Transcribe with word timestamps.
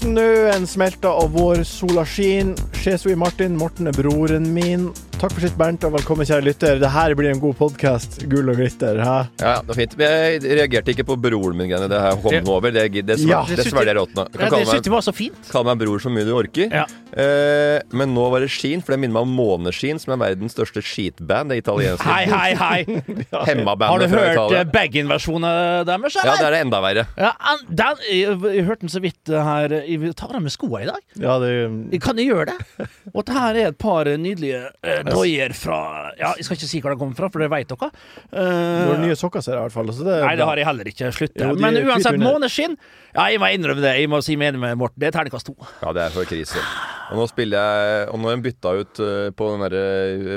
Snøen 0.00 0.62
smelter 0.64 1.12
og 1.12 1.34
vår 1.34 1.58
sola 1.68 2.06
skinner. 2.08 2.56
Jesui 2.80 3.12
Martin, 3.20 3.58
Morten 3.60 3.90
er 3.90 3.92
broren 3.92 4.46
min. 4.54 4.86
Takk 5.20 5.34
for 5.36 5.42
sitt, 5.44 5.56
Bernt, 5.60 5.82
og 5.84 5.90
velkommen, 5.92 6.24
kjære 6.24 6.44
lytter. 6.46 6.78
Det 6.80 6.88
her 6.94 7.12
blir 7.18 7.28
en 7.34 7.40
god 7.42 7.52
podkast. 7.58 8.22
Gull 8.30 8.46
og 8.48 8.56
glitter. 8.56 8.96
Hæ? 9.04 9.16
Ja, 9.42 9.50
det 9.60 9.68
var 9.68 9.76
fint. 9.76 9.96
Men 10.00 10.14
jeg 10.16 10.54
reagerte 10.56 10.94
ikke 10.94 11.04
på 11.10 11.16
broren 11.20 11.58
min. 11.58 11.68
Greiene. 11.68 11.90
Det 11.92 11.98
her 12.00 12.14
kom 12.22 12.36
nå 12.46 12.54
over. 12.54 12.72
Det, 12.72 12.86
det, 13.04 13.18
svelger- 13.20 13.28
Ja. 13.28 13.42
det 13.44 13.66
svelger 13.66 13.90
jeg 13.92 13.96
rått 13.98 14.14
nå. 14.16 14.24
Ja, 14.32 14.48
det 14.48 14.60
syntes 14.70 14.88
jeg 14.88 14.94
var 14.94 15.04
så 15.04 15.12
fint. 15.12 15.50
Kall 15.52 15.66
meg 15.68 15.76
bror 15.82 16.00
så 16.00 16.08
mye 16.08 16.24
du 16.24 16.32
orker. 16.32 16.72
Ja. 16.72 16.86
Eh, 17.12 17.82
men 17.92 18.14
nå 18.16 18.30
var 18.32 18.40
det 18.40 18.48
Skien, 18.48 18.80
for 18.80 18.94
det 18.94 19.00
minner 19.02 19.12
meg 19.18 19.28
om 19.28 19.34
Måneskin, 19.36 20.00
som 20.00 20.14
er 20.16 20.22
verdens 20.24 20.56
største 20.56 20.80
skitband. 20.80 21.52
Det 21.52 21.58
italienske 21.66 22.08
Hei, 22.08 22.24
hei, 22.24 22.54
hei. 22.56 22.80
hemmabandet 23.50 23.90
Har 23.90 23.98
du 24.00 24.16
hørt 24.16 24.56
eh, 24.56 24.64
Baggin-versjonen 24.72 25.84
deres, 25.84 26.16
Ja, 26.16 26.32
det 26.40 26.48
er 26.48 26.56
det 26.56 26.62
enda 26.64 26.80
verre. 26.80 27.04
Ja, 27.20 27.34
den, 27.68 28.00
jeg, 28.08 28.40
jeg 28.56 28.64
hørte 28.70 28.86
den 28.88 28.94
så 28.96 29.04
vidt 29.04 29.28
eh, 29.28 29.44
her 29.44 29.76
tar 30.16 30.32
av 30.32 30.40
med 30.40 30.56
skoene 30.56 30.86
i 30.86 30.90
dag. 30.94 31.04
Ja, 31.20 31.36
det 31.44 32.00
Kan 32.00 32.16
jeg 32.16 32.32
gjøre 32.32 32.54
det? 32.54 32.88
Og 33.12 33.26
det 33.28 33.36
her 33.36 33.60
er 33.66 33.72
et 33.74 33.78
par 33.84 34.08
nydelige 34.16 34.64
uh, 35.14 35.56
fra 35.56 35.78
Ja, 36.18 36.32
jeg 36.38 36.46
skal 36.46 36.58
ikke 36.58 36.70
si 36.70 36.80
hvor 36.84 36.94
de 36.94 37.00
kommer 37.00 37.18
fra, 37.18 37.30
for 37.32 37.42
det 37.42 37.50
vet 37.52 37.70
dere. 37.70 37.90
Du 38.30 38.38
har 38.40 38.94
Eh, 38.96 39.02
nye 39.04 39.16
sokker, 39.18 39.42
ser 39.44 39.56
jeg 39.56 39.60
i 39.60 39.66
hvert 39.68 39.76
fall. 39.76 39.92
Så 39.96 40.06
det 40.06 40.16
Nei, 40.24 40.34
det 40.38 40.46
har 40.48 40.60
jeg 40.60 40.68
heller 40.68 40.90
ikke. 40.92 41.12
Slutt 41.14 41.34
det. 41.34 41.50
Men 41.60 41.78
uansett, 41.84 42.18
måneskinn 42.20 42.76
Ja, 43.14 43.26
jeg 43.32 43.40
må 43.42 43.48
innrømme 43.50 43.82
det. 43.82 43.96
Jeg 43.98 44.08
må 44.10 44.20
si 44.22 44.36
meg 44.38 44.52
enig 44.52 44.60
med 44.62 44.78
Morten. 44.78 45.00
Det 45.02 45.10
er 45.10 45.16
terningkast 45.18 45.48
to. 45.50 45.56
Ja, 45.82 45.92
det 45.96 46.06
er 46.06 46.14
for 46.14 46.28
krise. 46.30 46.62
Og 47.10 47.18
nå 47.18 47.24
spiller 47.26 47.58
jeg 47.58 48.04
Og 48.12 48.20
nå 48.22 48.28
har 48.28 48.36
en 48.36 48.42
bytta 48.44 48.70
ut 48.78 48.98
eh, 49.02 49.30
på 49.34 49.46
den 49.50 49.62
derre 49.64 49.80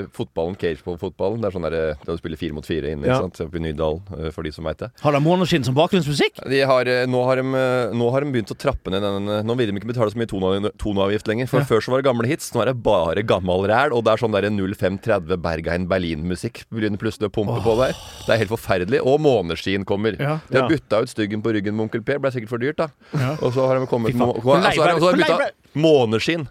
eh, 0.01 0.05
fotballen, 0.15 0.55
cageball-fotballen. 0.57 1.37
Det 1.43 1.49
er 1.49 1.53
sånn 1.53 1.67
derre 1.67 1.81
der 2.01 2.17
du 2.17 2.17
spiller 2.17 2.39
fire 2.41 2.55
mot 2.57 2.65
fire 2.65 2.89
inne, 2.95 3.05
Ja. 3.05 3.19
ikke 3.19 3.27
sant? 3.27 3.41
Oppe 3.45 3.59
i 3.59 3.61
Nydalen, 3.61 4.01
eh, 4.17 4.31
for 4.33 4.41
de 4.47 4.49
som 4.55 4.65
veit 4.65 4.81
det. 4.81 4.89
Har 5.03 5.13
de 5.13 5.21
måneskinn 5.21 5.67
som 5.67 5.75
bakgrunnsmusikk? 5.77 6.41
De 6.49 6.61
har, 6.65 6.89
nå, 7.05 7.21
har 7.29 7.37
de, 7.43 7.45
nå 7.93 8.07
har 8.15 8.25
de 8.25 8.33
begynt 8.33 8.53
å 8.55 8.57
trappe 8.57 8.89
ned 8.89 9.05
den 9.05 9.29
Nå 9.45 9.57
vil 9.59 9.69
de 9.69 9.77
ikke 9.77 9.91
betale 9.91 10.09
så 10.15 10.17
mye 10.17 10.31
toneavgift 10.33 11.29
lenger. 11.29 11.51
For 11.51 11.61
Ja. 11.61 11.69
Før 11.69 11.85
så 11.85 11.93
var 11.93 12.01
det 12.01 12.07
gamle 12.09 12.27
hits, 12.31 12.49
nå 12.55 12.63
er 12.65 12.71
det 12.73 12.75
bare 12.81 13.21
gammel 13.21 13.67
ræl. 13.69 13.93
Og 13.93 14.01
det 14.07 14.15
er 14.15 14.23
sånn 14.25 14.33
der 14.33 14.49
0530 14.49 15.37
Bergein 15.45 15.85
Berlin-musikk 15.87 16.63
begynner 16.73 16.97
plutselig 16.97 17.29
å 17.29 17.35
pumpe 17.37 17.61
på 17.61 17.77
der. 17.83 17.93
Det 18.25 18.33
er 18.33 18.41
helt 18.41 18.53
forferdelig. 18.55 19.03
Og 19.05 19.21
måneskinn 19.21 19.85
kommer. 19.85 20.17
Ja. 20.17 20.39
De 20.49 20.57
har 20.57 20.69
bytta 20.73 21.03
ut 21.05 21.13
styggen 21.13 21.45
på 21.45 21.53
ryggen 21.53 21.77
med 21.77 21.85
Onkel 21.85 22.01
Per. 22.01 22.17
Ble 22.23 22.33
sikkert 22.33 22.49
for 22.49 22.62
dyrt, 22.63 22.79
da. 22.81 22.89
Ja. 23.11 23.35
Og 23.39 23.53
så 23.55 23.67
har 23.69 23.79
de 23.79 23.89
kommet 23.91 24.15
lei 24.17 24.73
altså, 24.73 25.51
måneskinn. 25.83 26.47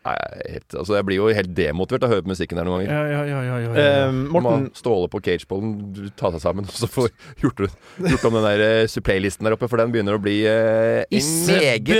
Ja, 0.00 0.10
Nei, 0.10 0.16
helt, 0.54 0.74
altså 0.80 0.94
jeg 0.96 1.04
blir 1.04 1.18
jo 1.18 1.26
helt 1.36 1.50
demotivert 1.52 2.06
av 2.06 2.08
å 2.08 2.14
høre 2.14 2.24
på 2.24 2.30
musikken 2.32 2.56
her 2.56 2.64
noen 2.64 2.86
ganger. 2.86 2.92
ja, 2.94 3.02
ja. 3.04 3.24
ja, 3.28 3.40
ja, 3.44 3.56
ja, 3.60 3.72
Eh. 3.80 4.12
Morten, 4.32 4.70
Ståle 4.74 5.10
på 5.12 5.20
cageballen 5.20 6.10
ta 6.16 6.30
seg 6.32 6.40
sammen 6.40 6.64
og 6.70 6.72
så 6.72 6.88
få 6.88 7.04
gjort, 7.42 7.66
gjort 8.00 8.24
om 8.28 8.38
den 8.38 8.46
der 8.46 8.64
eh, 8.64 8.88
supplay-listen 8.88 9.44
der 9.44 9.56
oppe, 9.58 9.68
for 9.68 9.80
den 9.80 9.92
begynner 9.92 10.16
å 10.16 10.22
bli 10.22 10.40
uh, 10.48 11.04
en 11.04 11.28
meget 11.50 11.92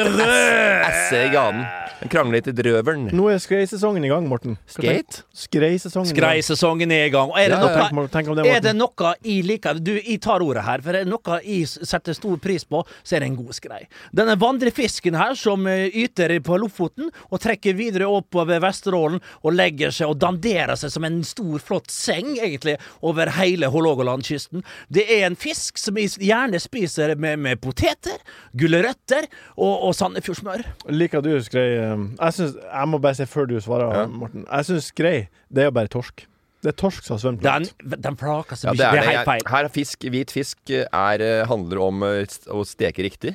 esse 0.88 1.20
i 1.26 1.30
ganen. 1.34 1.66
En 2.00 2.08
krangle 2.08 2.40
til 2.40 2.54
i 2.54 2.56
drøvelen. 2.56 3.10
nå 3.12 3.26
er 3.28 3.40
skreisesongen 3.42 4.04
i 4.06 4.08
gang, 4.08 4.24
Morten. 4.28 4.56
Skate? 4.70 5.26
Skreisesongen. 5.36 6.08
Skreisesongen 6.08 6.94
er 6.96 7.10
i 7.10 7.12
gang. 7.12 7.28
Og 7.28 7.36
er 7.36 7.52
det 7.52 7.58
noe 7.60 7.76
Tenk, 7.80 8.00
tenk 8.14 8.30
om 8.32 8.38
det, 8.38 8.46
Er 8.48 8.62
det 8.64 8.72
noe 8.76 9.12
jeg 9.20 9.44
liker 9.44 9.78
Du, 9.80 9.92
jeg 9.98 10.16
tar 10.24 10.40
ordet 10.44 10.64
her, 10.64 10.80
for 10.84 10.96
er 10.96 11.04
det 11.04 11.12
noe 11.12 11.41
jeg 11.44 11.69
setter 11.69 12.16
stor 12.16 12.41
pris 12.41 12.64
på, 12.64 12.80
så 13.04 13.16
er 13.16 13.25
det 13.25 13.30
en 13.30 13.36
god 13.42 13.56
skrei. 13.56 13.82
Denne 14.16 14.38
vandrefisken 14.41 15.19
her 15.20 15.36
som 15.38 15.69
eh, 15.69 15.92
yter 16.02 16.32
på 16.44 16.56
Lofoten 16.60 17.10
og 17.28 17.42
trekker 17.42 17.76
videre 17.76 17.89
oppover 17.98 18.60
Vesterålen 18.62 19.18
og 19.42 19.52
legger 19.56 19.90
seg 19.90 20.08
og 20.12 20.18
danderer 20.22 20.76
seg 20.78 20.90
som 20.94 21.04
en 21.04 21.22
stor, 21.26 21.58
flott 21.58 21.90
seng, 21.90 22.36
egentlig, 22.38 22.76
over 23.02 23.26
hele 23.36 23.66
Hålogalandkysten. 23.66 24.62
Det 24.88 25.04
er 25.10 25.26
en 25.26 25.36
fisk 25.36 25.78
som 25.78 25.96
gjerne 25.96 26.60
spiser 26.60 27.16
med, 27.16 27.38
med 27.38 27.60
poteter, 27.60 28.18
gulrøtter 28.56 29.26
og, 29.56 29.88
og 29.88 29.94
Sandefjordsmør. 29.98 30.64
Liker 30.94 31.22
du 31.24 31.32
skrei? 31.42 31.68
eh, 31.80 32.06
Jeg, 32.20 32.32
synes, 32.38 32.56
jeg 32.62 32.88
må 32.88 32.98
bare 33.02 33.14
si 33.18 33.26
før 33.26 33.46
du 33.50 33.56
svarer, 33.60 33.94
Ja. 34.00 34.06
Morten. 34.06 34.46
Jeg 34.50 34.64
syns 34.70 34.90
skrei, 34.94 35.28
det 35.50 35.62
er 35.64 35.70
jo 35.70 35.76
bare 35.80 35.88
torsk. 35.90 36.26
Det 36.60 36.69
er 36.75 36.76
torsk 36.76 37.06
som 37.06 37.15
har 37.16 37.21
svømt 37.22 37.41
Den, 37.41 37.65
langt. 37.65 38.03
den 38.04 38.16
plaker 38.21 38.59
så 38.59 38.69
Ja, 38.69 38.72
det 38.76 38.84
er 38.84 38.93
det 38.93 39.00
er 39.00 39.09
helt 39.15 39.28
feil. 39.31 39.44
Her 39.48 39.69
er 39.69 39.72
fisk, 39.72 40.04
hvit 40.12 40.34
fisk 40.34 40.72
eh, 40.76 40.84
er, 40.93 41.25
eh, 41.25 41.44
handler 41.48 41.81
om 41.87 42.03
eh, 42.04 42.37
å 42.53 42.60
steke 42.69 43.06
riktig. 43.06 43.32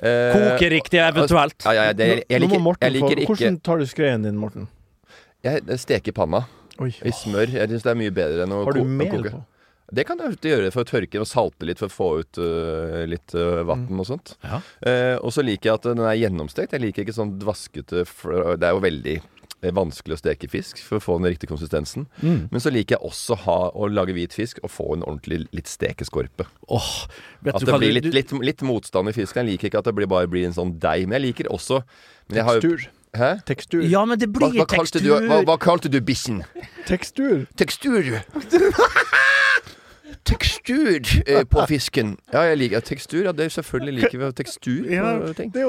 Eh, 0.00 0.32
Koke 0.32 0.70
riktig, 0.72 1.02
eventuelt. 1.04 1.58
Ja, 1.66 1.74
ja, 1.76 1.84
ja, 1.90 1.92
det, 1.98 2.08
jeg, 2.08 2.24
jeg, 2.32 2.44
liker, 2.46 2.64
jeg 2.80 2.96
liker 2.96 3.20
ikke 3.26 3.34
Hvordan 3.34 3.60
tar 3.68 3.82
du 3.82 3.86
skreien 3.90 4.24
din, 4.24 4.40
Morten? 4.40 4.70
Jeg 5.44 5.78
steker 5.82 6.14
panna 6.16 6.46
Oi. 6.80 6.94
i 7.04 7.12
smør. 7.12 7.50
Jeg 7.58 7.68
syns 7.74 7.84
det 7.84 7.92
er 7.92 7.98
mye 7.98 8.14
bedre 8.14 8.46
enn 8.46 8.54
å, 8.56 8.62
Har 8.64 8.78
du 8.78 8.84
ko- 8.84 8.92
mel 9.02 9.10
koke. 9.18 9.34
på? 9.34 9.42
Det 9.92 10.06
kan 10.08 10.16
du 10.16 10.24
gjøre 10.48 10.70
for 10.72 10.86
å 10.86 10.88
tørke 10.88 11.20
og 11.20 11.26
salte 11.28 11.66
litt 11.68 11.76
for 11.82 11.90
å 11.90 11.92
få 11.92 12.06
ut 12.22 12.38
uh, 12.40 13.02
litt 13.04 13.34
uh, 13.36 13.60
vann 13.68 13.90
og 13.92 14.06
sånt. 14.08 14.32
Ja. 14.40 14.62
Uh, 14.80 15.16
og 15.20 15.34
så 15.36 15.44
liker 15.44 15.68
jeg 15.68 15.74
at 15.76 15.88
den 15.90 16.00
er 16.00 16.16
gjennomstekt. 16.16 16.72
Jeg 16.72 16.80
liker 16.86 17.04
ikke 17.04 17.12
sånn 17.18 17.34
dvaskete 17.42 18.06
Det 18.56 18.64
er 18.64 18.72
jo 18.72 18.80
veldig 18.80 19.18
vanskelig 19.70 20.16
å 20.16 20.18
steke 20.18 20.48
fisk 20.50 20.80
for 20.82 20.98
å 20.98 21.00
få 21.04 21.18
den 21.20 21.30
riktige 21.30 21.52
konsistensen. 21.52 22.08
Mm. 22.22 22.48
Men 22.50 22.60
så 22.60 22.72
liker 22.74 22.96
jeg 22.96 23.06
også 23.06 23.36
ha, 23.44 23.70
å 23.70 23.86
lage 23.86 24.12
hvit 24.16 24.34
fisk 24.34 24.58
og 24.64 24.70
få 24.74 24.88
en 24.96 25.04
ordentlig 25.06 25.46
litt 25.54 25.70
stekeskorpe. 25.70 26.48
Åh, 26.68 27.06
vet 27.42 27.54
At 27.54 27.60
du 27.62 27.66
det 27.70 27.78
blir 27.78 27.92
litt, 27.94 28.04
du- 28.04 28.10
litt, 28.10 28.32
litt 28.32 28.62
motstand 28.62 29.08
i 29.08 29.12
fisken. 29.12 29.46
Jeg 29.46 29.54
liker 29.54 29.70
ikke 29.70 29.78
at 29.78 29.84
det 29.84 29.94
blir 29.94 30.06
bare 30.10 30.26
blir 30.26 30.46
en 30.46 30.52
sånn 30.56 30.78
deig. 30.82 31.06
Men 31.06 31.20
jeg 31.20 31.28
liker 31.28 31.52
også 31.52 31.84
men 32.28 32.36
jeg 32.40 32.44
har 32.44 32.60
Tekstur. 32.60 32.88
Hæ? 33.14 33.44
Tekstur. 33.44 33.82
Ja, 33.84 34.04
men 34.08 34.18
det 34.18 34.32
blir 34.32 34.48
hva, 34.54 34.64
hva 34.64 34.66
tekstur. 34.66 35.00
du, 35.04 35.26
hva, 35.28 35.42
hva 35.44 35.58
kalte 35.60 35.90
du 35.92 36.00
bikkjen? 36.00 36.42
Tekstur. 36.88 37.46
Tekstur. 37.60 38.22
Tekstur 40.24 41.00
eh, 41.26 41.42
på 41.44 41.66
fisken. 41.72 42.16
Ja, 42.32 42.40
jeg 42.50 42.58
liker 42.60 42.80
tekstur. 42.80 43.24
Ja, 43.26 43.32
det 43.32 43.44
er 43.48 43.52
selvfølgelig 43.56 43.94
liker 44.02 44.18
vi 44.22 44.28
tekstur 44.38 44.82
på 44.86 45.34
ting. 45.38 45.50
Eh, 45.54 45.60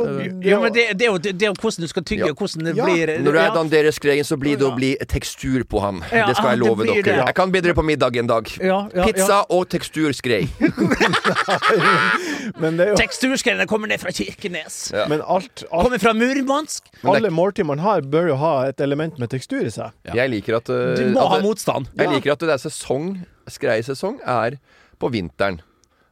Ja, 0.48 0.60
men 0.62 0.74
det, 0.74 0.84
det, 1.00 1.06
er 1.08 1.12
jo, 1.12 1.18
det 1.18 1.42
er 1.42 1.48
jo 1.50 1.54
hvordan 1.58 1.82
du 1.82 1.88
skal 1.90 2.04
tygge, 2.04 2.28
Ja. 2.28 2.34
hvordan 2.38 2.64
det 2.70 2.76
Ja. 2.78 2.86
blir 2.86 3.08
Når 3.24 3.32
du 3.34 3.40
er 3.40 3.92
skreien, 3.92 4.24
så 4.24 4.38
blir 4.38 4.58
det 4.58 4.66
å 4.68 4.76
bli 4.76 4.96
tekstur 5.10 5.64
på. 5.66 5.82
Ja, 6.12 6.28
det 6.28 6.36
skal 6.38 6.50
jeg 6.54 6.60
love 6.60 6.86
dere. 6.86 7.02
det. 7.04 7.16
Jeg 7.26 7.36
kan 7.36 7.52
bedre 7.52 7.74
på 7.74 7.82
middag 7.84 8.16
en 8.18 8.28
dag. 8.28 8.46
Ja, 8.62 8.88
ja, 8.94 9.04
Pizza 9.06 9.44
og 9.50 9.70
teksturskrei. 9.70 10.48
Men, 12.62 12.78
det 12.78 12.88
jo, 12.92 12.96
Teksturskreiene 13.00 13.66
kommer 13.70 13.90
ned 13.92 14.02
fra 14.04 14.12
Kirkenes. 14.16 14.92
Ja. 14.94 15.06
men 15.10 15.22
alt, 15.22 15.64
alt 15.72 15.84
Kommer 15.88 16.00
fra 16.02 16.14
Murmansk. 16.14 16.90
Men 17.02 17.16
Alle 17.16 17.30
måltid 17.34 17.66
man 17.66 17.80
har, 17.84 18.02
bør 18.02 18.28
jo 18.34 18.38
ha 18.42 18.54
et 18.70 18.82
element 18.84 19.18
med 19.22 19.30
tekstur 19.34 19.64
i 19.66 19.72
seg. 19.74 19.92
Jeg 20.14 20.30
liker 20.34 20.58
at, 20.60 20.70
uh, 20.70 20.96
Du 21.00 21.06
må 21.16 21.22
at 21.24 21.30
ha 21.30 21.36
det- 21.40 21.44
motstand. 21.48 21.88
Jeg 21.98 22.10
liker 22.10 22.32
at 22.36 22.40
det 22.40 22.50
er 22.50 22.58
sesong 22.70 23.26
Skreisesong 23.48 24.22
er 24.24 24.58
på 25.00 25.10
vinteren. 25.14 25.62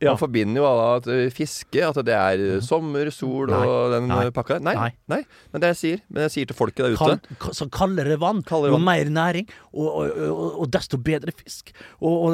Ja. 0.01 0.11
Man 0.15 0.17
forbinder 0.17 0.61
jo 0.61 0.65
alle 0.65 0.85
at 0.97 1.07
eh, 1.13 1.27
fiske, 1.33 1.81
at 1.85 1.99
det 2.07 2.15
er 2.17 2.41
eh, 2.57 2.61
sommer, 2.65 3.11
sol 3.13 3.51
Nei. 3.51 3.59
og 3.69 3.91
den 3.93 4.07
Nei. 4.09 4.19
eh, 4.25 4.31
pakka 4.33 4.57
der. 4.57 4.63
Nei, 4.65 4.73
Nei. 4.79 4.89
nei. 5.13 5.19
Men 5.53 5.61
det 5.61 5.69
jeg 5.75 5.79
sier, 5.81 6.01
men 6.09 6.23
jeg 6.25 6.33
sier 6.35 6.49
til 6.49 6.57
folket 6.57 6.81
der 6.87 6.95
ute 6.95 7.01
Kald, 7.37 7.53
så 7.57 7.67
kaldere 7.69 8.17
vann, 8.21 8.41
Kaldere 8.47 8.73
jo 8.73 8.79
mer 8.81 9.11
næring, 9.13 9.45
og, 9.71 9.87
og, 9.91 10.15
og, 10.25 10.59
og 10.65 10.71
desto 10.73 10.97
bedre 10.97 11.31
fisk. 11.37 11.69
Og, 12.01 12.33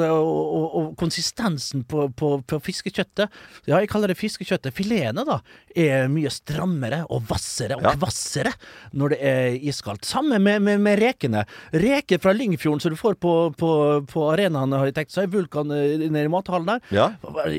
konsistensen 0.98 1.84
på, 1.88 2.08
på, 2.16 2.30
på 2.48 2.58
fiskekjøttet 2.64 3.28
Ja, 3.68 3.78
jeg 3.82 3.88
kaller 3.92 4.10
det 4.12 4.18
fiskekjøttet. 4.18 4.72
Filetene, 4.76 5.24
da, 5.28 5.38
er 5.78 6.08
mye 6.12 6.30
strammere 6.32 7.02
og 7.12 7.26
hvassere 7.28 7.76
og 7.78 7.84
Ja. 7.84 7.92
kvassere 7.98 8.52
når 8.98 9.14
det 9.14 9.18
er 9.28 9.58
iskaldt. 9.70 10.04
Samme 10.08 10.38
med, 10.42 10.62
med, 10.64 10.80
med 10.82 10.98
rekene. 11.00 11.44
Reker 11.72 12.18
fra 12.22 12.32
Lyngfjorden 12.36 12.80
som 12.82 12.92
du 12.94 12.98
får 12.98 13.18
på, 13.22 13.34
på, 13.58 13.70
på 14.08 14.24
arenaen, 14.32 14.72
har 14.74 14.88
jeg 14.90 14.96
tenkt, 14.98 15.12
så 15.14 15.22
er 15.24 15.30
Vulkan 15.32 15.68
nede 15.68 16.24
i 16.24 16.32
mathallen 16.32 16.72
der. 16.72 16.82
Ja. 16.94 17.08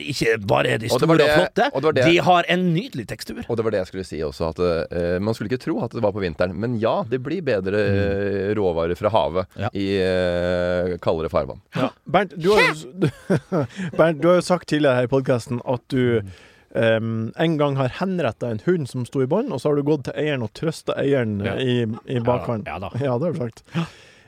Ikke 0.01 0.37
bare 0.47 0.67
er 0.75 0.77
de 0.81 0.87
Og 0.89 0.99
det 0.99 1.07
store 1.07 1.13
og, 1.13 1.19
det- 1.19 1.29
flotte, 1.35 1.69
og 1.75 1.81
det 1.83 1.93
det- 1.95 2.05
de 2.11 2.17
har 2.25 2.43
en 2.49 2.65
nydelig 2.73 3.05
tekstur. 3.07 3.41
Og 3.49 3.57
det 3.57 3.65
var 3.65 3.71
det 3.71 3.79
jeg 3.83 3.87
skulle 3.91 4.05
si 4.05 4.19
også, 4.23 4.49
at 4.49 4.59
uh, 4.59 5.21
man 5.21 5.33
skulle 5.33 5.49
ikke 5.51 5.61
tro 5.63 5.77
at 5.83 5.91
det 5.91 6.01
var 6.03 6.11
på 6.15 6.19
vinteren. 6.23 6.55
Men 6.59 6.79
ja, 6.79 7.03
det 7.09 7.21
blir 7.23 7.41
bedre 7.41 7.79
eh, 7.79 8.53
råvarer 8.57 8.95
fra 8.95 9.09
havet 9.09 9.45
Ja. 9.59 9.69
i 9.73 9.87
uh, 10.01 10.97
kaldere 11.03 11.29
farvann. 11.29 11.59
Bernt, 12.05 12.33
du 12.37 12.51
har, 12.53 12.61
jo, 12.73 13.09
Bernt, 13.97 14.21
du 14.21 14.27
har 14.31 14.35
jo 14.39 14.45
sagt 14.45 14.67
tidligere 14.69 14.95
her 14.95 15.09
i 15.09 15.11
podkasten 15.11 15.61
at 15.65 15.81
du 15.89 16.21
Um, 16.69 17.31
en 17.41 17.55
gang 17.57 17.77
har 17.79 17.87
henretta 17.97 18.51
en 18.53 18.59
hund 18.61 18.85
som 18.87 19.01
sto 19.03 19.23
i 19.23 19.25
bånd, 19.25 19.49
og 19.51 19.57
så 19.57 19.71
har 19.71 19.79
du 19.79 19.81
gått 19.87 20.03
til 20.05 20.13
eieren 20.21 20.43
og 20.45 20.51
trøsta 20.53 20.93
eieren 21.01 21.39
Ja. 21.41 21.55
i, 21.57 21.79
i 22.13 22.19
bakhånd. 22.21 22.67
Ja 22.69 22.75
da. 22.77 22.91
Ja, 23.01 23.15
det 23.17 23.25
har 23.25 23.33
du 23.33 23.39
sagt. 23.39 23.63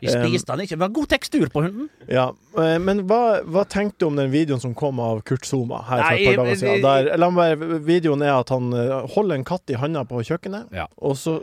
Vi 0.01 0.09
spiste 0.09 0.55
den 0.55 0.65
ikke, 0.65 0.77
men 0.81 0.93
god 0.95 1.07
tekstur 1.13 1.45
på 1.53 1.61
hunden. 1.65 1.89
Ja, 2.09 2.31
eh, 2.57 2.77
Men 2.81 3.03
hva, 3.07 3.41
hva 3.45 3.63
tenkte 3.69 3.99
du 4.01 4.05
om 4.07 4.15
den 4.17 4.31
videoen 4.33 4.59
som 4.63 4.73
kom 4.73 4.99
av 4.99 5.21
Kurt 5.23 5.45
Zuma 5.45 5.83
her 5.85 6.01
for 6.01 6.15
et 6.15 6.25
par 6.25 6.39
dager 6.43 6.55
siden? 6.57 6.81
Der, 6.81 7.17
la 7.21 7.29
meg 7.29 7.59
videoen 7.85 8.21
er 8.25 8.33
at 8.39 8.49
han 8.49 8.71
eh, 8.73 9.05
holder 9.13 9.35
en 9.37 9.45
katt 9.45 9.69
i 9.69 9.77
handa 9.77 10.01
på 10.09 10.23
kjøkkenet, 10.25 10.71
Ja. 10.73 10.87
og 10.97 11.13
så 11.21 11.37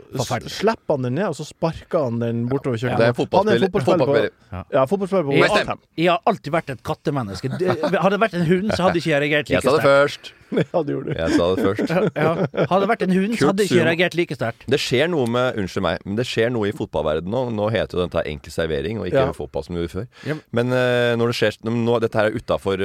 slipper 0.49 0.97
han 0.97 1.07
den 1.07 1.15
ned, 1.15 1.29
og 1.31 1.35
så 1.39 1.47
sparker 1.47 2.03
han 2.09 2.19
den 2.19 2.43
bortover 2.51 2.75
kjøkkenet. 2.77 2.99
Det 2.99 3.07
er 3.07 3.13
Han 3.13 3.15
er 3.15 3.63
fotballspiller. 3.63 3.71
fotballspiller 3.71 4.31
på, 4.51 4.65
ja, 4.75 4.85
fotballspiller 4.85 5.23
på 5.23 5.37
Jeg, 5.39 5.77
jeg 6.03 6.11
har 6.11 6.19
alltid 6.25 6.51
vært 6.53 6.69
et 6.75 6.83
kattemenneske. 6.83 7.49
Hadde 7.55 8.11
det 8.15 8.21
vært 8.21 8.33
en 8.39 8.45
hund, 8.45 8.71
så 8.75 8.83
hadde 8.89 8.99
ikke 9.01 9.13
jeg 9.15 9.21
reagert 9.23 9.49
Jeg 9.49 9.61
like 9.63 9.69
sa 9.69 9.77
det 9.77 9.81
sterkt. 9.81 10.29
først. 10.29 10.33
Ja, 10.73 10.81
det 10.83 10.93
gjorde 10.95 11.13
du. 11.13 11.19
Jeg 11.19 11.37
sa 11.37 11.47
det 11.55 11.65
først. 11.65 11.93
Ja. 12.15 12.31
Hadde 12.69 12.81
det 12.83 12.89
vært 12.91 13.03
en 13.05 13.13
hund, 13.15 13.35
så 13.39 13.49
hadde 13.51 13.65
ikke 13.67 13.77
jeg 13.79 13.87
reagert 13.87 14.17
like 14.19 14.37
sterkt. 14.37 14.65
Det 14.69 14.79
skjer 14.81 15.09
noe 15.11 15.27
med 15.29 15.59
Unnskyld 15.61 15.85
meg, 15.85 16.03
men 16.05 16.17
det 16.19 16.25
skjer 16.29 16.51
noe 16.53 16.69
i 16.69 16.75
fotballverdenen 16.75 17.31
nå. 17.33 17.43
Nå 17.59 17.69
heter 17.73 17.97
jo 17.99 18.05
dette 18.05 18.23
enkel 18.29 18.53
servering, 18.53 18.99
og 19.01 19.09
ikke 19.09 19.25
Ja. 19.29 19.33
fotball 19.35 19.65
som 19.65 19.75
det 19.75 19.83
gjorde 19.85 19.95
før. 19.99 20.07
Ja. 20.29 20.37
Men 20.55 20.73
uh, 20.73 21.13
når 21.19 21.31
det 21.33 21.37
skjer 21.39 21.59
nå, 21.69 21.99
Dette 21.99 22.17
her 22.19 22.29
er 22.29 22.37
utafor 22.39 22.81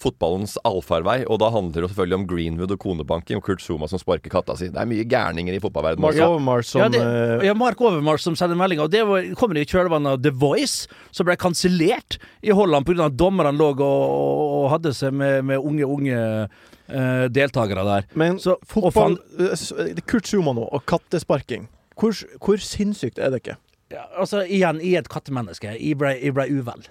fotballens 0.00 0.56
allfarvei, 0.66 1.18
og 1.30 1.38
da 1.42 1.50
handler 1.54 1.84
det 1.86 1.90
selvfølgelig 1.92 2.18
om 2.20 2.26
Greenwood 2.30 2.74
og 2.74 2.80
konebanking 2.82 3.40
og 3.40 3.44
Kurt 3.46 3.62
Zuma 3.64 3.88
som 3.90 4.00
sparker 4.00 4.32
katta 4.32 4.56
si. 4.58 4.68
Det 4.72 4.80
er 4.82 4.88
mye 4.90 5.06
gærninger 5.08 5.56
i 5.56 5.60
fotballverdenen 5.62 6.04
Mark. 6.06 6.20
Overmars 6.26 6.72
som 6.72 6.82
Ja, 6.84 6.88
det, 6.92 7.00
eh, 7.02 7.46
ja, 7.48 7.54
Mark 7.54 7.80
Overmars 7.80 8.24
som 8.26 8.36
sender 8.38 8.58
melding, 8.58 8.80
og 8.82 8.90
det 8.92 9.04
var, 9.06 9.22
kommer 9.38 9.60
i 9.60 9.66
kjølvannet 9.68 10.16
av 10.16 10.22
The 10.24 10.32
Voice, 10.34 10.86
som 11.14 11.28
ble 11.28 11.36
kansellert 11.40 12.18
i 12.42 12.50
Holland 12.54 12.86
pga. 12.86 13.06
at 13.06 13.16
dommerne 13.18 13.52
lå 13.56 13.72
og, 13.76 13.82
og 13.82 14.70
hadde 14.74 14.92
seg 14.96 15.12
med, 15.14 15.44
med 15.44 15.58
unge, 15.58 15.86
unge 15.86 16.20
eh, 16.88 17.28
deltakere 17.28 17.84
der. 17.84 18.06
Men 18.14 18.38
Så- 18.38 18.58
fotball 18.66 19.18
eh, 19.38 19.52
s- 19.56 19.72
er 19.72 19.94
Kurt 20.06 20.26
Zuma 20.26 20.50
og 20.60 20.84
kattesparking. 20.86 21.68
Hvor, 21.96 22.12
hvor 22.44 22.56
sinnssykt 22.60 23.18
er 23.18 23.30
det 23.30 23.42
ikke? 23.42 23.56
Ja, 23.90 24.02
altså, 24.18 24.42
igjen, 24.44 24.80
jeg 24.82 24.94
er 24.94 24.98
et 24.98 25.08
kattemenneske. 25.08 25.76
Jeg 25.80 25.96
ble, 25.98 26.14
jeg 26.22 26.34
ble 26.34 26.48
uvel. 26.60 26.86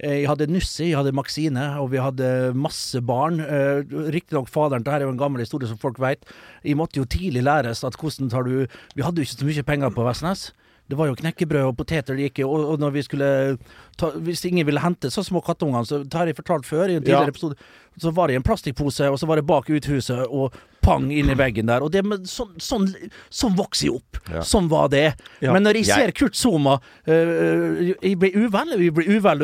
Eh, 0.00 0.20
Jeg 0.22 0.28
hadde 0.28 0.46
Nussi, 0.46 0.90
jeg 0.90 0.96
hadde 0.96 1.12
Maxine, 1.12 1.64
og 1.80 1.90
vi 1.90 1.98
hadde 1.98 2.54
masse 2.54 3.00
barn. 3.02 3.40
Eh, 3.40 3.82
Riktignok 4.14 4.48
faderen, 4.48 4.84
dette 4.84 4.94
er 4.94 5.00
jo 5.06 5.10
en 5.10 5.18
gammel 5.18 5.40
historie 5.42 5.66
som 5.68 5.76
folk 5.76 5.98
vet. 5.98 6.22
Jeg 6.64 6.76
måtte 6.76 6.96
jo 7.00 7.04
tidlig 7.04 7.42
læres 7.42 7.82
at 7.84 7.96
hvordan 7.98 8.30
tar 8.30 8.44
du 8.44 8.66
Vi 8.94 9.02
hadde 9.02 9.16
jo 9.18 9.26
ikke 9.26 9.40
så 9.40 9.44
mye 9.50 9.62
penger 9.66 9.90
på 9.90 10.06
Vestnes. 10.06 10.52
Det 10.88 10.96
var 10.96 11.06
jo 11.10 11.14
knekkebrød 11.16 11.66
og 11.68 11.76
poteter 11.76 12.16
det 12.16 12.30
gikk 12.32 12.38
i, 12.38 12.44
og, 12.44 12.62
og 12.70 12.78
når 12.80 12.90
vi 12.94 13.02
skulle 13.02 13.58
ta, 13.98 14.08
Hvis 14.12 14.44
ingen 14.46 14.64
ville 14.64 14.80
hente 14.80 15.10
så 15.10 15.20
små 15.26 15.42
kattungene, 15.44 15.84
så 15.84 15.98
det 16.04 16.14
har 16.14 16.24
jeg 16.26 16.36
fortalt 16.38 16.64
før 16.64 16.88
i 16.88 16.94
en 16.96 17.02
tidligere 17.02 17.26
Ja. 17.26 17.28
episode, 17.28 17.56
så 18.00 18.12
var 18.14 18.28
det 18.30 18.36
en 18.38 18.46
plastikkpose, 18.46 19.08
og 19.12 19.18
så 19.20 19.26
var 19.28 19.40
det 19.40 19.46
bak 19.48 19.68
uthuset, 19.70 20.24
og 20.28 20.54
pang 20.84 21.08
inn 21.12 21.28
i 21.28 21.34
veggen 21.36 21.66
der. 21.68 21.82
Og 21.84 21.90
det, 21.92 22.00
men 22.06 22.22
sånn, 22.28 22.54
sånn, 22.62 22.86
sånn 23.34 23.56
vokser 23.58 23.88
jeg 23.90 23.96
opp. 23.98 24.20
Ja. 24.32 24.40
Sånn 24.46 24.68
var 24.70 24.86
det. 24.92 25.08
Ja. 25.42 25.52
Men 25.52 25.66
når 25.66 25.80
jeg 25.80 25.86
Jeg- 25.88 25.98
ser 25.98 26.12
Kurt 26.16 26.36
Zuma 26.38 26.78
øh, 27.06 27.94
Jeg 28.00 28.18
blir 28.18 28.36
uvel. 28.46 28.72
Jeg 28.78 28.94
blir 28.94 29.10
uvel 29.18 29.42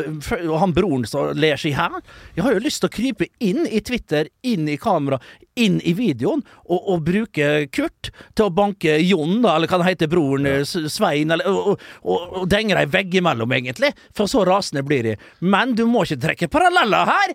og 0.48 0.58
han 0.62 0.72
broren 0.76 1.04
som 1.08 1.34
ler 1.36 1.56
seg 1.60 1.72
i 1.72 1.76
hæl. 1.76 1.98
Jeg 2.36 2.44
har 2.46 2.54
jo 2.56 2.62
lyst 2.64 2.80
til 2.84 2.88
å 2.88 2.94
krype 2.94 3.28
inn 3.44 3.66
i 3.66 3.80
Twitter, 3.84 4.28
inn 4.46 4.68
i 4.68 4.76
kamera, 4.80 5.18
inn 5.56 5.80
i 5.84 5.92
videoen, 5.96 6.42
og, 6.64 6.80
og 6.94 7.04
bruke 7.06 7.50
Kurt 7.74 8.10
til 8.34 8.46
å 8.48 8.54
banke 8.54 8.96
Jon, 9.04 9.40
da, 9.44 9.56
eller 9.56 9.68
hva 9.70 9.82
det 9.82 9.90
heter, 9.92 10.10
broren 10.14 10.48
ja. 10.48 10.62
Svein, 10.64 11.30
eller, 11.34 11.46
og, 11.50 11.80
og, 12.04 12.38
og 12.42 12.48
denge 12.48 12.78
dem 12.78 12.90
veggimellom, 12.94 13.52
egentlig. 13.58 13.92
For 14.16 14.30
så 14.30 14.46
rasende 14.48 14.84
blir 14.86 15.02
de. 15.10 15.16
Men 15.44 15.74
du 15.78 15.84
må 15.90 16.06
ikke 16.06 16.22
trekke 16.28 16.50
paralleller 16.52 17.10
her! 17.10 17.34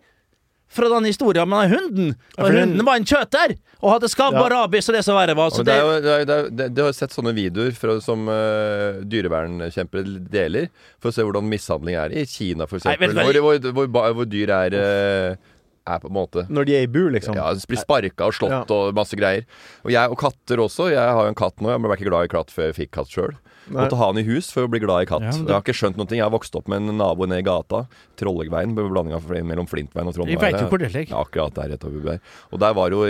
Fra 0.69 0.85
den 0.91 1.07
historien 1.09 1.49
med 1.49 1.63
den 1.65 1.71
hunden. 1.73 2.09
Ja, 2.13 2.43
Og 2.43 2.45
for 2.45 2.57
hunden 2.59 2.85
var 2.85 2.99
en 2.99 3.05
kjøter! 3.09 3.55
Og 3.79 3.93
hadde 3.95 4.09
skabb 4.11 4.35
Ja. 4.35 4.41
og 4.43 4.49
rabies 4.51 4.89
og 4.91 4.95
det 4.97 5.03
som 5.07 5.15
verre 5.15 5.33
var. 5.39 5.49
Så 5.55 5.63
det 5.63 5.71
det, 5.71 5.75
er 5.75 5.85
jo, 5.85 6.01
det 6.03 6.11
er, 6.13 6.25
det 6.51 6.65
er, 6.65 6.73
det, 6.75 6.83
har 6.83 6.91
sett 6.97 7.15
sånne 7.15 7.31
videoer 7.33 7.71
fra, 7.73 7.95
som 8.03 8.27
uh, 8.27 8.99
dyrevernkjempere 9.07 10.19
deler, 10.29 10.67
for 10.99 11.09
å 11.09 11.15
se 11.15 11.23
hvordan 11.25 11.47
mishandling 11.49 11.95
er 11.95 12.13
i 12.13 12.25
Kina. 12.29 12.67
Nei, 12.85 12.97
du 12.99 13.15
hva? 13.15 13.29
Hvor, 13.39 13.39
hvor, 13.71 13.87
hvor, 13.87 14.11
hvor 14.19 14.27
dyr 14.29 14.51
er, 14.57 14.75
uh, 14.75 15.55
er 15.89 16.01
på 16.03 16.11
en 16.11 16.17
måte 16.19 16.45
Når 16.51 16.67
de 16.69 16.75
er 16.77 16.85
i 16.85 16.91
bur, 16.91 17.09
liksom. 17.15 17.37
ja, 17.39 17.49
Blir 17.69 17.81
sparka 17.81 18.27
og 18.29 18.35
slått 18.37 18.53
Ja. 18.53 18.63
og 18.67 18.93
masse 18.97 19.17
greier. 19.17 19.47
Og 19.87 19.93
jeg 19.95 20.11
og 20.11 20.19
katter 20.21 20.61
også. 20.61 20.91
Jeg 20.93 20.99
har 21.17 21.23
jo 21.25 21.31
en 21.33 21.39
katt 21.39 21.57
nå. 21.63 21.71
Jeg 21.71 21.81
ble 21.85 21.97
ikke 21.97 22.11
glad 22.11 22.29
i 22.29 22.33
katt 22.35 22.51
før 22.53 22.69
jeg 22.69 22.77
fikk 22.83 22.91
katt 22.99 23.09
sjøl. 23.15 23.33
Måtte 23.75 23.97
ha 23.99 24.07
den 24.11 24.21
i 24.23 24.27
hus 24.27 24.49
for 24.53 24.65
å 24.65 24.71
bli 24.71 24.79
glad 24.83 25.03
i 25.05 25.09
katt. 25.09 25.25
Ja, 25.27 25.31
det... 25.31 25.45
Jeg 25.45 25.55
har 25.55 25.63
ikke 25.65 25.77
skjønt 25.77 25.97
noen 25.99 26.09
ting. 26.09 26.19
Jeg 26.21 26.25
har 26.27 26.33
vokst 26.33 26.55
opp 26.59 26.67
med 26.71 26.81
en 26.83 26.97
nabo 26.99 27.27
nede 27.29 27.43
i 27.43 27.47
gata. 27.47 27.83
Trollegveien, 28.19 28.73
blandinga 28.75 29.19
mellom 29.47 29.67
Flintveien 29.69 30.07
og 30.09 30.13
jeg 30.13 30.19
Trondheim. 30.19 30.41
vet 30.43 30.59
jo 30.61 30.67
hvor 30.71 30.81
det 30.81 30.91
ligger. 30.95 31.13
Ja, 31.15 31.21
akkurat 31.23 31.55
der 31.59 31.69
rett 31.75 31.85
over 31.87 32.09
der. 32.13 32.19
Og 32.51 32.59
der 32.63 32.73
var 32.77 32.89
jo, 32.95 33.03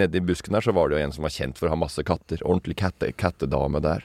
nede 0.00 0.16
i 0.20 0.24
busken 0.24 0.56
der, 0.56 0.64
så 0.64 0.74
var 0.76 0.88
det 0.90 0.98
jo 0.98 1.04
en 1.06 1.14
som 1.16 1.26
var 1.26 1.34
kjent 1.36 1.58
for 1.60 1.68
å 1.68 1.74
ha 1.76 1.78
masse 1.84 2.02
katter. 2.06 2.42
Ordentlig 2.46 2.76
katte, 2.80 3.12
kattedame 3.16 3.82
der. 3.84 4.02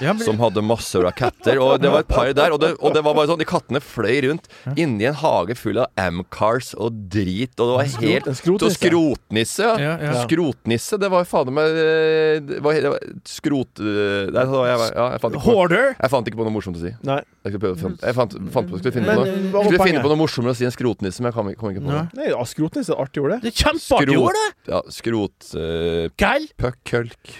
Ja, 0.00 0.12
men- 0.16 0.24
Som 0.24 0.38
hadde 0.40 0.62
masser 0.64 1.04
av 1.06 1.12
katter. 1.14 1.58
Og 1.62 1.78
det 1.82 1.90
var 1.92 2.00
et 2.00 2.08
par 2.08 2.32
der. 2.32 2.50
Og 2.56 2.58
det, 2.60 2.72
og 2.80 2.94
det 2.96 3.02
var 3.04 3.14
bare 3.14 3.28
sånn, 3.28 3.38
de 3.38 3.46
kattene 3.46 3.78
fløy 3.84 4.22
rundt 4.24 4.48
inni 4.74 5.04
en 5.06 5.14
hage 5.20 5.54
full 5.60 5.78
av 5.78 5.92
Amcars 6.00 6.72
og 6.74 6.96
drit. 7.12 7.52
Og 7.60 7.68
det 7.68 7.76
var 7.76 7.90
helt 8.08 8.26
en 8.32 8.38
skrotnisse. 8.38 8.80
skrotnisse, 8.80 9.68
ja. 9.78 9.92
Ja. 10.00 10.14
Skrotnisse. 10.24 10.98
Det 10.98 11.10
var 11.12 11.28
fader 11.28 11.54
meg 11.54 11.76
eh, 11.76 12.40
Det 12.40 12.58
det 12.62 12.90
var 12.90 12.98
skrot... 13.28 13.82
eh, 13.84 14.32
Nei, 14.32 14.44
jeg, 14.48 14.80
ja, 14.96 15.06
jeg 15.14 15.22
fant 15.22 15.36
ikke 15.36 15.41
Hoarder! 15.46 15.86
jeg 15.98 16.10
fant 16.12 16.28
ikke 16.30 16.38
på 16.40 16.46
noe 16.46 16.54
morsomt 16.54 16.78
å 16.78 16.82
si. 16.82 16.92
Nei. 17.06 17.18
Jeg, 17.42 17.52
skulle 17.52 17.62
prøve, 17.64 17.78
finne- 17.82 17.98
jeg 18.06 18.16
fant, 18.18 18.36
fant 18.54 18.68
på, 18.70 18.78
skulle 18.80 18.94
finne 18.96 19.06
Men, 19.10 19.18
på 19.18 19.26
eh, 19.26 19.36
noe 19.36 19.64
Skulle 19.66 19.70
finne 19.70 19.82
poenget? 19.84 20.02
på 20.06 20.12
noe 20.12 20.20
morsommere 20.22 20.54
å 20.54 20.58
si 20.58 20.66
enn 20.68 20.74
skrotnisse, 20.74 21.22
men 21.24 21.32
jeg 21.32 21.36
kom, 21.38 21.52
kom 21.58 21.72
ikke 21.74 21.84
på 21.84 21.90
Nei. 21.92 22.02
det. 22.12 22.20
Nei, 22.20 22.28
ja, 22.32 22.42
Skrotnisse 22.52 22.94
er 22.94 23.02
artig 23.04 23.24
ord, 23.24 23.34
det. 23.34 23.40
Det 23.46 23.52
er 23.52 23.58
kjempeartig 23.64 24.18
ord, 24.22 24.38
det! 24.38 24.48
Ja, 24.74 24.82
skrot... 24.98 25.38
Uh, 25.56 26.06
Geil! 26.22 26.46
Puck, 26.62 26.78
kølk 26.88 27.34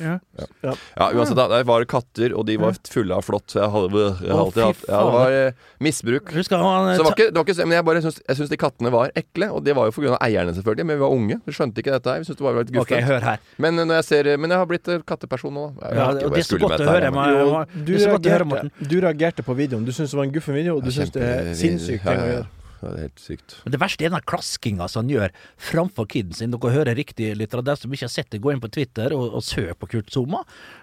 Ja. 0.00 0.18
Ja, 0.64 1.06
uansett, 1.12 1.36
da, 1.36 1.46
der 1.48 1.64
var 1.68 1.80
det 1.84 1.88
katter, 1.88 2.32
og 2.36 2.46
de 2.48 2.56
var 2.58 2.72
fulle 2.88 3.14
av 3.14 3.22
flått. 3.26 3.54
Jeg 3.54 3.68
hadde, 3.70 4.02
jeg 4.24 4.30
hadde 4.32 4.38
alltid 4.44 4.62
hatt 4.64 4.84
Ja, 4.88 5.00
det 5.04 5.12
var 5.14 5.30
eh, 5.32 5.52
misbruk. 5.80 6.32
Husker 6.34 6.56
han 6.58 6.90
Så 6.96 7.02
det 7.02 7.06
var 7.06 7.14
ikke, 7.16 7.28
det 7.30 7.38
var 7.38 7.44
ikke, 7.48 7.66
men 7.68 7.76
jeg 7.78 7.84
bare 7.84 8.02
syns, 8.04 8.18
jeg 8.28 8.36
syns 8.40 8.50
de 8.50 8.56
kattene 8.60 8.90
var 8.94 9.10
ekle, 9.14 9.50
og 9.54 9.62
det 9.64 9.74
var 9.76 9.90
jo 9.90 9.94
pga. 9.98 10.18
eierne, 10.20 10.54
selvfølgelig. 10.56 10.86
Men 10.86 10.96
vi 10.96 11.02
var 11.04 11.14
unge, 11.18 11.40
vi 11.46 11.52
skjønte 11.52 11.78
ikke 11.84 11.94
dette 11.94 12.10
her. 12.10 12.18
Vi 12.18 12.24
syntes 12.30 12.40
det 12.42 12.46
var 12.48 12.58
litt 12.60 12.72
Ok, 12.74 12.88
guffent. 12.88 13.04
hør 13.08 13.20
her. 13.30 13.38
men, 13.58 13.74
når 13.76 13.94
jeg 14.00 14.04
ser, 14.04 14.36
men 14.36 14.50
jeg 14.50 14.58
har 14.58 14.66
blitt 14.66 14.88
eh, 14.88 14.98
katteperson 15.06 15.52
nå. 15.54 15.66
Jeg 15.82 15.94
Ja, 15.94 16.08
vet 16.10 16.22
ikke 16.22 16.26
og 16.26 16.30
hva 16.30 16.34
det 16.34 16.38
er 16.38 16.42
så 16.42 16.48
skulle 16.48 16.60
godt 16.60 16.70
med 16.70 16.74
å 16.74 16.84
dette 16.84 16.90
her, 16.90 17.00
høre. 17.00 17.10
men- 17.14 17.68
det 17.74 17.84
du, 17.86 17.94
er 17.94 17.98
så 17.98 18.10
godt 18.10 18.26
å 18.26 18.30
høre, 18.30 18.44
reagerte, 18.44 18.88
du 18.88 18.96
reagerte 19.00 19.42
på 19.44 19.54
videoen. 19.56 19.84
Du 19.84 19.92
syntes 19.92 20.10
det 20.10 20.18
var 20.18 20.24
en 20.24 20.32
guffen 20.34 20.54
video, 20.54 20.76
og 20.76 20.82
du 20.84 20.90
Ja, 20.90 20.96
syntes 20.98 21.12
det 21.12 21.22
er 21.22 21.42
kjempe- 21.44 21.56
sinnssykt 21.62 22.04
ja, 22.04 22.10
ting 22.10 22.20
å 22.20 22.26
ja, 22.26 22.32
gjøre. 22.34 22.46
Ja, 22.84 22.90
det 22.92 22.98
er 22.98 23.04
helt 23.06 23.22
sykt. 23.22 23.54
Men 23.64 23.72
det 23.72 23.78
verste 23.80 24.04
er 24.04 24.10
den 24.12 24.24
klaskinga 24.28 24.86
som 24.92 25.00
han 25.06 25.12
gjør 25.14 25.32
framfor 25.70 26.04
kiden 26.12 26.34
sin. 26.36 26.52
Dere 26.52 26.72
hører 26.74 26.98
riktig, 26.98 27.30
litt 27.40 27.54
av 27.56 27.62
de 27.64 27.74
som 27.80 27.94
ikke 27.96 28.04
har 28.04 28.12
sett 28.12 28.28
det, 28.34 28.42
gå 28.44 28.52
inn 28.52 28.60
på 28.60 28.68
Twitter 28.74 29.14
og, 29.16 29.30
og 29.38 29.44
søk 29.46 29.78
på 29.80 29.88
Kurt 29.94 30.12
Zuma. 30.12 30.42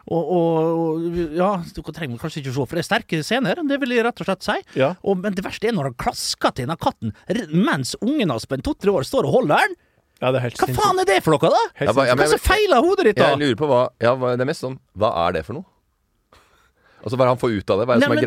Og, 0.10 0.32
og, 0.34 0.72
og 0.82 1.20
ja, 1.38 1.52
dere 1.78 1.94
trenger 2.00 2.18
kanskje 2.24 2.42
ikke 2.42 2.56
se, 2.56 2.66
for 2.66 2.80
det 2.80 2.82
er 2.82 2.90
sterke 2.90 3.22
scener, 3.28 3.62
det 3.70 3.78
vil 3.84 3.94
jeg 3.94 4.08
rett 4.08 4.24
og 4.26 4.32
slett 4.32 4.48
si. 4.50 4.58
Ja. 4.82 4.96
Og, 5.06 5.22
men 5.22 5.38
det 5.38 5.46
verste 5.46 5.70
er 5.70 5.78
når 5.78 5.92
han 5.92 6.00
klasker 6.02 6.58
til 6.58 6.66
den 6.72 6.82
katten 6.82 7.14
mens 7.54 7.94
ungen 8.02 8.34
hans 8.34 8.50
på 8.50 8.58
en 8.58 8.66
to-tre 8.66 8.90
år 8.98 9.06
står 9.06 9.30
og 9.30 9.38
holder 9.44 9.62
den. 9.68 9.78
Ja, 10.22 10.30
det 10.34 10.42
er 10.42 10.48
helt 10.50 10.58
Hva 10.58 10.68
sinnssykt. 10.70 10.82
faen 10.86 11.00
er 11.02 11.08
det 11.10 11.20
for 11.26 11.34
noe, 11.38 11.50
da? 11.54 11.62
Ja, 11.86 11.94
hva- 11.98 12.04
ja, 12.10 12.14
Hva 12.18 12.24
men- 12.26 12.34
som 12.34 12.42
feiler 12.46 12.82
hodet 12.86 13.06
ditt, 13.12 13.18
da? 13.18 13.30
Jeg 13.36 13.40
lurer 13.42 13.56
på 13.62 13.70
hva 13.72 13.80
Ja, 14.02 14.12
det 14.22 14.42
er 14.42 14.50
mest 14.52 14.62
sånn 14.66 14.76
Hva 14.98 15.10
er 15.28 15.38
det 15.38 15.46
for 15.48 15.58
noe? 15.58 15.66
Altså, 17.02 17.18
hva 17.18 17.24
er 17.26 17.32
det 17.32 17.34
han 17.34 17.42
får 17.42 17.54
ut 17.58 17.72
av 17.74 17.80
det? 17.82 17.86
Hva 17.90 17.96
er 17.96 17.98
det 17.98 18.02
Nei, 18.02 18.06
som 18.06 18.12
er 18.12 18.20
men 18.22 18.26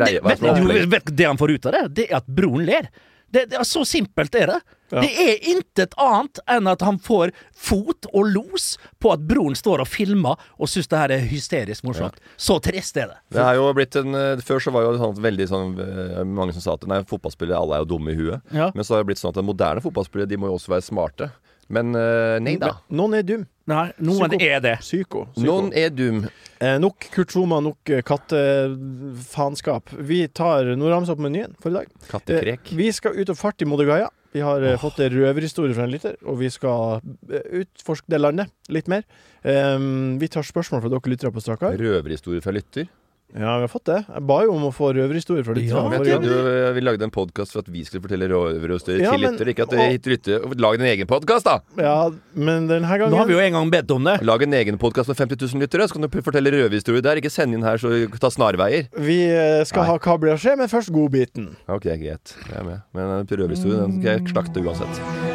greia? 0.67 0.87
det, 0.91 1.15
det 1.15 1.27
han 1.29 1.37
får 1.39 1.53
ut 1.55 1.65
av 1.69 1.75
det, 1.77 1.83
det 1.95 2.05
er 2.09 2.17
at 2.19 2.25
broren 2.27 2.65
ler. 2.67 2.89
Det, 3.33 3.45
det 3.51 3.59
er 3.59 3.67
Så 3.67 3.83
simpelt 3.87 4.35
er 4.35 4.51
det. 4.53 4.59
Ja. 4.93 5.01
Det 5.01 5.09
er 5.17 5.47
intet 5.49 5.95
annet 5.97 6.39
enn 6.51 6.69
at 6.69 6.83
han 6.85 6.99
får 7.01 7.31
fot 7.57 8.05
og 8.13 8.27
los 8.29 8.75
på 9.01 9.09
at 9.15 9.23
broren 9.25 9.57
står 9.57 9.81
og 9.81 9.89
filmer 9.89 10.37
og 10.61 10.69
syns 10.69 10.87
det 10.91 10.99
her 11.01 11.13
er 11.15 11.25
hysterisk 11.25 11.87
morsomt. 11.87 12.19
Så 12.37 12.59
trist 12.63 12.97
er 13.01 13.09
det. 13.09 13.17
Det 13.33 13.41
er 13.41 13.57
jo 13.57 13.65
blitt 13.75 13.97
en 13.99 14.13
eh, 14.15 14.43
Før 14.45 14.61
så 14.61 14.73
var 14.75 14.85
jo 14.85 14.93
sånn 15.01 15.17
veldig 15.25 15.47
sånn 15.49 15.73
eh, 15.81 16.21
Mange 16.29 16.53
som 16.53 16.63
sa 16.63 16.75
at 16.77 16.85
nei, 16.89 17.01
fotballspillere 17.09 17.57
alle 17.57 17.79
er 17.79 17.83
jo 17.85 17.89
dumme 17.95 18.13
i 18.13 18.19
huet. 18.19 18.45
Ja. 18.53 18.69
Men 18.77 18.85
så 18.85 18.95
har 18.95 19.03
det 19.03 19.09
blitt 19.09 19.23
sånn 19.23 19.33
at 19.33 19.41
moderne 19.45 19.81
fotballspillere 19.83 20.29
De 20.29 20.39
må 20.39 20.51
jo 20.51 20.59
også 20.59 20.75
være 20.75 20.85
smarte. 20.85 21.31
Men 21.73 21.95
eh, 21.97 22.37
nei 22.43 22.57
da. 22.61 22.75
Noen 22.93 23.17
er 23.17 23.25
dum. 23.25 23.45
Nei, 23.65 23.87
noen 23.97 24.29
Psyko- 24.29 24.45
er 24.45 24.59
det. 24.61 24.75
Psyko. 24.83 25.23
Psyko. 25.33 25.45
Noen 25.47 25.71
er 25.73 25.89
dum. 25.93 26.25
Eh, 26.61 26.75
nok 26.79 27.07
Kurt 27.13 27.33
Zuma, 27.33 27.57
nok 27.63 27.79
kattefanskap 28.05 29.87
kattefaenskap. 29.89 29.95
Vi 30.07 30.21
tar 30.27 30.75
Nå 30.77 30.91
ramser 30.91 31.15
opp 31.15 31.23
menyen 31.25 31.55
for 31.59 31.73
i 31.73 31.79
dag. 31.79 31.89
Eh, 31.89 32.11
Kattekrek. 32.11 32.71
vi 32.77 32.91
skal 32.93 33.17
ut 33.17 33.33
og 33.33 33.39
farte 33.39 33.65
i 33.65 33.69
Modigaya. 33.69 34.11
Vi 34.35 34.43
har 34.43 34.61
oh. 34.67 34.75
fått 34.77 34.99
en 34.99 35.13
røverhistorie 35.13 35.75
fra 35.77 35.85
en 35.87 35.93
lytter, 35.93 36.17
og 36.27 36.41
vi 36.41 36.49
skal 36.51 36.99
eh, 37.31 37.61
utforske 37.61 38.11
det 38.11 38.19
landet 38.19 38.51
litt 38.69 38.89
mer. 38.91 39.05
Um, 39.45 40.17
vi 40.19 40.27
tar 40.27 40.43
spørsmål 40.43 40.81
fra 40.83 40.91
dere 40.91 41.11
lyttere 41.13 41.31
på 41.31 41.43
strak 41.43 41.63
arm. 41.63 41.77
Røverhistorie 41.79 42.43
fra 42.43 42.53
lytter. 42.55 42.89
Ja, 43.33 43.57
vi 43.57 43.65
har 43.65 43.71
fått 43.71 43.87
det. 43.89 43.97
Jeg 44.05 44.23
ba 44.29 44.37
jo 44.45 44.53
om 44.53 44.67
å 44.67 44.71
få 44.71 44.91
røverhistorier 44.95 45.43
fra 45.43 45.55
litt 45.57 45.67
Ja, 45.67 45.81
jeg 45.91 46.03
trodde 46.05 46.29
jo, 46.29 46.69
vi 46.77 46.83
lagde 46.85 47.07
en 47.07 47.11
podkast 47.11 47.55
for 47.55 47.65
at 47.65 47.71
vi 47.73 47.81
skulle 47.87 48.05
fortelle 48.05 48.29
røverhistorier 48.31 49.03
Ja, 49.03 49.15
til 49.15 49.25
lyttere. 49.25 49.51
Ikke 49.51 49.65
at 49.65 49.73
du 49.73 49.81
hit 49.81 50.09
lytter 50.11 50.45
Lag 50.61 50.77
en 50.79 50.87
egen 50.91 51.09
podkast, 51.09 51.49
da! 51.49 51.57
Ja, 51.81 51.97
men 52.37 52.69
denne 52.69 52.87
gangen 52.87 53.11
Nå 53.11 53.19
har 53.19 53.27
vi 53.27 53.35
jo 53.35 53.43
en 53.43 53.57
gang 53.57 53.73
bedt 53.73 53.91
om 53.95 54.07
det. 54.07 54.19
Lag 54.23 54.45
en 54.45 54.55
egen 54.61 54.79
podkast 54.79 55.11
med 55.11 55.19
50 55.19 55.41
000 55.41 55.65
lyttere, 55.65 55.89
så 55.89 55.97
kan 55.97 56.07
du 56.07 56.19
fortelle 56.21 56.53
røverhistorier 56.55 57.03
der. 57.03 57.19
Ikke 57.19 57.33
send 57.33 57.57
inn 57.57 57.65
her 57.65 57.81
så 57.81 57.91
ta 58.21 58.31
snarveier. 58.31 58.87
Vi 58.95 59.19
eh, 59.27 59.63
skal 59.67 59.83
Nei. 59.83 59.91
ha 59.91 59.99
hva 59.99 60.19
blir 60.21 60.37
å 60.37 60.39
skje, 60.39 60.55
men 60.61 60.71
først 60.71 60.93
godbiten. 60.95 61.55
Ok, 61.67 61.89
greit. 61.91 62.37
Jeg 62.45 62.61
er 62.61 62.69
med. 62.69 62.85
Men 62.95 63.17
røverhistorien 63.25 63.83
den 63.83 63.97
skal 63.99 64.13
jeg 64.13 64.29
slakte 64.31 64.63
uansett. 64.63 65.34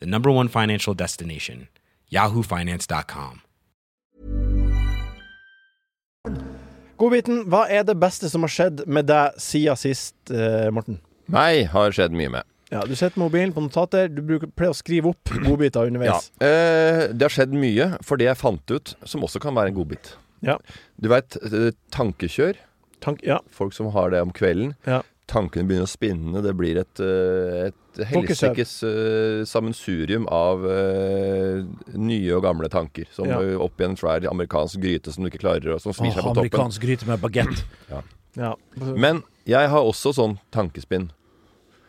the 0.00 0.06
number 0.06 0.30
one 0.30 0.48
financial 0.48 0.94
destination, 0.94 1.68
yahoofinance.com. 2.12 3.42
Godbiten, 6.98 7.44
hva 7.46 7.64
er 7.70 7.84
det 7.86 7.94
beste 8.02 8.28
som 8.30 8.42
har 8.42 8.50
skjedd 8.52 8.80
med 8.90 9.06
deg 9.06 9.36
siden 9.40 9.78
sist, 9.78 10.16
eh, 10.34 10.66
Morten? 10.74 10.98
Meg 11.30 11.68
har 11.70 11.92
skjedd 11.94 12.14
mye 12.16 12.32
med. 12.40 12.42
Ja, 12.72 12.82
Du 12.84 12.94
sitter 12.94 13.16
med 13.18 13.30
mobilen 13.30 13.52
på 13.54 13.62
notater. 13.64 14.08
Du 14.12 14.20
bruker, 14.20 14.50
pleier 14.52 14.74
å 14.74 14.76
skrive 14.76 15.06
opp 15.14 15.24
godbiter 15.46 15.84
Ja. 15.84 15.86
underveis. 15.88 16.30
Eh, 16.40 17.12
det 17.14 17.22
har 17.22 17.30
skjedd 17.32 17.52
mye 17.54 17.96
for 18.04 18.16
det 18.16 18.26
jeg 18.26 18.36
fant 18.36 18.70
ut, 18.70 18.94
som 19.04 19.22
også 19.22 19.40
kan 19.40 19.54
være 19.54 19.68
en 19.68 19.74
godbit. 19.78 20.16
Ja. 20.42 20.58
Du 21.00 21.08
veit, 21.08 21.30
tankekjør. 21.90 22.56
Tank, 23.00 23.22
ja. 23.22 23.38
Folk 23.50 23.72
som 23.72 23.86
har 23.92 24.10
det 24.10 24.20
om 24.20 24.32
kvelden. 24.32 24.74
Ja. 24.86 25.02
Tankene 25.28 25.68
begynner 25.68 25.84
å 25.84 25.90
spinne. 25.92 26.40
Det 26.44 26.54
blir 26.56 26.78
et, 26.80 27.00
eh, 27.04 27.68
et 27.68 27.98
helsikes 28.08 28.70
eh, 28.88 29.42
sammensurium 29.48 30.24
av 30.32 30.62
uh, 30.64 31.58
nye 31.98 32.32
og 32.36 32.42
gamle 32.46 32.70
tanker. 32.72 33.04
Som 33.12 33.28
Ja. 33.28 33.36
opp 33.60 33.80
i 33.80 33.84
en 33.84 33.96
svær 34.00 34.24
amerikansk 34.30 34.80
gryte 34.80 35.12
som 35.12 35.24
du 35.24 35.28
ikke 35.30 35.42
klarer 35.44 35.74
og 35.74 35.82
Som 35.84 35.92
smir 35.92 36.14
seg 36.14 36.22
på 36.22 36.32
toppen. 36.32 36.46
amerikansk 36.46 36.80
gryte 36.86 37.06
med 37.10 37.20
bagett. 37.20 37.64
Ja. 38.38 38.52
Men 38.78 39.24
jeg 39.48 39.68
har 39.72 39.82
også 39.82 40.12
sånn 40.14 40.36
tankespinn. 40.54 41.08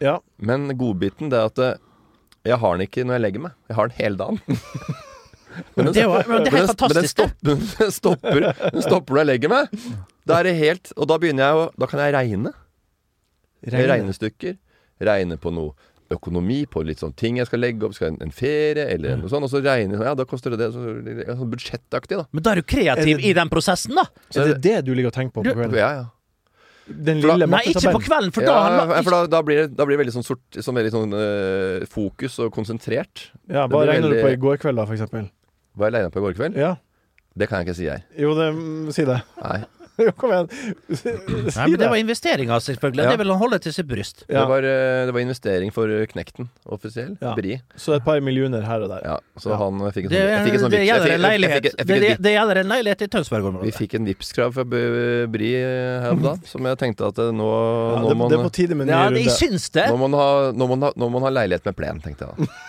ja. 0.02 0.16
Men 0.40 0.68
godbiten 0.80 1.30
det 1.30 1.38
er 1.38 1.46
at 1.52 1.80
jeg 2.48 2.58
har 2.58 2.78
den 2.78 2.88
ikke 2.88 3.04
når 3.06 3.14
jeg 3.20 3.22
legger 3.22 3.44
meg. 3.44 3.52
Jeg 3.70 3.76
har 3.78 3.88
den 3.92 3.98
hele 4.00 4.18
dagen. 4.18 4.40
Men 5.76 5.92
det 5.92 6.04
jo 6.04 6.12
men 6.30 6.44
det 6.46 6.54
er 6.54 6.58
helt 6.62 6.78
den, 6.80 6.90
men 7.44 7.60
den 7.80 7.92
stopper, 7.92 8.40
den 8.72 8.82
stopper 8.86 9.14
når 9.14 9.20
jeg 9.24 9.30
legger 9.30 9.50
meg. 9.52 9.78
Da 10.30 10.40
er 10.40 10.44
det 10.48 10.56
helt 10.60 10.92
Og 10.96 11.08
da 11.10 11.18
begynner 11.20 11.44
jeg 11.48 11.56
å 11.58 11.64
Da 11.82 11.88
kan 11.90 12.00
jeg 12.04 12.14
regne. 12.16 12.54
Regne. 13.64 13.88
Regnestykker. 13.94 14.58
Regne 15.00 15.38
på 15.40 15.52
noe 15.54 15.74
økonomi, 16.10 16.64
på 16.66 16.82
litt 16.84 16.98
sånn 17.04 17.14
ting 17.16 17.38
jeg 17.38 17.46
skal 17.46 17.60
legge 17.62 17.86
opp. 17.86 17.94
Skal 17.94 18.10
jeg 18.10 18.16
en, 18.18 18.22
en 18.28 18.32
ferie 18.34 18.86
eller 18.96 19.18
noe 19.20 19.30
sånt. 19.30 19.46
Og 19.46 19.52
så 19.52 19.62
regne 19.62 20.00
Ja, 20.02 20.16
da 20.18 20.26
koster 20.26 20.50
det 20.56 20.60
det. 20.64 20.72
Så, 20.74 20.86
ja, 21.06 21.36
sånn 21.38 21.52
budsjettaktig, 21.52 22.18
da. 22.18 22.26
Men 22.34 22.44
da 22.46 22.52
er 22.56 22.62
du 22.64 22.64
kreativ 22.64 23.14
Er 23.18 23.20
det- 23.22 23.26
i 23.30 23.34
den 23.38 23.50
prosessen, 23.52 23.94
da. 24.00 24.08
Er 24.36 24.54
det 24.56 24.62
det 24.66 24.78
du 24.86 24.96
ligger 24.96 25.12
og 25.14 25.18
tenker 25.20 25.34
på 25.36 25.44
på 25.44 25.50
Du- 25.50 25.54
kvelden? 25.54 25.78
Ja, 25.78 25.92
ja. 26.02 26.06
Den 26.90 27.20
lille 27.22 27.46
Nei, 27.46 27.60
ikke 27.70 27.92
på 27.94 28.02
kvelden, 28.02 28.32
for 28.34 28.42
da 28.42 28.54
ja, 28.56 28.62
har 28.66 28.88
man 28.90 29.04
for 29.06 29.12
da, 29.14 29.28
da, 29.30 29.42
blir 29.46 29.60
det, 29.62 29.76
da 29.78 29.86
blir 29.86 29.94
det 29.96 30.08
veldig 30.08 30.14
sånn 30.16 30.26
sort 30.26 30.58
sånn 30.58 30.74
veldig 30.74 30.90
sånn 30.96 31.12
eh, 31.14 31.86
fokus 31.86 32.40
og 32.42 32.50
konsentrert. 32.56 33.28
Ja, 33.46 33.68
Hva 33.68 33.84
regner 33.86 34.10
regner 34.10 34.16
du 34.16 34.22
på 34.26 34.32
i 34.34 34.40
går 34.42 34.58
kveld, 34.58 34.82
da, 34.82 34.86
for 34.90 34.98
eksempel? 34.98 35.30
Var 35.78 35.92
jeg 35.92 35.94
regna 36.00 36.10
på 36.10 36.18
i 36.18 36.24
går 36.26 36.34
kveld? 36.40 36.58
Ja. 36.58 36.72
Det 37.38 37.48
kan 37.48 37.62
jeg 37.62 37.68
ikke 37.70 37.76
si 37.78 37.86
her. 37.86 38.02
Jo, 38.18 38.34
det, 38.34 38.48
mm, 38.58 38.90
si 38.92 39.06
det. 39.06 39.20
Nei. 39.44 39.60
Jo, 40.06 40.12
kom 40.16 40.32
igjen. 40.32 40.48
Si 41.00 41.12
Nei, 41.12 41.66
men 41.74 41.78
det 41.82 41.90
var 41.92 42.00
investeringa, 42.00 42.58
selvfølgelig. 42.64 43.04
Ja. 43.06 43.12
Det 43.14 43.20
vil 43.22 43.32
han 43.34 43.40
holde 43.42 43.60
til 43.64 43.74
sitt 43.76 43.88
bryst. 43.90 44.24
Ja. 44.30 44.42
Det, 44.42 44.46
var, 44.52 44.68
eh, 44.70 45.02
det 45.10 45.16
var 45.16 45.24
investering 45.26 45.74
for 45.76 45.92
eh, 45.92 46.06
Knekten, 46.10 46.48
offisiell. 46.72 47.16
Ja. 47.22 47.34
Bri. 47.38 47.58
Så 47.80 47.96
et 47.98 48.06
par 48.06 48.22
millioner 48.24 48.64
her 48.68 48.86
og 48.86 48.94
der. 48.94 49.04
Ja, 49.06 49.18
så 49.40 49.52
Ja. 49.54 49.58
han 49.64 49.82
fikk 49.96 50.08
en 50.08 50.14
Det, 50.16 50.22
sånn, 50.24 50.46
fikk 50.48 50.58
en 50.60 50.64
sånn 50.66 50.76
det 50.76 50.84
gjelder 52.36 52.62
en 52.64 52.72
leilighet 52.72 53.02
i 53.06 53.10
Tønsberg-området. 53.12 53.76
fikk 53.76 53.98
en 54.00 54.08
Vipps-krav 54.10 54.54
fra 54.56 54.66
Bri 54.70 55.52
eh, 55.60 56.00
her 56.06 56.16
om 56.16 56.24
dagen, 56.24 56.44
som 56.48 56.66
jeg 56.70 56.80
tenkte 56.82 57.08
at 57.12 57.20
eh, 57.20 57.32
nå, 57.36 57.50
Ja, 57.50 58.02
nå, 58.04 58.10
det, 58.10 58.18
må 58.20 58.30
det 58.32 58.40
er 58.40 58.48
på 58.48 58.54
tide 58.56 58.76
med 58.80 58.90
en 58.90 59.14
ny 59.14 59.26
Ja, 59.26 59.36
syns 59.36 59.70
det. 59.76 59.88
nå, 59.92 59.98
må 60.00 60.08
man 60.08 60.20
ha, 60.20 60.30
nå, 60.52 60.68
må 60.70 60.76
man 60.76 60.88
ha, 60.88 60.94
må 60.96 61.10
man 61.18 61.28
ha 61.28 61.34
leilighet 61.42 61.66
med 61.70 61.76
plen, 61.80 62.02
tenkte 62.04 62.28
jeg 62.30 62.48
da. 62.48 62.60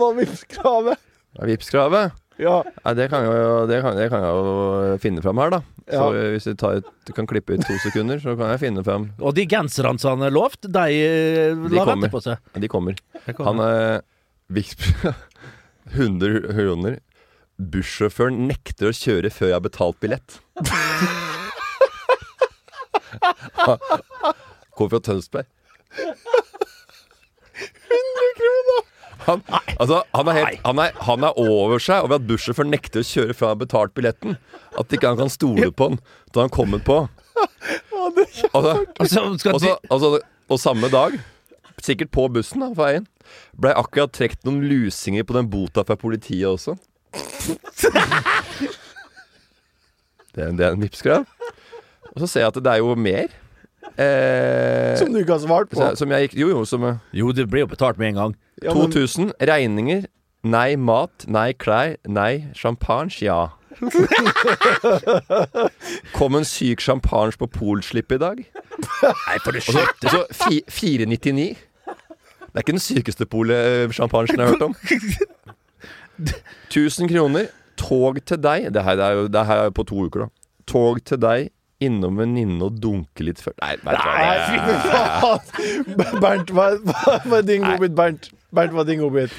var 0.00 0.16
Vipps-kravet? 0.18 0.98
Ja, 1.38 1.46
Vipps-kravet? 1.50 2.16
Ja. 2.40 2.54
Nei, 2.86 2.92
det 2.96 3.06
kan, 3.12 3.20
jeg 3.26 3.36
jo, 3.36 3.66
det, 3.68 3.78
kan, 3.84 3.96
det 3.98 4.06
kan 4.10 4.22
jeg 4.24 4.32
jo 4.32 4.94
finne 5.02 5.20
fram 5.24 5.40
her, 5.42 5.50
da. 5.52 5.58
Ja. 5.90 5.98
Så 6.00 6.06
hvis 6.32 6.46
du, 6.48 6.54
tar, 6.56 6.78
et- 6.80 6.88
du 7.06 7.12
kan 7.16 7.26
klippe 7.28 7.52
ut 7.58 7.64
to 7.66 7.76
sekunder, 7.82 8.16
så 8.22 8.32
kan 8.38 8.48
jeg 8.54 8.62
finne 8.62 8.84
fram 8.86 9.10
Og 9.20 9.34
de 9.36 9.44
genserne 9.50 10.00
som 10.00 10.16
han 10.16 10.24
har 10.24 10.32
lovt, 10.32 10.62
de, 10.64 10.86
eh, 10.88 11.52
la 11.52 11.84
kommer. 11.84 12.06
vente 12.06 12.10
på 12.14 12.22
seg. 12.24 12.40
De 12.64 12.68
kommer. 12.72 12.96
Kommer. 13.28 13.44
Han 13.50 13.60
er 13.66 14.02
Vipps 14.50 14.88
100 15.92 16.40
kroner. 16.54 16.98
Bussjåføren 17.60 18.46
nekter 18.48 18.88
å 18.88 18.96
kjøre 18.96 19.28
før 19.34 19.50
jeg 19.52 19.58
har 19.58 19.66
betalt 19.66 20.00
billett. 20.00 20.38
Kommer 24.74 24.90
fra 24.94 25.00
Tønsberg. 25.04 25.46
100 29.30 29.46
kroner! 29.46 29.62
Han, 29.66 29.76
altså, 29.80 30.02
han, 30.16 30.28
er 30.32 30.38
helt, 30.40 30.60
han, 30.66 30.78
er, 30.84 30.96
han 31.06 31.24
er 31.30 31.38
over 31.40 31.78
seg 31.82 32.04
over 32.06 32.18
at 32.20 32.26
bussjåføren 32.28 32.70
nekter 32.74 33.02
å 33.02 33.06
kjøre 33.06 33.36
før 33.36 33.46
han 33.50 33.54
har 33.56 33.60
betalt 33.64 33.94
billetten. 33.96 34.36
At 34.78 34.92
ikke 34.96 35.12
han 35.12 35.20
kan 35.20 35.32
stole 35.32 35.70
på 35.72 35.90
han 35.92 35.98
da 36.34 36.44
han 36.46 36.52
kommer 36.54 36.82
på. 36.86 37.00
Altså, 38.54 38.74
Altså, 39.00 39.76
altså, 39.90 40.08
og 40.50 40.58
samme 40.60 40.88
dag, 40.92 41.14
sikkert 41.82 42.10
på 42.14 42.26
bussen 42.34 42.60
da, 42.64 42.68
på 42.74 42.82
veien, 42.82 43.06
ble 43.60 43.72
akkurat 43.78 44.12
trukket 44.16 44.42
noen 44.48 44.64
lusinger 44.68 45.24
på 45.28 45.36
den 45.36 45.48
bota 45.52 45.84
fra 45.86 45.96
politiet 46.00 46.48
også. 46.50 46.74
Det 50.34 50.44
er, 50.44 50.50
det 50.54 50.64
er 50.66 50.74
en 50.76 50.82
Vipps-krav. 50.82 51.24
Og 52.14 52.18
så 52.22 52.28
ser 52.30 52.44
jeg 52.44 52.52
at 52.52 52.58
det 52.62 52.72
er 52.72 52.82
jo 52.82 52.94
mer. 52.98 53.32
Eh, 54.00 54.94
Som 55.00 55.12
du 55.14 55.20
ikke 55.22 55.34
har 55.34 55.42
svart 55.42 55.70
på. 55.72 55.88
som 55.98 56.12
jeg 56.14 56.30
Jo, 56.38 56.48
jo, 56.52 56.64
som 56.68 56.84
jo, 57.12 57.32
det 57.34 57.48
blir 57.50 57.64
jo 57.64 57.70
betalt 57.72 57.98
med 57.98 58.12
en 58.12 58.20
gang. 58.20 58.36
Ja, 58.62 58.74
men- 58.74 58.90
2000. 58.92 59.32
Regninger. 59.40 60.04
Nei 60.44 60.76
mat. 60.76 61.26
Nei 61.28 61.52
klær. 61.52 61.96
Nei 62.08 62.46
champagne. 62.56 63.10
Ja. 63.20 63.48
Kom 66.16 66.34
en 66.36 66.44
syk 66.44 66.80
champagne 66.84 67.32
på 67.40 67.46
polslipp 67.54 68.12
i 68.12 68.18
dag. 68.20 68.40
Nei, 68.44 69.36
for 69.44 69.52
det 69.56 69.62
Og 69.68 69.74
og 69.80 70.10
så 70.10 70.24
fi- 70.44 70.64
499. 70.68 71.56
Det 72.50 72.56
er 72.58 72.64
ikke 72.64 72.72
den 72.74 72.82
sykeste 72.82 73.26
polet-champagnen 73.30 74.40
jeg 74.40 74.46
har 74.48 74.52
hørt 74.56 74.62
om. 74.66 74.74
1000 76.70 77.08
kroner. 77.12 77.46
Tog 77.80 78.18
til 78.26 78.36
deg. 78.42 78.66
Det 78.74 78.82
her 78.84 78.98
er 79.00 79.10
jo 79.16 79.28
det 79.32 79.46
her 79.46 79.56
er 79.56 79.64
jo 79.70 79.76
på 79.78 79.84
to 79.88 80.04
uker, 80.08 80.20
da. 80.26 80.28
Tog 80.68 81.00
til 81.06 81.18
deg. 81.22 81.50
Innom 81.80 82.18
venninne 82.20 82.60
og 82.66 82.74
dunke 82.76 83.24
litt 83.24 83.38
før 83.40 83.54
Nei, 83.62 83.70
vet 83.80 83.96
du 83.96 84.02
hva. 84.04 84.12
Nei, 84.20 84.36
fy 84.44 84.56
faen! 84.84 85.40
Bernt, 86.20 86.50
hva, 86.52 86.66
hva, 86.84 87.14
hva 87.24 87.38
er 87.38 87.46
din 87.48 87.64
godbit, 87.64 87.94
Bernt? 87.96 88.28
Bernt, 88.50 88.72
hva 88.74 88.82
er 88.82 88.88
din 88.88 88.98
godbit? 88.98 89.34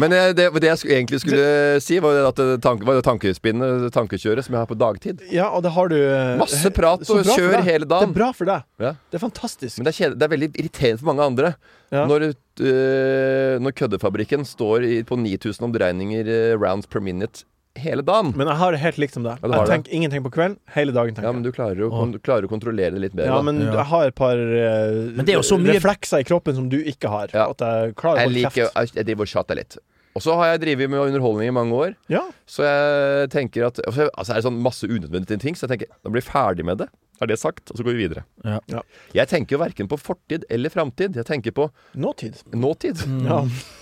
Men 0.00 0.12
eh, 0.12 0.32
det, 0.36 0.50
det 0.60 0.68
jeg 0.68 0.80
skulle, 0.80 0.98
egentlig 0.98 1.20
skulle 1.22 1.46
si, 1.84 1.96
var 2.04 2.18
at 2.28 2.40
det 2.40 2.58
tanke, 2.64 2.84
var 2.84 2.98
det 2.98 3.04
tankespinnet, 3.06 3.86
tankekjøret, 3.94 4.44
som 4.44 4.56
jeg 4.56 4.60
har 4.60 4.68
på 4.68 4.76
dagtid. 4.76 5.22
Ja, 5.32 5.48
og 5.48 5.64
det 5.64 5.72
har 5.76 5.88
du 5.92 5.96
eh, 5.96 6.34
Masse 6.40 6.72
prat 6.76 7.04
og 7.08 7.24
kjør 7.24 7.62
hele 7.64 7.88
dagen. 7.88 8.12
Det 8.12 8.16
er 8.16 8.18
bra 8.20 8.30
for 8.36 8.50
deg. 8.50 8.68
Ja. 8.82 8.92
Det 9.08 9.20
er 9.20 9.24
fantastisk. 9.24 9.78
Men 9.80 9.88
det 9.88 9.96
er, 9.96 10.18
det 10.18 10.28
er 10.28 10.34
veldig 10.34 10.50
irriterende 10.52 11.00
for 11.00 11.12
mange 11.12 11.30
andre. 11.30 11.54
Ja. 11.94 12.04
Når, 12.10 12.28
øh, 12.34 13.56
når 13.64 13.76
køddefabrikken 13.80 14.44
står 14.48 14.84
i, 14.84 14.94
på 15.06 15.16
9000 15.20 15.68
omdreininger 15.70 16.28
rounds 16.60 16.90
per 16.90 17.00
minute 17.04 17.46
hele 17.76 18.02
dagen. 18.06 18.32
Men 18.38 18.46
jeg 18.50 18.56
har 18.60 18.72
det 18.72 18.80
helt 18.84 18.98
likt 19.02 19.14
som 19.16 19.24
deg. 19.26 19.38
Ja, 19.42 19.48
jeg 19.58 19.66
tenker 19.70 19.90
det. 19.90 19.96
ingenting 19.98 20.22
på 20.26 20.30
kvelden. 20.34 20.58
Hele 20.76 20.92
dagen 20.94 21.14
tenker 21.16 21.28
Ja, 21.28 21.32
men 21.32 21.42
du 21.42 21.50
klarer, 21.52 21.80
å, 21.86 21.90
kon 21.90 22.12
du 22.14 22.18
klarer 22.22 22.46
å 22.46 22.50
kontrollere 22.52 22.92
det 22.94 23.00
litt 23.08 23.16
bedre. 23.16 23.32
Ja, 23.34 23.40
men 23.42 23.60
Ja. 23.60 23.72
jeg 23.80 23.86
har 23.90 24.06
et 24.06 24.14
par 24.14 24.36
uh, 24.36 25.10
Men 25.16 25.24
det 25.24 25.34
er 25.34 25.40
jo 25.40 25.46
så 25.46 25.58
mye- 25.58 25.74
reflekser 25.78 26.22
i 26.22 26.28
kroppen 26.28 26.54
som 26.54 26.68
du 26.68 26.78
ikke 26.78 27.08
har. 27.10 27.28
Ja. 27.34 27.48
At 27.50 27.58
jeg 27.58 27.96
klarer 27.96 28.16
å 28.16 28.22
jeg 28.22 28.30
holde 28.30 28.44
kjeft. 28.46 28.56
jeg, 28.76 28.94
jeg 28.94 29.04
driver 29.10 29.22
og 29.22 29.28
chatter 29.34 29.54
litt. 29.58 29.78
Og 30.14 30.22
så 30.22 30.36
har 30.38 30.52
jeg 30.52 30.60
drevet 30.62 30.90
med 30.90 31.00
underholdning 31.08 31.48
i 31.50 31.54
mange 31.56 31.72
år. 31.74 31.94
Ja. 32.08 32.20
Så 32.46 32.62
jeg 32.62 33.30
tenker 33.34 33.66
at 33.66 33.80
altså, 33.82 34.06
altså 34.14 34.30
er 34.30 34.36
det 34.38 34.44
sånn 34.46 34.60
masse 34.62 34.86
unødvendige 34.86 35.40
ting, 35.42 35.56
så 35.58 35.66
jeg 35.66 35.72
tenker 35.74 35.90
da 36.04 36.10
blir 36.14 36.22
jeg 36.22 36.30
ferdig 36.30 36.64
med 36.64 36.78
det. 36.78 36.86
er 37.22 37.26
det 37.26 37.38
sagt, 37.38 37.70
og 37.70 37.76
så 37.78 37.82
går 37.82 37.94
vi 37.96 38.06
videre. 38.06 38.22
Ja. 38.44 38.60
Ja. 38.70 38.80
Jeg 39.14 39.26
tenker 39.30 39.56
jo 39.56 39.58
verken 39.64 39.88
på 39.90 39.98
fortid 39.98 40.44
eller 40.50 40.70
framtid. 40.70 41.14
Jeg 41.18 41.26
tenker 41.26 41.50
på 41.54 41.66
Nåtid. 41.96 42.42
nåtid. 42.54 43.02
Ja. 43.26 43.40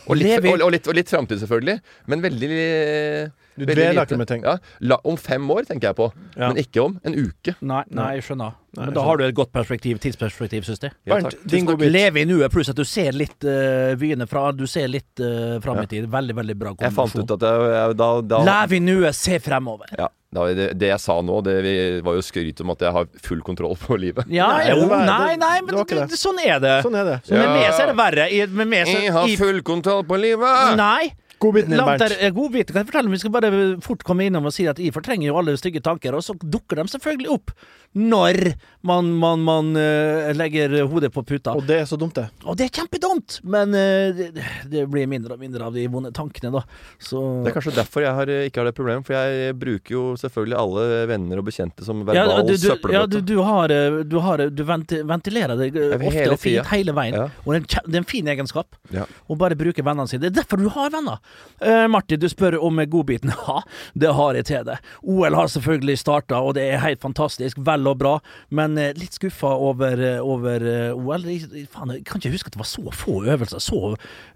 Og 0.09 0.17
litt, 0.17 0.41
og, 0.45 0.61
og 0.63 0.73
litt, 0.73 0.89
og 0.89 0.95
litt 0.97 1.09
framtid, 1.13 1.41
selvfølgelig. 1.45 1.81
Men 2.07 2.23
veldig 2.25 2.51
Du 3.57 3.65
dveler 3.67 3.93
lite. 3.93 4.07
ikke 4.07 4.19
med 4.19 4.29
ting. 4.29 4.43
Ja, 4.47 4.57
la, 4.81 4.97
om 5.05 5.17
fem 5.21 5.51
år 5.51 5.67
tenker 5.69 5.91
jeg 5.91 5.97
på, 5.99 6.13
Ja. 6.37 6.49
men 6.49 6.57
ikke 6.63 6.83
om 6.85 6.99
en 7.05 7.15
uke. 7.15 7.55
Nei, 7.61 7.83
nei, 7.91 8.15
jeg 8.17 8.25
skjønner. 8.31 8.55
Nei, 8.73 8.87
Men 8.87 8.95
da 8.97 9.03
har 9.05 9.19
du 9.21 9.25
et 9.27 9.35
godt 9.37 9.53
perspektiv, 9.53 9.99
tidsperspektiv, 10.01 10.65
syns 10.65 10.81
jeg. 10.81 10.93
Ja. 11.05 11.19
Leve 11.77 12.23
i 12.23 12.25
nuet, 12.25 12.49
pluss 12.55 12.71
at 12.73 12.79
du 12.79 12.85
ser 12.89 13.13
litt 13.13 13.45
uh, 13.45 13.93
vyene 14.01 14.25
fra 14.31 14.47
Du 14.57 14.65
ser 14.71 14.89
litt 14.89 15.21
uh, 15.21 15.59
fram 15.61 15.83
i 15.83 15.87
tid. 15.91 16.07
Veldig, 16.09 16.35
veldig 16.39 16.57
bra 16.57 16.73
Jeg 16.81 16.95
fant 16.97 17.13
ut 17.21 17.35
at 17.37 17.45
jeg, 17.45 17.69
jeg, 17.75 17.97
da, 18.01 18.09
da 18.33 18.41
Lev 18.49 18.73
i 18.79 18.81
nuet, 18.81 19.15
se 19.19 19.37
fremover. 19.45 19.93
ja, 19.99 20.09
det, 20.57 20.71
det 20.81 20.89
jeg 20.89 21.01
sa 21.05 21.19
nå, 21.21 21.43
det 21.45 21.59
var 22.07 22.17
jo 22.17 22.23
skryt 22.25 22.63
om 22.65 22.73
at 22.73 22.81
jeg 22.87 22.97
har 22.97 23.11
full 23.21 23.43
kontroll 23.45 23.77
på 23.77 23.99
livet. 24.01 24.25
Ja, 24.33 24.49
Nei, 24.57 24.71
jo, 24.73 24.87
nei, 24.89 25.35
nei, 25.37 25.59
men 25.67 25.77
det, 25.77 25.99
det. 26.09 26.17
sånn 26.17 26.41
er 26.41 26.57
det. 26.63 26.79
Sånn 26.87 26.97
er 26.97 27.05
det. 27.11 27.19
Så 27.29 27.37
med 27.37 27.45
Ja. 27.45 27.53
meg 27.53 27.75
så 27.77 27.83
er 27.85 27.93
det 27.93 27.99
verre. 28.01 28.29
I, 28.33 28.47
med 28.49 28.71
meg 28.73 28.87
så, 28.89 28.97
Jeg 29.03 29.13
har 29.13 29.29
full 29.37 29.61
kontroll 29.61 30.07
på 30.09 30.17
livet! 30.17 30.77
Nei. 30.81 31.13
Godbiten 31.43 31.75
din, 31.75 31.83
Bernt. 31.83 32.03
der, 32.05 32.17
eh, 32.21 32.33
godbit. 32.35 32.73
Kan 32.73 32.83
jeg 32.85 32.91
fortelle 32.93 33.11
om 33.11 33.17
Vi 33.17 33.23
skal 33.23 33.35
bare 33.35 33.63
fort 33.85 34.05
komme 34.07 34.27
innom 34.29 34.47
og 34.49 34.55
si 34.55 34.67
at 34.71 34.79
jeg 34.79 34.95
fortrenger 34.95 35.29
jo 35.29 35.39
alle 35.41 35.57
stygge 35.61 35.83
tanker, 35.85 36.15
og 36.15 36.23
så 36.25 36.37
dukker 36.39 36.79
de 36.81 36.89
selvfølgelig 36.95 37.33
opp 37.35 37.51
når 37.93 38.55
man, 38.89 39.11
man, 39.21 39.43
man 39.45 39.67
uh, 39.77 40.31
legger 40.33 40.79
hodet 40.89 41.11
på 41.13 41.21
puta. 41.29 41.53
Og 41.53 41.67
det 41.69 41.83
er 41.83 41.89
så 41.91 41.99
dumt, 42.01 42.17
det. 42.17 42.25
Og 42.49 42.57
det 42.57 42.65
er 42.71 42.71
kjempedumt, 42.79 43.41
men 43.45 43.75
uh, 43.77 44.17
det, 44.17 44.31
det 44.73 44.87
blir 44.89 45.11
mindre 45.11 45.37
og 45.37 45.43
mindre 45.43 45.67
av 45.69 45.77
de 45.77 45.85
vonde 45.93 46.09
tankene, 46.17 46.49
da. 46.55 46.63
Så 46.97 47.21
Det 47.45 47.53
er 47.53 47.57
kanskje 47.59 47.75
derfor 47.77 48.07
jeg 48.07 48.15
har, 48.17 48.33
ikke 48.49 48.63
har 48.63 48.71
det 48.71 48.75
problemet, 48.79 49.05
for 49.05 49.19
jeg 49.19 49.59
bruker 49.61 49.93
jo 49.93 50.05
selvfølgelig 50.23 50.57
alle 50.63 50.87
venner 51.11 51.43
og 51.43 51.47
bekjente 51.51 51.85
som 51.85 52.01
ja, 52.01 52.09
verbal 52.09 52.47
du, 52.49 52.55
du, 52.55 52.59
søppelbøtte. 52.65 52.97
ja, 52.97 53.05
du, 53.13 53.19
du 53.29 53.35
har, 53.45 53.77
eh, 53.77 53.99
du, 54.09 54.19
har 54.25 54.47
du 54.49 54.65
venti- 54.73 55.03
ventilerer 55.13 55.61
det 55.61 55.69
ofte 55.77 56.17
hele 56.17 56.37
og 56.39 56.41
fint 56.41 56.73
hele 56.73 56.97
veien. 56.97 57.19
Ja. 57.21 57.29
Og 57.45 57.53
det 57.53 57.61
er, 57.61 57.63
en, 57.63 57.93
det 57.93 58.01
er 58.01 58.05
en 58.07 58.09
fin 58.09 58.33
egenskap. 58.33 58.81
Ja. 58.95 59.05
Å 59.05 59.37
bare 59.37 59.59
bruke 59.59 59.85
vennene 59.85 60.09
sine. 60.09 60.25
Det 60.25 60.33
er 60.33 60.41
derfor 60.41 60.65
du 60.65 60.71
har 60.73 60.89
venner. 60.97 61.21
Eh, 61.63 61.87
Martin, 61.87 62.19
du 62.19 62.27
spør 62.29 62.57
om 62.63 62.81
godbiten. 62.91 63.31
Ja, 63.47 63.61
det 63.95 64.11
har 64.15 64.35
jeg 64.39 64.45
til 64.49 64.65
det. 64.67 64.77
OL 65.03 65.35
har 65.35 65.47
selvfølgelig 65.51 65.99
starta, 66.01 66.39
og 66.43 66.55
det 66.57 66.65
er 66.73 66.81
helt 66.83 67.01
fantastisk. 67.03 67.59
Vel 67.63 67.87
og 67.91 67.99
bra. 68.01 68.17
Men 68.51 68.77
eh, 68.79 68.93
litt 68.99 69.15
skuffa 69.15 69.51
over, 69.55 69.99
eh, 70.03 70.19
over 70.23 70.63
eh, 70.67 70.95
OL. 70.97 71.23
Faen, 71.71 71.93
jeg 71.97 72.05
kan 72.09 72.19
ikke 72.23 72.33
huske 72.35 72.51
at 72.51 72.57
det 72.57 72.63
var 72.63 72.69
så 72.71 72.85
få 72.95 73.17
øvelser. 73.31 73.63
Så 73.63 73.79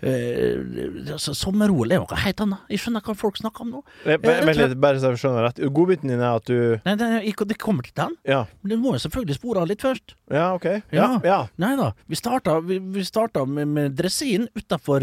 eh, 0.07 1.13
altså, 1.17 1.35
Sommer-OL 1.37 1.93
er 1.97 2.03
noe 2.05 2.21
helt 2.23 2.43
annet. 2.45 2.63
Jeg 2.73 2.83
skjønner 2.85 3.05
hva 3.07 3.17
folk 3.19 3.41
snakker 3.41 3.67
om 3.67 3.73
nå. 3.77 3.83
Vent 4.07 4.53
litt, 4.59 4.77
bare 4.83 5.01
så 5.03 5.13
jeg 5.15 5.23
skjønner 5.25 5.47
rett. 5.49 5.63
Godbiten 5.77 6.13
din 6.13 6.23
er 6.23 6.39
at 6.41 6.47
du 6.51 6.57
Nei, 6.87 6.95
det, 7.01 7.11
jeg- 7.27 7.49
det 7.51 7.59
kommer 7.63 7.83
til 7.87 7.95
den. 7.99 8.15
Ja, 8.27 8.45
Men 8.63 8.71
du 8.71 8.77
må 8.83 8.95
jo 8.97 9.03
selvfølgelig 9.07 9.39
spore 9.41 9.63
av 9.63 9.69
litt 9.71 9.83
først. 9.85 10.15
ja 10.33 10.53
OK. 10.57 10.67
Ja. 10.95 11.09
Ja. 11.25 11.41
Nei 11.63 11.75
da. 11.79 11.93
Vi 12.09 12.17
starta, 12.19 12.59
vi, 12.65 12.79
vi 12.79 13.05
starta 13.07 13.45
med, 13.47 13.69
med 13.69 13.97
dressin 13.99 14.49
utafor 14.57 15.03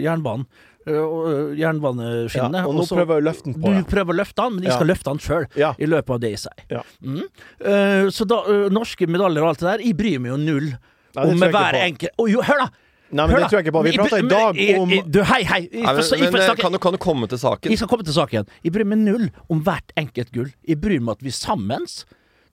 jernbanen. 0.00 0.46
Uh, 0.88 1.52
ja. 1.60 1.70
Og 1.74 2.72
nå 2.72 2.80
også, 2.80 2.96
prøver 2.96 3.18
jeg 3.18 3.20
å 3.20 3.24
løfte 3.26 3.50
den 3.50 3.56
på 3.60 3.68
Du 3.68 3.74
deg. 3.76 3.88
prøver 3.90 4.14
å 4.14 4.16
løfte 4.16 4.44
han, 4.46 4.54
men 4.54 4.64
de 4.64 4.70
Ja. 4.70 4.76
skal 4.78 4.88
løfte 4.88 5.10
han 5.12 5.18
sjøl. 5.20 5.46
Ja. 5.54 5.74
I 5.78 5.86
løpet 5.86 6.14
av 6.14 6.20
det 6.20 6.30
i 6.32 6.38
seg. 6.40 6.62
Ja. 6.70 6.82
Mm. 7.04 7.24
Uh, 7.60 8.06
så 8.10 8.24
da, 8.26 8.40
uh, 8.48 8.68
norske 8.72 9.06
medaljer 9.06 9.44
og 9.44 9.52
alt 9.52 9.60
det 9.60 9.68
der, 9.68 9.84
jeg 9.84 9.96
bryr 9.98 10.18
meg 10.18 10.32
jo 10.32 10.38
null 10.40 10.70
Nei, 11.16 11.26
om 11.26 11.36
hver 11.42 11.74
enkelt 11.74 12.10
oh, 12.16 12.30
jo, 12.30 12.40
hør 12.46 12.64
da! 12.64 12.70
Nei, 13.10 13.26
men 13.26 13.34
hør 13.34 13.42
det 13.42 13.48
tror 13.50 13.58
jeg 13.58 13.66
ikke 13.66 13.74
på. 13.74 13.82
Vi 13.82 13.92
prata 13.98 14.18
i 14.22 14.28
dag 14.30 14.60
om 14.78 14.92
Du, 15.10 15.20
hei, 15.26 15.40
hei! 15.44 15.60
Jeg 15.66 15.82
Nei, 15.82 15.94
men, 15.98 16.04
jeg 16.06 16.32
men 16.32 16.42
eh, 16.44 16.54
kan, 16.62 16.72
du, 16.72 16.78
kan 16.78 16.94
du 16.94 17.00
komme 17.02 17.28
til 17.28 17.40
saken? 17.42 17.72
jeg 17.72 17.80
skal 17.80 17.90
komme 17.90 18.06
til 18.06 18.14
saken. 18.14 18.46
Jeg 18.62 18.72
bryr 18.72 18.86
meg 18.86 19.02
null 19.02 19.26
om 19.50 19.60
hvert 19.66 19.90
enkelt 19.98 20.30
gull. 20.32 20.52
Jeg 20.66 20.78
bryr 20.80 21.02
meg 21.02 21.18
at 21.18 21.26
vi 21.26 21.34
sammen 21.34 21.88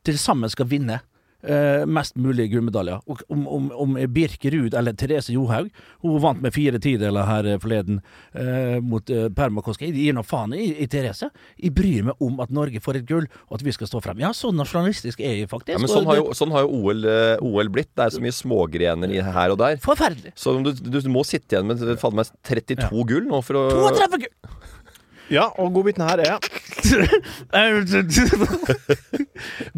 til 0.07 0.17
sammen 0.17 0.50
skal 0.50 0.67
vinne 0.72 1.00
eh, 1.44 1.86
mest 1.86 2.15
mulig 2.15 2.50
gullmedaljer. 2.51 3.01
Om, 3.27 3.48
om, 3.48 3.70
om 3.72 3.98
Birke 4.13 4.51
Ruud 4.53 4.75
eller 4.77 4.96
Therese 4.98 5.34
Johaug 5.34 5.70
Hun 6.01 6.20
vant 6.22 6.41
med 6.41 6.53
fire 6.56 6.79
tideler 6.82 7.27
her 7.27 7.48
eh, 7.48 7.60
forleden 7.62 8.00
eh, 8.34 8.77
mot 8.84 9.10
uh, 9.10 9.27
Permakoski. 9.34 9.89
Jeg 9.89 10.08
gir 10.08 10.17
nå 10.17 10.24
faen 10.27 10.56
i, 10.58 10.70
i 10.84 10.88
Therese. 10.91 11.29
Jeg 11.62 11.74
bryr 11.75 12.08
meg 12.10 12.24
om 12.24 12.39
at 12.44 12.53
Norge 12.53 12.82
får 12.84 13.01
et 13.01 13.08
gull, 13.10 13.27
og 13.50 13.60
at 13.60 13.65
vi 13.65 13.74
skal 13.75 13.89
stå 13.89 14.01
frem. 14.03 14.22
Ja, 14.24 14.32
så 14.36 14.51
nasjonalistisk 14.56 15.22
er 15.22 15.41
jeg 15.41 15.51
faktisk. 15.51 15.75
Ja, 15.75 15.82
men 15.82 15.91
sånn 15.91 16.08
har 16.10 16.22
jo, 16.22 16.29
sånn 16.38 16.53
har 16.56 16.65
jo 16.65 16.82
OL, 16.82 17.06
eh, 17.10 17.46
OL 17.46 17.72
blitt. 17.74 17.91
Det 17.98 18.08
er 18.08 18.15
så 18.17 18.24
mye 18.24 18.36
smågrener 18.36 19.14
her 19.38 19.53
og 19.53 19.62
der. 19.62 19.81
Forferdelig. 19.83 20.33
Så 20.40 20.57
du, 20.64 20.72
du 20.74 21.00
må 21.14 21.25
sitte 21.27 21.57
igjen 21.57 21.70
med 21.70 21.83
fader 22.01 22.22
meg 22.22 22.33
32 22.48 23.07
gull 23.09 23.29
nå 23.29 23.42
for 23.46 23.62
å 23.62 23.68
32 23.98 24.25
gull! 24.25 24.33
Ja, 25.33 25.50
og 25.59 25.74
godbiten 25.75 26.05
her 26.07 26.24
er 26.24 26.37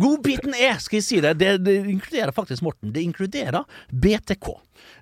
Godbiten 0.04 0.54
er, 0.54 0.78
skal 0.82 1.00
jeg 1.00 1.06
si 1.06 1.22
det, 1.24 1.40
det, 1.40 1.66
det 1.66 1.78
inkluderer 1.90 2.32
faktisk 2.36 2.62
Morten. 2.66 2.94
Det 2.94 3.02
inkluderer 3.02 3.64
BTK. 3.90 4.48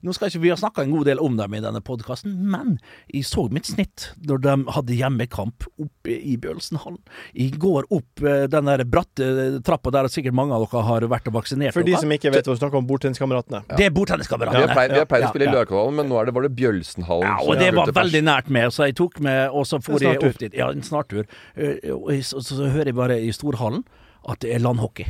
Nå 0.06 0.14
skal 0.14 0.30
ikke 0.30 0.42
Vi 0.44 0.50
har 0.54 0.58
snakka 0.62 0.84
en 0.84 0.92
god 0.94 1.06
del 1.10 1.20
om 1.24 1.38
dem 1.40 1.54
i 1.58 1.62
denne 1.64 1.82
podkasten, 1.82 2.36
men 2.52 2.76
jeg 3.14 3.24
så 3.26 3.48
mitt 3.52 3.66
snitt 3.70 4.10
når 4.28 4.42
de 4.44 4.56
hadde 4.76 4.98
hjemmekamp 5.00 5.66
oppe 5.82 6.14
i 6.18 6.36
Bjølsenhallen. 6.38 7.00
I 7.34 7.50
går 7.52 7.88
opp 7.92 8.22
eh, 8.24 8.46
den 8.52 8.66
der 8.70 8.84
bratte 8.86 9.30
trappa 9.66 9.92
der 9.96 10.08
sikkert 10.14 10.34
mange 10.38 10.54
av 10.54 10.68
dere 10.68 10.84
har 10.88 11.08
vært 11.10 11.28
og 11.32 11.38
vaksinert 11.40 11.74
For 11.74 11.84
de 11.88 11.96
som 11.98 12.12
ikke 12.14 12.32
vet 12.36 12.46
hva 12.48 12.54
vi 12.56 12.62
snakker 12.62 12.78
om, 12.82 12.88
bordtenniskameratene. 12.90 13.64
Det 13.74 13.86
er 13.88 13.90
Vi 13.92 13.96
bordtenniskameratene. 14.00 14.66
har 14.68 14.76
pleid, 14.76 14.92
vi 14.94 15.02
har 15.04 15.10
pleid 15.10 15.22
Ja, 15.26 15.28
å 15.28 15.34
spille 15.36 15.50
i 15.50 15.54
ja. 15.54 15.92
Men 15.98 16.10
nå 16.12 16.20
er 16.22 16.26
det, 16.30 16.34
var 16.38 16.48
det 16.48 16.54
Bjølsenhallen. 16.58 17.28
Ja, 17.28 17.38
og 17.42 17.58
det 17.60 17.72
var 17.76 17.92
veldig 17.98 18.24
nært 18.28 18.50
med, 18.50 18.72
så 18.74 18.86
jeg 18.88 18.96
tok 19.00 19.20
med, 19.20 19.50
og 19.50 19.66
så 19.68 19.82
for 19.84 20.00
jeg 20.04 20.20
opp 20.24 20.38
dit. 20.42 20.54
Ja, 20.58 20.70
en 20.72 20.84
snartur. 20.86 21.26
Eh, 21.56 21.80
Og 21.94 22.12
så, 22.24 22.42
så, 22.42 22.56
så 22.62 22.68
hører 22.74 22.92
jeg 22.92 22.96
bare 22.96 23.18
i 23.22 23.32
storhallen 23.32 23.84
at 24.28 24.40
det 24.44 24.54
er 24.56 24.60
landhockey. 24.60 25.06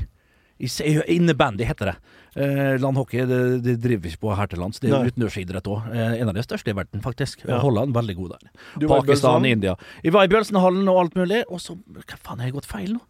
I 0.60 0.68
se- 0.72 1.04
Innebandy 1.08 1.64
heter 1.70 1.92
det. 1.92 1.96
Eh, 2.38 2.76
landhockey 2.84 3.24
det, 3.26 3.38
det 3.66 3.74
driver 3.82 4.12
ikke 4.12 4.22
på 4.28 4.34
her 4.38 4.50
til 4.52 4.60
lands. 4.62 4.78
Det 4.84 4.92
er 4.92 4.98
Nei. 5.00 5.10
utendørsidrett 5.12 5.68
òg. 5.74 5.88
Eh, 5.90 6.16
en 6.22 6.30
av 6.30 6.36
de 6.38 6.44
største 6.46 6.70
i 6.70 6.76
verden, 6.78 7.02
faktisk. 7.02 7.42
Ja. 7.50 7.58
Holland 7.64 7.96
veldig 7.98 8.16
god 8.20 8.36
der. 8.36 8.50
I 8.52 8.86
Pakistan, 8.86 9.06
Bjølsenhallen? 9.08 9.50
India. 9.56 9.76
Jeg 10.06 10.14
var 10.14 10.28
i 10.28 10.32
Bjølsenhallen 10.36 10.92
og 10.94 11.00
alt 11.02 11.18
mulig, 11.18 11.44
og 11.50 11.64
så 11.64 11.74
Hva 11.98 12.18
faen, 12.22 12.40
har 12.44 12.52
jeg 12.52 12.58
gått 12.60 12.70
feil 12.70 12.92
nå? 12.94 13.02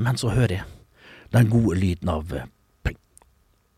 Men 0.00 0.16
så 0.20 0.32
hører 0.32 0.60
jeg 0.62 0.64
den 1.34 1.50
gode 1.52 1.76
lyden 1.78 2.08
av 2.10 2.32
eh, 2.34 2.46
ping, 2.86 2.96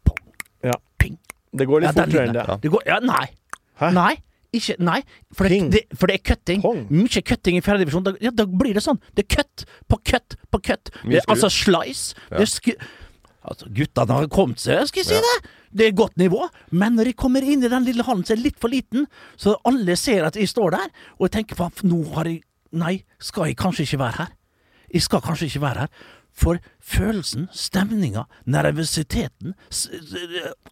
pong, 0.06 0.22
Ja. 0.64 0.76
ping. 1.02 1.18
Det 1.52 1.66
går 1.68 1.82
litt 1.82 1.90
Ja, 1.96 2.04
fortere 2.04 2.26
enn 2.28 2.36
det. 2.38 2.44
Ja. 2.48 2.56
Det 2.62 2.70
går, 2.72 2.86
ja, 2.86 3.00
nei. 3.02 3.26
Hæ? 3.82 3.90
Nei. 3.96 4.12
Ikke, 4.52 4.74
nei, 4.84 4.98
for 5.32 5.48
det, 5.48 5.58
det, 5.72 5.80
for 5.96 6.10
det 6.10 6.18
er 6.18 6.24
cutting. 6.28 6.60
Pong. 6.60 6.82
Mye 6.92 7.22
cutting 7.24 7.56
i 7.56 7.62
fjerdedivisjon. 7.64 8.04
Da, 8.04 8.12
ja, 8.20 8.28
da 8.36 8.44
blir 8.44 8.76
det 8.76 8.82
sånn. 8.84 8.98
Det 9.16 9.24
er 9.24 9.38
cut 9.40 9.62
på 9.88 9.96
cut 10.04 10.36
på 10.52 10.60
cut. 10.60 10.90
Det 11.08 11.22
er 11.22 11.30
altså 11.32 11.48
slice. 11.48 12.12
Ja. 12.28 12.36
Det 12.36 12.44
er 12.44 12.50
sku... 12.52 12.74
Altså, 13.42 13.66
guttene 13.74 14.18
har 14.18 14.28
kommet 14.30 14.62
seg, 14.62 14.84
skal 14.86 15.02
jeg 15.02 15.08
si 15.08 15.18
det. 15.24 15.50
Det 15.72 15.86
er 15.88 15.96
godt 15.98 16.18
nivå. 16.20 16.44
Men 16.70 16.94
når 16.98 17.10
jeg 17.10 17.18
kommer 17.18 17.42
inn 17.42 17.64
i 17.64 17.70
den 17.72 17.86
lille 17.88 18.06
hallen, 18.06 18.24
som 18.26 18.36
er 18.36 18.44
litt 18.44 18.60
for 18.62 18.72
liten, 18.72 19.08
så 19.40 19.56
alle 19.68 19.96
ser 19.98 20.28
at 20.28 20.38
jeg 20.38 20.50
står 20.50 20.76
der, 20.76 20.92
og 21.18 21.26
jeg 21.26 21.36
tenker 21.38 21.58
faen, 21.58 21.84
nå 21.90 22.04
har 22.16 22.30
jeg 22.30 22.42
Nei, 22.72 23.02
skal 23.20 23.50
jeg 23.50 23.58
kanskje 23.60 23.84
ikke 23.84 23.98
være 24.00 24.16
her? 24.16 24.28
Jeg 24.94 25.02
skal 25.04 25.20
kanskje 25.20 25.50
ikke 25.50 25.60
være 25.60 25.82
her. 25.82 25.90
For 26.32 26.56
følelsen, 26.80 27.50
stemninga, 27.52 28.22
nervøsiteten, 28.48 29.52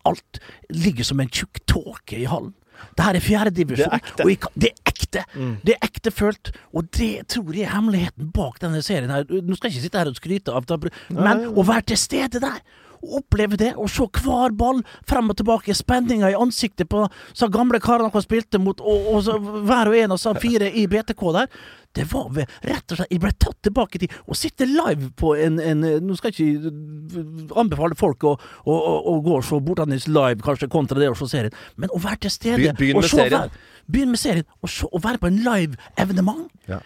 alt 0.09 0.41
ligger 0.73 1.05
som 1.05 1.21
en 1.21 1.29
tjukk 1.29 1.61
tåke 1.69 2.23
i 2.23 2.25
hallen. 2.25 2.55
Det 2.97 3.07
her 3.07 3.19
er 3.19 3.25
fjerdedivisjon. 3.25 4.05
Det 4.17 4.71
er 4.71 4.75
ekte. 4.91 5.01
ekte. 5.11 5.25
Det 5.67 5.75
er 5.77 5.89
ekte 5.89 6.11
følt. 6.15 6.53
Og 6.77 6.91
det 6.97 7.13
tror 7.33 7.55
jeg 7.57 7.67
er 7.69 7.75
hemmeligheten 7.75 8.31
bak 8.35 8.61
denne 8.63 8.83
serien 8.83 9.11
her. 9.11 9.25
Nå 9.29 9.57
skal 9.59 9.71
jeg 9.71 9.77
ikke 9.79 9.87
sitte 9.89 9.99
her 10.03 10.13
og 10.13 10.17
skryte 10.21 10.55
av 10.55 10.69
det, 10.71 10.93
men 11.11 11.47
å 11.51 11.67
være 11.67 11.91
til 11.93 12.01
stede 12.01 12.43
der. 12.43 12.61
Oppleve 13.01 13.57
det, 13.57 13.73
å 13.81 13.89
se 13.89 14.05
hver 14.21 14.53
ball 14.57 14.83
frem 15.09 15.31
og 15.33 15.39
tilbake, 15.41 15.75
spenninga 15.77 16.31
i 16.31 16.39
ansiktet 16.39 16.89
på 16.93 17.07
så 17.33 17.49
gamle 17.53 17.81
karene 17.81 18.11
han 18.13 18.25
spilte 18.25 18.61
mot, 18.61 18.81
og, 18.81 19.07
og 19.15 19.23
så 19.25 19.39
hver 19.41 19.89
og 19.89 19.97
en 19.97 20.17
av 20.17 20.21
så 20.21 20.35
fire 20.37 20.69
i 20.69 20.87
BTK 20.91 21.23
der. 21.39 21.49
Det 21.97 22.05
var 22.13 22.29
ved, 22.31 22.47
rett 22.63 22.93
og 22.93 23.01
slett 23.01 23.11
Jeg 23.11 23.19
ble 23.25 23.33
tatt 23.35 23.57
tilbake 23.67 23.99
til 23.99 24.13
å 24.31 24.37
sitte 24.39 24.63
live 24.69 25.09
på 25.19 25.33
en, 25.35 25.57
en 25.59 25.81
Nå 26.07 26.15
skal 26.15 26.31
jeg 26.31 26.61
ikke 26.61 27.57
anbefale 27.59 27.97
folk 27.99 28.23
å, 28.31 28.37
å, 28.63 28.77
å, 28.77 28.93
å 29.11 29.17
gå 29.25 29.35
og 29.41 29.43
se 29.49 29.59
Bortanis 29.67 30.07
live, 30.07 30.39
kanskje, 30.45 30.69
kontra 30.71 31.01
det 31.03 31.09
å 31.11 31.17
se 31.19 31.27
serien, 31.33 31.57
men 31.81 31.91
å 31.91 31.99
være 31.99 32.23
til 32.29 32.35
stede 32.37 32.77
Begynn- 32.79 33.01
med 33.01 33.11
serien. 33.11 33.59
Begynn 33.91 34.15
med 34.15 34.23
serien, 34.23 34.47
og, 34.63 34.71
se, 34.71 34.87
og 34.87 35.03
være 35.03 35.19
på 35.19 35.33
en 35.33 35.41
live 35.43 35.81
evenement. 35.99 36.47
Ja. 36.71 36.79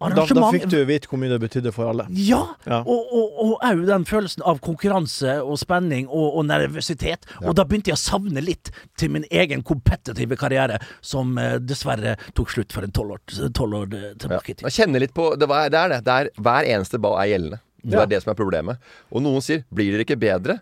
Da, 0.00 0.24
da 0.24 0.46
fikk 0.48 0.64
du 0.72 0.78
vite 0.88 1.08
hvor 1.10 1.18
mye 1.20 1.28
det 1.28 1.38
betydde 1.42 1.72
for 1.76 1.90
alle. 1.90 2.06
Ja, 2.16 2.54
Ja. 2.64 2.78
og 2.88 3.58
òg 3.60 3.82
den 3.86 4.06
følelsen 4.08 4.40
av 4.48 4.58
konkurranse 4.64 5.34
og 5.44 5.58
spenning 5.60 6.06
og, 6.08 6.38
og 6.40 6.46
nervøsitet. 6.48 7.26
Og 7.44 7.52
da 7.58 7.66
begynte 7.68 7.92
jeg 7.92 7.98
å 7.98 8.00
savne 8.00 8.40
litt 8.40 8.70
til 8.96 9.10
min 9.12 9.26
egen 9.30 9.60
kompetitive 9.62 10.38
karriere, 10.40 10.78
som 11.04 11.36
eh, 11.38 11.58
dessverre 11.60 12.16
tok 12.34 12.48
slutt 12.54 12.72
for 12.72 12.82
en 12.88 12.94
tolv 12.96 13.18
år, 13.18 13.20
12 13.52 13.76
år 13.82 13.92
eh, 13.92 14.06
Ja. 14.10 14.14
tilbake 14.24 14.50
i 14.50 14.54
tid. 14.54 14.64
Jeg 14.70 14.88
litt 15.04 15.12
på 15.14 15.36
det, 15.36 15.48
var, 15.48 15.68
det 15.68 15.78
er 15.78 15.88
det. 15.88 16.00
det 16.08 16.16
er, 16.16 16.30
hver 16.40 16.64
eneste 16.64 16.98
ball 16.98 17.20
er 17.20 17.28
gjeldende. 17.34 17.60
Det 17.84 17.92
Ja. 17.96 18.02
er 18.02 18.06
det 18.06 18.22
som 18.22 18.30
er 18.32 18.40
problemet. 18.40 18.78
Og 19.12 19.22
noen 19.22 19.40
sier 19.44 19.64
'blir 19.72 19.92
dere 19.92 20.04
ikke 20.04 20.16
bedre'? 20.20 20.60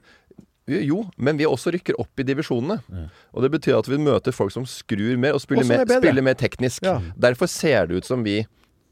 Jo, 0.68 1.08
men 1.16 1.36
vi 1.38 1.46
også 1.48 1.72
rykker 1.72 1.94
opp 1.98 2.20
i 2.20 2.24
divisjonene. 2.24 2.82
Og 3.32 3.42
det 3.42 3.50
betyr 3.50 3.78
at 3.78 3.86
vi 3.88 3.96
møter 3.96 4.32
folk 4.32 4.52
som 4.52 4.66
skrur 4.68 5.16
mer 5.16 5.32
og 5.32 5.40
spiller, 5.40 5.64
er 5.64 5.84
mer, 5.86 6.00
spiller 6.00 6.22
mer 6.22 6.34
teknisk. 6.34 6.82
Ja. 6.82 7.00
Derfor 7.16 7.46
ser 7.48 7.86
det 7.86 7.96
ut 7.96 8.04
som 8.04 8.22
vi 8.22 8.46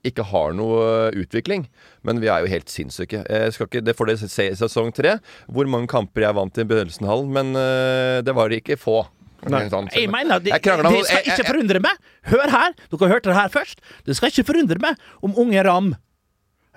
ikke 0.08 0.26
har 0.30 0.54
noe 0.56 0.78
eh, 1.10 1.18
utvikling. 1.22 1.66
Men 2.06 2.22
vi 2.22 2.30
er 2.32 2.44
jo 2.44 2.52
helt 2.52 2.72
sinnssyke. 2.72 3.24
Jeg 3.24 3.56
skal 3.56 3.68
ikke, 3.70 3.82
det 3.84 3.96
får 3.98 4.12
dere 4.12 4.30
se 4.30 4.48
i 4.50 4.56
sesong 4.58 4.92
tre, 4.96 5.18
hvor 5.50 5.68
mange 5.70 5.90
kamper 5.90 6.26
jeg 6.26 6.38
vant 6.38 6.62
i 6.62 6.66
Bødelsenhallen. 6.68 7.30
Men 7.34 7.52
eh, 7.60 8.22
det 8.26 8.34
var 8.36 8.52
det 8.52 8.62
ikke 8.62 8.78
få. 8.80 9.02
Nei. 9.46 9.66
Sånn. 9.70 9.90
Jeg 9.94 10.10
mener, 10.10 10.40
det, 10.42 10.54
Jeg 10.54 10.62
det 10.64 11.04
skal 11.06 11.28
ikke 11.30 11.50
forundre 11.52 11.82
meg. 11.84 12.00
Hør 12.32 12.50
her, 12.50 12.72
dere 12.90 13.10
hørte 13.12 13.30
det 13.30 13.36
her 13.38 13.52
først. 13.52 13.84
Det 14.08 14.16
skal 14.18 14.32
ikke 14.32 14.46
forundre 14.48 14.80
meg 14.82 15.06
om 15.22 15.36
unge 15.38 15.62
Ram 15.66 15.94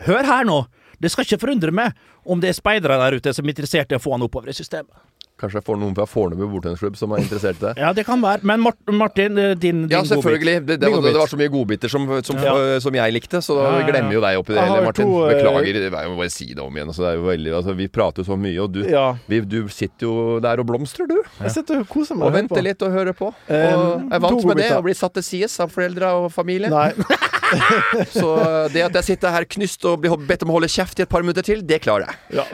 Hør 0.06 0.24
her 0.24 0.46
nå. 0.48 0.62
Det 1.00 1.12
skal 1.12 1.26
ikke 1.26 1.42
forundre 1.42 1.74
meg 1.76 1.98
om 2.30 2.39
det 2.44 2.52
er 2.52 2.56
speidere 2.56 3.00
der 3.02 3.18
ute 3.20 3.34
som 3.36 3.48
er 3.48 3.54
interessert 3.56 3.92
i 3.92 3.98
å 3.98 4.04
få 4.04 4.13
han 4.15 4.24
oppover 4.24 4.52
i 4.52 4.56
systemet. 4.56 4.92
Kanskje 5.39 5.60
jeg 5.62 5.65
får 5.69 5.78
noen 5.80 5.93
fra 5.95 6.06
Fornebu 6.10 6.45
bordtennisklubb 6.52 6.97
som 6.99 7.13
er 7.15 7.21
interessert 7.23 7.58
i 7.62 7.65
det. 7.69 7.73
Ja, 7.84 7.93
det 7.95 8.04
kan 8.08 8.19
være. 8.21 8.43
Men 8.43 8.60
Mart 8.65 8.78
Martin, 8.91 9.38
eh, 9.39 9.54
din, 9.56 9.86
din 9.88 9.93
Ja, 9.93 10.02
selvfølgelig. 10.04 10.56
Det, 10.67 10.80
det, 10.82 10.89
var, 10.91 11.02
det 11.06 11.13
var 11.21 11.32
så 11.32 11.39
mye 11.39 11.52
godbiter 11.54 11.89
som, 11.91 12.06
som, 12.28 12.36
Ja. 12.43 12.56
øh, 12.58 12.80
som 12.84 12.95
jeg 12.99 13.13
likte, 13.15 13.39
så 13.45 13.56
da 13.56 13.63
Ja, 13.63 13.71
ja, 13.71 13.80
ja. 13.80 13.88
glemmer 13.91 14.13
jo 14.17 14.21
deg 14.25 14.39
oppi 14.41 14.54
det 14.58 14.65
hele, 14.67 14.84
Martin. 14.89 15.06
to, 15.08 15.21
øh, 15.23 15.34
Beklager. 15.34 15.80
Jeg 15.88 16.12
må 16.12 16.17
bare 16.19 16.34
si 16.36 16.47
det 16.54 16.60
om 16.63 16.75
igjen. 16.75 16.91
Altså, 16.91 17.06
det 17.08 17.23
veldig, 17.23 17.54
altså, 17.62 17.75
vi 17.80 17.88
prater 17.88 18.23
jo 18.23 18.28
så 18.34 18.38
mye, 18.39 18.58
og 18.63 18.71
du, 18.75 18.82
Ja. 18.89 19.06
vi, 19.32 19.39
du 19.41 19.60
sitter 19.71 20.08
jo 20.10 20.39
der 20.43 20.60
og 20.60 20.67
blomstrer, 20.67 21.08
du. 21.10 21.17
Jeg 21.41 21.52
sitter 21.56 21.80
og 21.84 21.88
koser 21.89 22.15
meg. 22.19 22.28
Og 22.28 22.34
venter 22.36 22.60
på. 22.60 22.65
litt 22.67 22.82
og 22.84 22.91
hører 22.91 23.13
på. 23.17 23.32
Og 23.32 23.36
Um, 23.49 24.10
er 24.12 24.19
vant 24.19 24.45
med 24.45 24.58
det, 24.60 24.69
å 24.75 24.82
bli 24.84 24.93
satt 24.97 25.13
til 25.15 25.23
sides 25.23 25.56
av 25.63 25.71
foreldre 25.71 26.10
og 26.19 26.30
familie. 26.34 26.69
Nei. 26.69 26.91
Så 28.13 28.28
det 28.73 28.84
at 28.86 28.93
jeg 28.99 29.04
sitter 29.08 29.32
her 29.34 29.45
knyst 29.49 29.86
og 29.89 30.02
blir 30.04 30.13
bedt 30.30 30.43
om 30.45 30.52
å 30.52 30.58
holde 30.60 30.69
kjeft 30.69 30.99
i 30.99 31.06
et 31.06 31.10
par 31.10 31.23
minutter 31.25 31.41
til, 31.47 31.62
det 31.65 31.80
klarer 31.82 32.06
jeg. 32.12 32.41
Ja. 32.41 32.45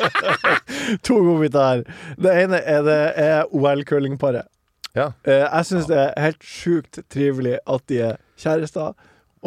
to 1.06 1.14
godbiter 1.22 1.60
her. 1.60 1.84
Det 2.16 2.32
ene 2.44 2.60
er 2.62 2.82
det 2.82 2.98
OL-curlingparet. 3.52 4.46
Ja. 4.96 5.10
Eh, 5.24 5.44
jeg 5.46 5.66
syns 5.68 5.86
det 5.86 5.98
er 6.02 6.22
helt 6.24 6.42
sjukt 6.42 6.98
trivelig 7.12 7.58
at 7.70 7.84
de 7.88 8.00
er 8.10 8.16
kjærester 8.40 8.92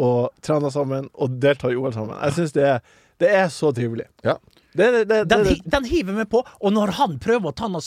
og 0.00 0.30
trener 0.42 0.72
sammen 0.74 1.10
og 1.14 1.34
deltar 1.42 1.70
i 1.74 1.76
OL 1.76 1.92
sammen. 1.92 2.16
Jeg 2.22 2.32
syns 2.38 2.52
det, 2.56 2.64
er- 2.64 2.80
det 3.20 3.28
er 3.34 3.48
så 3.52 3.70
trivelig. 3.76 4.06
Ja. 4.24 4.34
Det, 4.74 4.90
det, 4.90 5.04
det, 5.08 5.24
Den, 5.30 5.50
den 5.70 5.88
hiver 5.88 6.16
meg 6.16 6.30
på, 6.32 6.42
og 6.44 6.74
når 6.74 6.96
han 6.98 7.18
prøver 7.22 7.52
å 7.52 7.56
ta 7.56 7.70
noe 7.70 7.82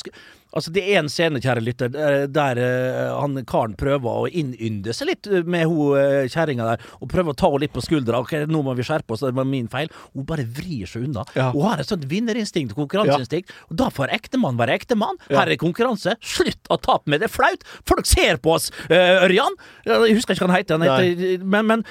Altså, 0.56 0.72
det 0.74 0.84
er 0.88 1.02
en 1.02 1.10
scene, 1.12 1.42
kjære 1.44 1.62
lytter, 1.62 1.90
der, 2.32 2.60
eh, 2.62 3.10
han 3.12 3.36
karen 3.46 3.76
prøver 3.78 4.22
å 4.24 4.30
innynde 4.32 4.94
seg 4.96 5.10
litt 5.10 5.28
med 5.46 5.68
hun 5.68 5.98
uh, 6.00 6.24
kjerringa 6.32 6.70
der, 6.70 6.86
og 7.04 7.12
prøver 7.12 7.36
å 7.36 7.38
ta 7.38 7.50
henne 7.52 7.66
litt 7.66 7.74
på 7.76 7.84
skuldra. 7.84 8.22
Ok, 8.24 8.34
nå 8.48 8.62
må 8.66 8.74
vi 8.78 8.86
skjerpe 8.88 9.14
oss, 9.14 9.26
det 9.28 9.36
var 9.38 9.46
min 9.50 9.68
feil. 9.72 9.92
Hun 10.16 10.26
bare 10.30 10.48
vrir 10.48 10.88
seg 10.90 11.10
unna. 11.10 11.28
Ja. 11.36 11.50
Hun 11.52 11.68
har 11.68 11.84
et 11.84 11.92
sånt 11.92 12.08
vinnerinstinkt 12.10 12.74
og 12.74 12.86
konkurranseinstinkt, 12.86 13.52
og 13.68 13.78
da 13.84 13.92
får 13.94 14.16
ektemann 14.16 14.58
være 14.58 14.80
ektemann. 14.80 15.20
Ja. 15.28 15.42
Her 15.42 15.54
er 15.54 15.62
konkurranse. 15.62 16.16
Slutt 16.24 16.72
å 16.72 16.80
tape 16.80 17.12
med 17.12 17.22
det! 17.22 17.28
er 17.28 17.36
flaut! 17.36 17.68
Folk 17.90 18.08
ser 18.08 18.40
på 18.40 18.56
oss, 18.56 18.72
uh, 18.88 19.28
Ørjan! 19.28 19.60
Jeg 19.86 20.16
husker 20.16 20.38
ikke 20.38 20.48
hva 20.48 20.54
han 20.56 20.62
heter, 20.62 20.80
han 20.80 20.88
heter 20.88 21.44
men, 21.44 21.68
men 21.68 21.88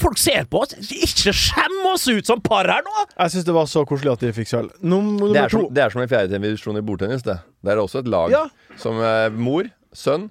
Folk 0.00 0.18
ser 0.18 0.44
på 0.50 0.62
oss! 0.64 0.74
Ikke 0.90 1.32
skjem 1.36 1.78
oss 1.92 2.08
ut 2.10 2.26
som 2.26 2.40
par 2.44 2.68
her 2.70 2.82
nå! 2.86 3.06
jeg 3.14 3.34
syns 3.36 3.46
det 3.46 3.54
var 3.54 3.68
så 3.70 3.84
koselig 3.88 4.12
at 4.16 4.24
de 4.24 4.32
fikk 4.34 4.50
sølv. 4.50 4.72
Det 4.80 5.46
det 5.76 5.84
er 5.84 5.94
som 5.94 6.02
en 6.02 6.10
fjerde 6.10 6.34
divisjon 6.34 6.78
i 6.80 6.84
bordtennis, 6.84 7.22
det. 7.26 7.38
Det 7.62 7.72
er 7.74 7.80
også 7.82 8.02
et 8.04 8.10
lag 8.10 8.30
Ja. 8.34 8.46
som 8.80 8.98
eh, 9.00 9.28
mor, 9.30 9.68
sønn 9.92 10.30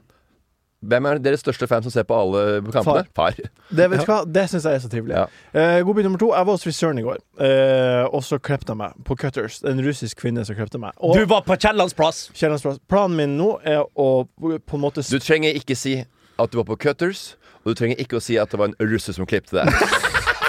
Hvem 0.80 1.06
er 1.10 1.17
deres 1.19 1.41
største 1.43 1.67
fan 1.67 1.84
som 1.84 1.91
ser 1.91 2.06
på 2.08 2.15
alle 2.15 2.62
kampene? 2.71 3.02
Far. 3.15 3.36
Det, 3.75 3.88
vet 3.91 3.99
du 3.99 4.08
hva? 4.08 4.21
det 4.23 4.45
syns 4.47 4.63
jeg 4.63 4.78
er 4.78 4.80
så 4.80 4.88
trivelig. 4.89 5.12
Ja. 5.17 5.25
Eh, 5.52 5.82
Godbit 5.84 6.08
nummer 6.08 6.21
to. 6.21 6.30
Jeg 6.32 6.47
var 6.47 6.56
hos 6.56 6.63
frisøren 6.63 7.02
i 7.02 7.04
går, 7.04 7.19
eh, 7.43 8.06
og 8.08 8.23
så 8.23 8.39
klippet 8.39 8.71
jeg 8.71 8.80
meg 8.80 8.95
på 9.04 9.17
Cutters. 9.19 9.60
En 9.67 9.82
russisk 9.84 10.21
kvinne 10.23 10.45
som 10.47 10.56
klippet 10.56 10.80
meg. 10.80 10.95
Og 11.04 11.19
Du 11.19 11.25
var 11.28 11.43
på 11.43 11.58
Kiellands 11.60 11.93
plass. 11.97 12.30
Kjellandsplass. 12.32 12.80
Planen 12.88 13.19
min 13.19 13.36
nå 13.38 13.49
er 13.67 13.84
å 13.84 14.08
på 14.39 14.80
en 14.80 14.86
måte 14.86 15.04
Du 15.04 15.19
trenger 15.19 15.60
ikke 15.60 15.75
si 15.75 15.97
at 16.39 16.52
du 16.54 16.62
var 16.62 16.69
på 16.71 16.80
Cutters, 16.80 17.34
og 17.63 17.72
du 17.74 17.78
trenger 17.80 18.00
ikke 18.02 18.17
å 18.19 18.24
si 18.24 18.38
at 18.39 18.52
det 18.54 18.60
var 18.62 18.72
en 18.72 18.78
russer 18.91 19.13
som 19.17 19.28
klippte 19.30 19.60
det. 19.60 19.74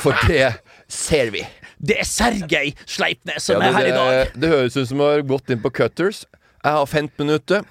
For 0.00 0.16
det 0.28 0.46
ser 0.88 1.30
vi. 1.34 1.42
Det 1.80 1.98
er 2.00 2.06
Sergej 2.08 2.74
Sleipnes 2.88 3.44
som 3.48 3.60
Ja, 3.60 3.68
er 3.68 3.76
her 3.76 3.88
i 3.88 3.92
dag. 3.96 4.10
det, 4.12 4.40
det 4.44 4.48
høres 4.52 4.76
ut 4.78 4.88
som 4.88 5.00
du 5.00 5.04
har 5.04 5.22
gått 5.28 5.50
inn 5.52 5.60
på 5.64 5.72
Cutters. 5.76 6.22
Jeg 6.64 6.72
har 6.76 6.86
15 6.86 7.12
minutter. 7.26 7.64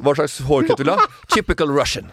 Hva 0.00 0.12
slags 0.16 0.38
hårkutt 0.46 0.78
vil 0.80 0.86
du 0.90 0.94
ha? 0.96 1.06
Typical 1.32 1.72
Russian. 1.74 2.10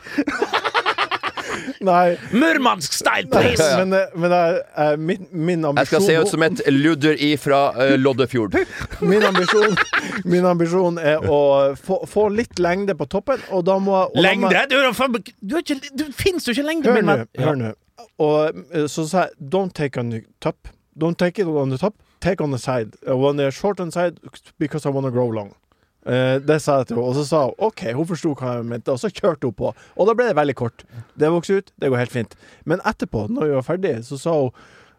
Nei. 1.82 2.18
Murmansk 2.32 2.94
style, 2.94 3.28
Nei, 3.32 3.42
please! 3.54 3.68
men, 3.80 3.94
eh, 3.94 4.14
men 4.16 4.34
jeg, 4.36 4.62
eh, 4.84 4.94
min, 4.98 5.28
min 5.32 5.66
ambisjon 5.66 5.82
Jeg 5.84 5.88
skal 5.92 6.06
se 6.06 6.18
ut 6.22 6.32
som 6.34 6.46
et 6.48 6.62
ludder 6.74 7.20
ifra 7.30 7.62
uh, 7.78 7.96
Loddefjord. 8.00 8.58
Min 9.12 9.24
ambisjon, 9.24 9.76
min 10.26 10.46
ambisjon 10.50 10.98
er 11.02 11.22
å 11.30 11.42
få, 11.78 12.00
få 12.10 12.28
litt 12.34 12.60
lengde 12.60 12.96
på 12.98 13.06
toppen, 13.12 13.42
og 13.54 13.66
da 13.68 13.78
må 13.80 13.98
og 14.08 14.16
da 14.16 14.22
må- 14.22 14.24
Lengde? 14.24 14.64
Du, 14.70 14.78
er 14.80 14.88
du, 15.42 15.56
er 15.58 15.66
ikke, 15.66 15.92
du 15.94 16.06
finnes 16.16 16.48
jo 16.48 16.56
ikke 16.56 16.66
lengde, 16.68 16.90
Hør 16.90 16.98
min 16.98 17.10
nå. 17.10 17.18
venn. 17.22 17.46
Hør 17.46 17.60
nå. 17.62 17.74
Og 18.24 18.64
eh, 18.74 18.88
så 18.90 19.06
sa 19.10 19.28
jeg 19.28 19.52
Don't 19.54 19.74
take 19.78 20.00
on 20.00 20.12
the 20.14 20.24
top. 20.44 20.70
Don't 20.98 21.18
take 21.18 21.42
it 21.42 21.48
on 21.48 21.70
the 21.70 21.78
top. 21.78 21.96
Take 22.22 22.42
on 22.44 22.52
the 22.52 22.58
side. 22.58 22.96
When 23.06 23.38
they're 23.38 23.54
short 23.54 23.80
on 23.80 23.92
the 23.92 23.98
side 24.00 24.18
because 24.58 24.86
I 24.86 24.90
want 24.90 25.06
to 25.06 25.12
grow 25.12 25.28
long. 25.30 25.54
Eh, 26.08 26.38
det 26.40 26.62
sa 26.64 26.80
jeg 26.80 26.90
til 26.90 26.98
henne, 26.98 27.10
og 27.10 27.18
så 27.18 27.26
sa 27.28 27.42
hun 27.50 27.68
OK, 27.68 27.84
hun 27.98 28.08
forsto 28.08 28.32
hva 28.40 28.58
jeg 28.58 28.68
mente, 28.70 28.94
og 28.94 29.02
så 29.02 29.12
kjørte 29.12 29.50
hun 29.50 29.58
på. 29.58 29.74
Og 29.98 30.08
da 30.08 30.16
ble 30.16 30.30
det 30.30 30.38
veldig 30.40 30.56
kort. 30.56 30.86
Det 31.20 31.32
vokste 31.34 31.60
ut, 31.60 31.72
det 31.76 31.92
går 31.92 32.04
helt 32.06 32.16
fint. 32.16 32.38
Men 32.66 32.84
etterpå, 32.88 33.26
når 33.34 33.50
vi 33.50 33.58
var 33.58 33.68
ferdig, 33.68 33.96
så 34.08 34.20
sa 34.22 34.36
hun 34.40 34.54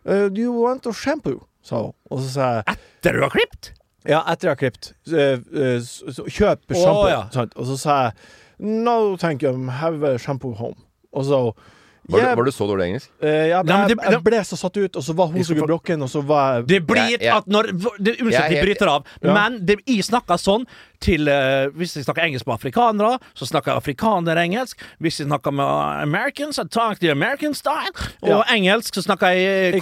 uh, 0.05 0.27
Do 0.29 0.43
you 0.43 0.53
want 0.53 0.85
to 0.85 0.93
shampoo? 0.93 1.41
sa 1.65 1.87
hun. 1.87 1.97
Og 2.13 2.21
så 2.25 2.29
sa 2.35 2.51
jeg 2.59 2.77
Etter 2.77 3.17
du 3.17 3.25
har 3.25 3.33
klippet? 3.33 3.73
Ja, 4.09 4.21
etter 4.31 4.51
jeg 4.51 4.57
har 4.57 4.61
klippet. 4.61 4.93
Uh, 5.09 5.41
eh, 5.65 5.89
Kjøp 6.29 6.77
sjampo. 6.77 7.09
ja. 7.09 7.25
Og 7.49 7.73
så 7.73 7.81
sa 7.81 8.03
jeg 8.03 8.21
No, 8.59 9.17
thank 9.17 9.43
you, 9.43 9.53
have 9.71 10.03
a 10.03 10.19
shampoo 10.19 10.53
home. 10.53 10.77
Og 11.13 11.25
så 11.25 11.31
sa 11.31 11.43
hun 11.47 11.75
Var, 12.09 12.21
«Yeah, 12.23 12.31
du, 12.33 12.37
var 12.41 12.45
du 12.45 12.53
så 12.57 12.65
dårlig 12.67 12.85
engelsk? 12.89 13.09
Uh, 13.21 13.29
ja, 13.51 13.59
Nei, 13.63 13.75
men 13.77 13.89
jeg, 13.91 13.97
det- 13.99 14.13
jeg 14.15 14.23
ble 14.25 14.39
så 14.49 14.57
satt 14.57 14.77
ut, 14.81 14.97
og 14.97 15.03
så 15.05 15.13
var 15.15 15.27
hun 15.29 15.45
så 15.45 15.55
blokken, 15.61 16.03
og 16.03 16.09
så 16.09 16.23
var 16.25 16.55
jeg 16.55 16.67
Det 16.71 16.79
blir 16.87 17.03
Jeg- 17.11 17.21
jeg- 17.21 17.37
at 17.37 17.45
når 17.47 17.63
det, 18.01 18.15
Unnskyld 18.23 18.35
at 18.45 18.51
jeg 18.55 18.65
bryter 18.65 18.89
av, 18.89 19.05
Ja. 19.23 19.35
men 19.35 19.59
det, 19.67 19.77
jeg 19.87 20.05
snakker 20.09 20.39
sånn 20.41 20.65
til 21.01 21.29
uh, 21.29 21.69
Hvis 21.77 21.95
jeg 21.97 22.05
snakker 22.07 22.25
engelsk 22.25 22.47
med 22.47 22.55
afrikanere, 22.57 23.19
så 23.37 23.45
snakker 23.47 23.77
afrikanere 23.77 24.41
engelsk. 24.41 24.81
Hvis 25.01 25.19
jeg 25.21 25.29
snakker 25.29 25.53
med 25.53 25.67
Americans, 26.03 26.59
I 26.59 26.65
talk 26.65 26.99
the 26.99 27.11
American 27.11 27.53
style. 27.55 27.93
Og 28.23 28.29
Ja. 28.29 28.43
engelsk 28.57 28.95
så 28.95 29.03
snakker 29.05 29.27
jeg 29.37 29.81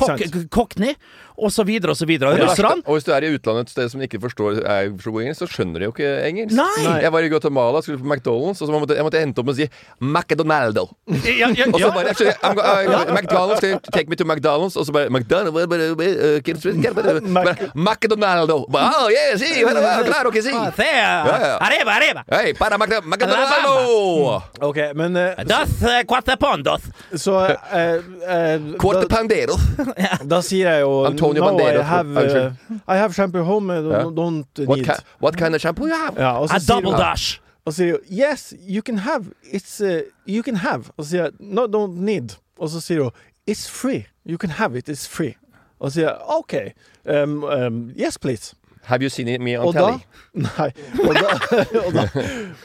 cockney, 0.51 0.95
det 2.37 2.47
verste- 2.47 2.63
Russerne 2.65 2.83
Og 2.87 2.93
hvis 2.97 3.05
du 3.05 3.13
er 3.13 3.23
i 3.27 3.31
utlandet 3.37 3.67
et 3.67 3.71
sted 3.71 3.91
som 3.93 4.01
ikke 4.01 4.21
forstår 4.23 4.61
er 4.65 4.91
så 5.03 5.11
god 5.13 5.23
engelsk, 5.23 5.41
så 5.45 5.49
skjønner 5.53 5.79
de 5.79 5.85
jo 5.89 5.93
ikke 5.93 6.11
engelsk. 6.29 6.57
Nei! 6.57 6.85
Nei. 6.87 7.01
Jeg 7.03 7.13
var 7.13 7.21
i 7.21 7.29
Guatemala, 7.29 7.83
skulle 7.83 7.99
på 8.01 8.09
McDonald's, 8.09 8.63
og 8.63 8.69
så 8.69 8.73
måtte 8.73 8.97
jeg 8.97 9.05
måtte 9.07 9.21
hente 9.21 9.39
opp 9.43 9.49
og 9.53 9.57
si 9.59 9.69
McDonaldo. 10.01 10.87
ja, 11.27 11.49
ja, 11.53 11.67
Og 11.73 11.81
så 11.81 11.91
bare 11.93 12.11
actually, 12.11 12.33
I'm, 12.43 12.57
uh, 12.59 13.13
McDonald's, 13.15 13.61
take 13.93 14.09
me 14.09 14.17
to 14.17 14.25
McDonald's? 14.25 14.77
Og 14.77 14.87
så 14.87 14.93
bare 14.93 15.09
McDonald's 15.11 15.53
McDonaldo. 17.75 18.67
Oh, 18.71 19.09
yes, 19.11 19.41
sí, 19.41 19.63
claro 20.07 20.31
que 20.31 20.43
sí. 20.43 20.51
Ah, 20.55 20.71
se- 20.77 20.85
ja. 20.85 21.59
Arriba, 21.61 21.93
arriba! 21.97 22.25
Hey, 22.31 22.55
para 22.55 22.79
McDonaldo! 22.79 24.43
OK, 24.61 24.77
men 24.95 25.17
uh, 25.17 25.45
Das 25.45 25.83
eh, 25.83 26.05
quattro 26.07 26.37
så 27.15 27.33
uh, 27.33 27.47
uh, 27.47 28.77
da, 29.47 29.57
da 30.25 30.41
sier 30.43 30.71
jeg 30.71 30.81
jo 30.83 30.93
Antonio 31.31 31.43
No, 31.53 31.81
I 31.81 31.83
have, 31.83 32.17
uh, 32.17 32.53
I 32.89 32.97
have 32.97 33.15
shampoo 33.15 33.43
home, 33.45 33.71
I 33.71 33.77
Ja. 33.77 34.03
don't, 34.05 34.15
don't 34.15 34.67
What, 34.69 34.79
need 34.79 34.87
ki 34.87 34.93
what 35.21 35.37
kind 35.37 35.55
of 35.55 35.61
shampoo 35.61 35.87
you 35.87 35.95
have? 35.95 36.17
ja, 36.19 36.45
A 36.45 36.59
double 36.59 36.93
dash. 36.93 37.41
Og 37.67 37.73
så 37.73 37.77
sier 37.83 37.93
hun 37.99 38.19
Yes, 38.19 38.53
you 38.69 38.83
can 38.83 38.99
have. 38.99 39.25
It's 39.53 39.81
uh, 39.81 40.03
You 40.27 40.43
can 40.43 40.57
have. 40.57 40.85
Og 40.97 41.05
så 41.05 41.11
sier 41.11 41.23
jeg 41.25 41.33
No, 41.41 41.67
don't 41.67 41.97
need. 41.99 42.37
Og 42.59 42.69
så 42.71 42.81
sier 42.81 43.03
hun 43.03 43.11
It's 43.51 43.69
free. 43.71 44.07
You 44.25 44.39
can 44.39 44.51
have 44.51 44.77
it. 44.79 44.89
It's 44.89 45.07
free. 45.09 45.35
Og 45.81 45.91
så 45.91 45.95
sier 45.95 46.09
jeg 46.09 46.17
OK. 46.29 46.55
Um, 47.23 47.45
um, 47.45 47.91
yes, 47.99 48.19
please. 48.19 48.55
Have 48.85 49.03
you 49.03 49.09
seen 49.11 49.43
me 49.43 49.57
on 49.59 49.67
Og 49.67 49.75
da, 49.75 49.81
telly? 49.81 49.99
nei, 50.47 50.71
og 51.09 51.15
da, 51.15 51.57
og 51.87 51.93
da, 51.95 52.05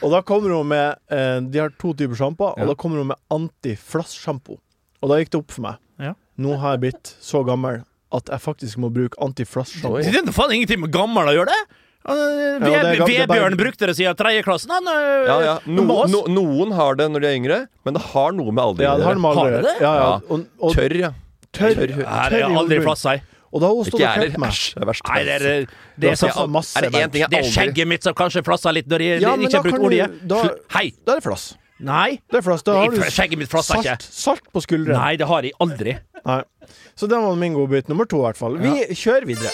og 0.02 0.10
da 0.12 0.20
kommer 0.22 0.52
hun 0.54 0.68
med 0.70 0.94
eh, 1.10 1.40
De 1.50 1.58
har 1.58 1.72
to 1.80 1.92
typer 1.98 2.14
sjampo, 2.14 2.44
og 2.52 2.58
Ja. 2.62 2.66
da 2.66 2.74
kommer 2.78 2.98
hun 3.02 3.06
med 3.10 3.16
antiflass-sjampo. 3.30 4.58
Og 5.02 5.10
da 5.10 5.18
gikk 5.18 5.32
det 5.34 5.40
opp 5.42 5.50
for 5.56 5.62
meg. 5.66 5.80
Ja. 5.98 6.12
Nå 6.38 6.56
har 6.62 6.76
jeg 6.76 6.80
blitt 6.86 7.10
så 7.22 7.42
gammel 7.46 7.82
at 8.12 8.28
jeg 8.32 8.40
faktisk 8.44 8.76
må 8.82 8.90
bruke 8.92 9.16
antiflass-sjampo. 9.24 9.96
Oi. 9.98 10.02
Det 10.08 10.22
er 10.26 10.32
faen 10.36 10.52
ingenting 10.56 10.80
med 10.84 10.92
gammel 10.94 11.30
å 11.30 11.34
gjøre 11.38 11.52
det! 11.54 11.62
Vebjørn 12.02 13.12
Ja, 13.14 13.26
bare- 13.30 13.56
brukte 13.56 13.86
det 13.86 13.94
siden 13.96 14.16
tredje 14.18 14.42
klassen. 14.42 14.70
Han, 14.74 14.88
uh, 14.90 15.26
Ja, 15.28 15.36
ja. 15.40 15.58
No, 15.66 16.04
no, 16.10 16.24
noen 16.26 16.72
har 16.74 16.96
det 16.98 17.06
når 17.12 17.20
de 17.20 17.26
er 17.28 17.36
yngre, 17.38 17.58
men 17.84 17.94
det 17.94 18.02
har 18.02 18.32
noe 18.32 18.50
med 18.50 18.62
alder 18.64 18.82
å 18.82 18.88
gjøre. 18.88 19.04
har 19.04 19.14
de 19.14 19.20
Har 19.22 19.50
det? 19.62 19.76
Ja, 19.80 19.92
ja. 19.94 20.20
Og, 20.28 20.46
og 20.58 20.74
Tørr, 20.74 20.96
ja. 20.98 21.12
tørr, 21.52 21.74
Tørr. 21.78 22.02
Er 22.02 22.38
i 22.38 22.42
aldri 22.42 22.80
flassa 22.82 23.14
i. 23.16 23.22
Og 23.52 23.60
da 23.60 23.68
har 23.68 23.74
hun 23.76 23.84
stått 23.84 24.00
og 24.00 24.14
kledd 24.16 24.38
meg. 24.40 24.50
Æsj. 24.50 24.74
Det 24.74 24.82
er 24.82 24.88
verst. 24.88 25.02
Nei, 25.12 25.24
det 25.28 25.32
er, 25.32 25.66
det 26.00 26.08
er 26.08 26.16
har 26.32 26.46
er 26.80 26.86
det 26.88 27.02
en 27.02 27.10
ting 27.12 27.26
Det 27.28 27.38
er 27.38 27.48
skjegget 27.52 27.86
mitt 27.90 28.02
som 28.02 28.14
kanskje 28.16 28.42
flassa 28.46 28.72
litt 28.72 28.88
når 28.88 29.04
jeg 29.04 29.20
Ja, 29.20 29.34
ikke 29.36 29.58
har 29.60 29.62
brukt 29.62 29.76
kan 29.76 29.82
du- 29.82 29.88
olje. 29.90 30.06
da- 30.26 30.54
Hei! 30.72 30.92
Da 31.04 31.12
er 31.12 31.20
det 31.20 31.24
flass. 31.28 31.54
Nei. 31.82 32.20
Det 32.30 32.42
flass. 32.46 32.62
Da 32.62 32.76
har 32.78 32.90
du 32.90 32.96
Jeg- 33.00 33.10
skjegget 33.12 33.38
mitt 33.38 33.50
flasser 33.50 33.74
salt, 33.82 33.86
ikke. 33.86 34.02
salt 34.12 34.52
på 34.54 34.60
skuldrene. 34.62 34.96
Nei, 34.98 35.16
det 35.16 35.26
har 35.26 35.42
jeg 35.42 35.52
aldri. 35.60 35.96
Nei. 36.24 36.42
Så 36.96 37.08
det 37.10 37.18
var 37.18 37.34
min 37.36 37.54
godbit 37.54 37.88
nummer 37.88 38.04
to, 38.06 38.18
i 38.22 38.26
hvert 38.30 38.36
fall. 38.38 38.56
Vi 38.62 38.86
kjører 38.94 39.26
videre. 39.26 39.50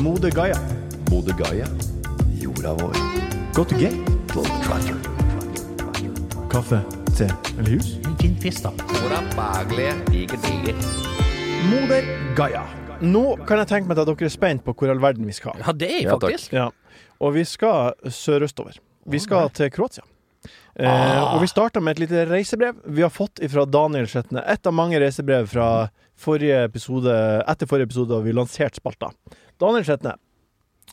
Mode 0.00 0.30
Gaia. 0.30 0.54
Mode 1.10 1.32
Gaia. 1.38 1.66
Jorda 2.40 2.72
vår. 2.78 2.94
Go 3.54 3.64
to 3.64 3.76
gate. 3.78 3.98
Kaffe. 6.50 6.82
te 7.16 7.28
Eller 7.58 7.70
hus. 7.76 7.96
En 8.04 8.16
fin 8.18 8.36
fisk, 8.40 8.62
da. 8.62 8.70
Moder 11.70 12.02
Gaia. 12.36 12.62
Nå 13.02 13.22
kan 13.48 13.58
jeg 13.58 13.68
tenke 13.70 13.90
meg 13.90 13.98
at 13.98 14.06
dere 14.06 14.28
er 14.28 14.32
spent 14.32 14.62
på 14.62 14.74
hvor 14.78 14.92
all 14.92 15.02
verden 15.02 15.26
vi 15.26 15.34
skal. 15.34 15.58
Ja, 15.58 15.74
det 15.74 15.90
er 15.90 16.00
jeg 16.04 16.10
faktisk. 16.14 16.54
Ja. 16.54 16.70
Og 17.22 17.34
vi 17.34 17.44
skal 17.48 17.96
sørøstover. 18.06 18.78
Vi 19.10 19.18
skal 19.22 19.50
til 19.56 19.70
Kroatia. 19.74 20.04
Eh, 20.72 21.22
og 21.34 21.42
vi 21.42 21.48
starter 21.50 21.82
med 21.84 21.96
et 21.96 22.06
lite 22.06 22.22
reisebrev 22.30 22.78
vi 22.86 23.02
har 23.04 23.10
fått 23.12 23.42
fra 23.52 23.64
Daniel 23.68 24.06
Skjetne. 24.10 24.42
Et 24.48 24.66
av 24.66 24.74
mange 24.74 24.98
reisebrev 25.02 25.50
fra 25.50 25.68
forrige 26.18 26.62
episode, 26.68 27.14
etter 27.50 27.68
forrige 27.68 27.90
episode 27.90 28.14
da 28.14 28.20
vi 28.24 28.34
lanserte 28.36 28.80
spalta. 28.80 29.10
Daniel 29.60 29.84
Skjetne. 29.86 30.14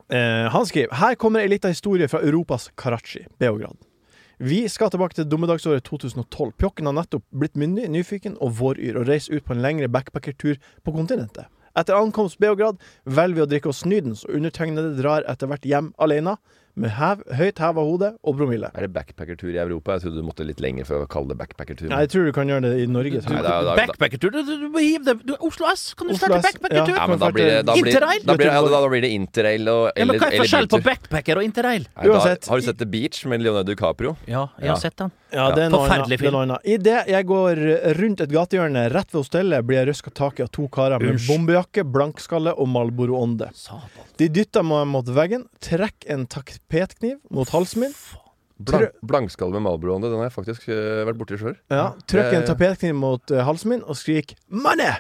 Eh, 0.10 0.50
han 0.50 0.66
skriver 0.66 0.98
Her 1.00 1.16
kommer 1.20 1.44
ei 1.44 1.52
lita 1.52 1.70
historie 1.72 2.10
fra 2.10 2.22
Europas 2.26 2.70
Karachi, 2.78 3.26
Beograd. 3.40 3.78
Vi 4.40 4.64
skal 4.72 4.90
tilbake 4.90 5.18
til 5.18 5.28
dommedagsåret 5.28 5.84
2012. 5.84 6.54
Pjokken 6.58 6.88
har 6.88 6.96
nettopp 6.96 7.26
blitt 7.36 7.58
myndig, 7.60 7.90
nyfiken 7.92 8.38
og 8.40 8.56
våryr 8.62 8.98
og 8.98 9.10
reiser 9.10 9.36
ut 9.36 9.46
på 9.46 9.54
en 9.54 9.64
lengre 9.64 9.90
backpackertur 9.92 10.56
på 10.84 10.94
kontinentet. 10.96 11.50
Etter 11.78 11.98
ankomst 12.00 12.40
Beograd 12.42 12.80
velger 13.06 13.36
vi 13.36 13.44
å 13.46 13.50
drikke 13.50 13.72
oss 13.74 13.84
nydens, 13.86 14.26
og 14.26 14.40
undertegnede 14.40 14.96
drar 14.98 15.28
etter 15.30 15.52
hvert 15.52 15.68
hjem 15.68 15.92
alene, 16.02 16.38
med 16.80 16.94
hev, 16.96 17.22
høyt 17.36 17.60
heva 17.60 17.84
hode 17.86 18.10
og 18.24 18.38
promille. 18.40 18.70
Er 18.74 18.86
det 18.88 18.92
backpackertur 18.96 19.52
i 19.54 19.60
Europa? 19.62 19.98
Jeg 19.98 20.06
trodde 20.08 20.22
du 20.22 20.26
måtte 20.28 20.46
litt 20.48 20.62
lenger 20.64 20.88
for 20.88 21.04
å 21.04 21.08
kalle 21.12 21.34
det 21.34 21.38
backpackertur. 21.42 21.90
Nei, 21.92 22.02
jeg 22.06 22.12
tror 22.14 22.26
du 22.30 22.32
kan 22.36 22.48
gjøre 22.52 22.64
det 22.70 22.74
i 22.84 22.88
Norge. 22.90 23.22
Da- 23.28 23.76
Backpackertur? 23.80 24.32
Du, 24.34 24.40
du, 24.48 24.54
du 24.64 24.68
må 24.74 24.80
hive 24.84 25.04
det 25.10 25.18
du, 25.28 25.34
Oslo 25.46 25.68
S! 25.72 25.94
Kan 26.00 26.08
du 26.08 26.14
Oslo 26.16 26.28
starte 26.30 26.42
backpackertur? 26.48 26.96
ja. 26.96 27.00
Ja, 27.04 27.08
men 27.12 27.20
da 27.22 27.32
blir 27.36 27.46
det, 27.50 27.60
da 27.68 27.76
blir, 27.76 27.92
Interrail? 27.92 28.24
da 28.26 28.36
blir, 28.40 28.52
ja, 28.52 28.62
da, 28.74 28.82
blir 28.92 29.02
det 29.06 29.12
interrail 29.16 29.70
og 29.72 29.84
Ja, 29.96 30.06
men 30.08 30.20
hva 30.20 30.30
er 30.32 30.40
forskjellen 30.40 30.44
forskjell 30.44 30.70
på 30.74 30.82
backpacker 30.88 31.42
og 31.42 31.48
interrail? 31.48 31.86
Nei, 31.96 32.06
da, 32.08 32.14
Uansett. 32.16 32.48
har 32.50 32.60
du 32.64 32.68
sett 32.70 32.80
The 32.80 32.88
Beach 32.90 33.22
med 33.30 33.44
Leonardo 33.44 33.74
DiCaprio? 33.74 34.16
Ja, 34.28 34.48
jeg 34.60 34.70
Ja. 34.70 34.74
har 34.76 34.82
sett 34.82 34.96
den. 34.98 35.12
Ja, 35.32 35.52
det 35.54 35.68
er 35.68 35.70
Forferdelig 35.76 36.18
er 36.18 36.24
film. 36.24 36.54
Idet 36.66 37.08
jeg 37.08 37.26
går 37.30 37.60
rundt 38.00 38.22
et 38.26 38.32
gatehjørne 38.34 38.86
rett 38.92 39.12
ved 39.14 39.20
hostellet, 39.22 39.66
blir 39.68 39.78
jeg 39.84 39.88
røska 39.92 40.14
tak 40.14 40.40
i 40.40 40.44
av 40.44 40.50
to 40.56 40.68
karer 40.68 41.00
med 41.00 41.16
Usch. 41.20 41.28
bombejakke, 41.30 41.84
blankskalle 41.86 42.56
og 42.58 42.68
Malboro-ånde. 42.68 43.52
De 44.18 44.28
dytter 44.28 44.64
meg 44.66 44.88
mot 44.90 45.06
veggen, 45.06 45.46
trekker 45.62 46.10
en 46.16 46.26
tapetkniv 46.70 47.18
mot 47.32 47.50
halsen 47.50 47.82
min, 47.82 47.94
Blank, 48.60 48.90
blankskall 49.08 49.54
med 49.54 49.62
Marlboro-ånde, 49.64 50.10
den 50.12 50.18
har 50.20 50.26
jeg 50.28 50.34
faktisk 50.36 50.66
uh, 50.68 51.06
vært 51.08 51.16
borti 51.16 51.38
sjøl. 51.40 51.54
ja, 51.72 51.94
Trykk 52.12 52.34
en 52.34 52.42
Eh. 52.44 52.48
tapetkniv 52.50 52.94
mot 52.96 53.32
uh, 53.32 53.44
halsen 53.48 53.70
min 53.70 53.84
og 53.84 53.96
skrik 53.96 54.36
'money'! 54.52 54.98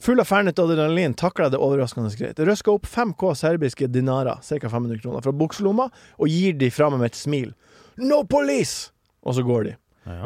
Full 0.00 0.20
av 0.20 0.26
fernet 0.28 0.58
adrenalin 0.58 1.14
takler 1.14 1.46
jeg 1.48 1.52
det 1.52 1.60
overraskende 1.60 2.12
greit. 2.16 2.38
Røsker 2.38 2.72
opp 2.72 2.86
5K 2.86 3.34
serbiske 3.36 3.88
dinarer, 3.92 4.40
ca. 4.44 4.68
500 4.68 5.00
kroner, 5.02 5.20
fra 5.20 5.32
bukselomma 5.32 5.90
og 6.18 6.28
gir 6.28 6.52
de 6.56 6.70
fra 6.70 6.88
meg 6.90 6.98
med 7.00 7.06
et 7.12 7.16
smil. 7.16 7.54
'No 7.96 8.22
police!' 8.24 8.92
Og 9.22 9.34
så 9.34 9.42
går 9.42 9.64
de. 9.64 9.76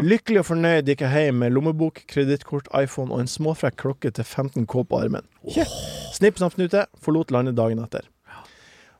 Lykkelig 0.02 0.38
og 0.40 0.46
fornøyd 0.46 0.86
gikk 0.86 1.00
jeg 1.02 1.10
hjem 1.26 1.38
med 1.38 1.52
lommebok, 1.52 2.02
kredittkort, 2.08 2.66
iPhone 2.74 3.12
og 3.12 3.20
en 3.20 3.26
småfrekk 3.26 3.76
klokke 3.76 4.10
til 4.14 4.24
15K 4.24 4.84
på 4.86 5.00
armen. 5.02 5.22
Snipp, 6.14 6.38
snapp, 6.38 6.54
snute, 6.54 6.86
forlot 7.02 7.30
landet 7.30 7.54
dagen 7.56 7.78
etter. 7.82 8.06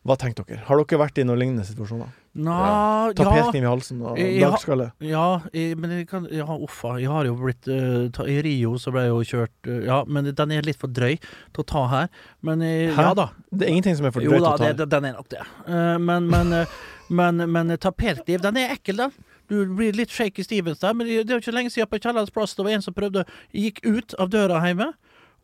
Hva 0.04 0.18
tenker 0.20 0.44
dere? 0.44 0.60
Har 0.66 0.80
dere 0.80 1.00
vært 1.00 1.18
i 1.18 1.24
noen 1.24 1.40
lignende 1.40 1.64
situasjoner? 1.64 2.10
Nå, 2.34 2.50
ja, 2.50 3.12
Tapetkniv 3.16 3.62
i 3.62 3.68
halsen 3.70 4.00
og 4.04 4.18
dagskalle? 4.18 4.88
ja, 5.06 5.26
jeg, 5.54 5.78
men 5.78 5.92
jeg 5.94 6.08
kan 6.10 6.26
Ja, 6.34 6.44
uffa. 6.50 6.96
Jeg 7.00 7.08
har 7.08 7.28
jo 7.28 7.36
blitt 7.38 7.68
uh, 7.70 8.10
ta, 8.12 8.26
I 8.28 8.40
Rio 8.44 8.74
så 8.82 8.92
ble 8.92 9.06
jeg 9.06 9.12
jo 9.14 9.20
kjørt 9.30 9.70
uh, 9.70 9.78
Ja, 9.86 10.00
men 10.04 10.28
den 10.28 10.52
er 10.52 10.66
litt 10.66 10.80
for 10.80 10.92
drøy 10.92 11.14
til 11.16 11.62
å 11.62 11.66
ta 11.70 11.84
her. 11.92 12.10
Men 12.44 12.64
Hæ? 12.64 12.90
ja 12.98 13.14
da. 13.16 13.30
Det 13.48 13.68
er 13.68 13.72
ingenting 13.72 13.96
som 14.00 14.10
er 14.10 14.16
for 14.16 14.26
drøy 14.26 14.34
drøyt 14.34 14.44
da, 14.44 14.50
å 14.50 14.60
ta. 14.60 14.72
Jo 14.72 14.78
det, 14.82 14.88
den 14.92 15.08
er 15.08 15.16
nok 15.16 15.30
det. 15.32 15.46
Uh, 15.68 15.94
men 16.02 16.28
men, 16.28 16.52
men, 17.22 17.46
men 17.56 17.76
tapetkniv, 17.80 18.42
den 18.44 18.60
er 18.60 18.76
ekkel, 18.76 19.06
den. 19.06 19.16
Du 19.48 19.56
blir 19.76 19.96
litt 19.96 20.12
shaky 20.12 20.44
Stevens 20.44 20.80
der, 20.82 20.92
men 20.96 21.08
det 21.08 21.22
er 21.24 21.36
jo 21.36 21.42
ikke 21.42 21.54
lenge 21.54 21.72
siden 21.72 21.88
på 21.88 22.00
Kjellerens 22.00 22.32
plass 22.32 22.56
det 22.56 22.64
var 22.64 22.76
en 22.76 22.84
som 22.84 22.96
prøvde 22.96 23.26
Gikk 23.52 23.82
ut 23.84 24.16
av 24.20 24.32
døra 24.32 24.60
hjemme. 24.64 24.92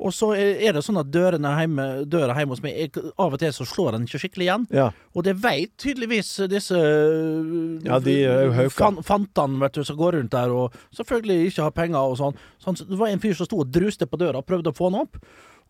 Og 0.01 0.15
så 0.17 0.31
er 0.33 0.73
det 0.73 0.81
sånn 0.87 0.97
at 0.97 1.11
dørene 1.13 1.51
hjemme, 1.59 1.85
døra 2.09 2.33
hjemme 2.39 2.55
hos 2.55 2.63
meg 2.65 2.73
jeg- 2.79 3.13
Av 3.19 3.35
og 3.35 3.39
til 3.39 3.53
så 3.53 3.67
slår 3.69 3.93
den 3.93 4.07
ikke 4.07 4.21
skikkelig 4.23 4.47
igjen. 4.47 4.67
Ja. 4.73 4.87
Og 5.15 5.25
det 5.25 5.35
veit 5.37 5.75
tydeligvis 5.77 6.31
disse 6.49 6.79
Ja, 7.85 7.99
de 8.01 8.15
er 8.25 8.47
jo 8.47 8.53
hauka. 8.57 8.71
fan, 8.71 8.97
fantene 9.05 9.61
vet 9.61 9.73
du, 9.77 9.85
som 9.85 9.97
går 9.99 10.15
rundt 10.19 10.31
der 10.31 10.51
og 10.55 10.73
selvfølgelig 10.97 11.51
ikke 11.51 11.63
har 11.67 11.71
penger 11.77 11.99
og 12.01 12.17
sånn. 12.17 12.35
sånn. 12.65 12.77
så 12.81 12.89
Det 12.89 12.99
var 12.99 13.09
en 13.09 13.21
fyr 13.21 13.35
som 13.37 13.47
sto 13.47 13.61
og 13.61 13.71
druste 13.71 14.07
på 14.07 14.19
døra 14.19 14.39
og 14.39 14.47
prøvde 14.47 14.73
å 14.73 14.77
få 14.77 14.91
den 14.91 15.01
opp. 15.03 15.17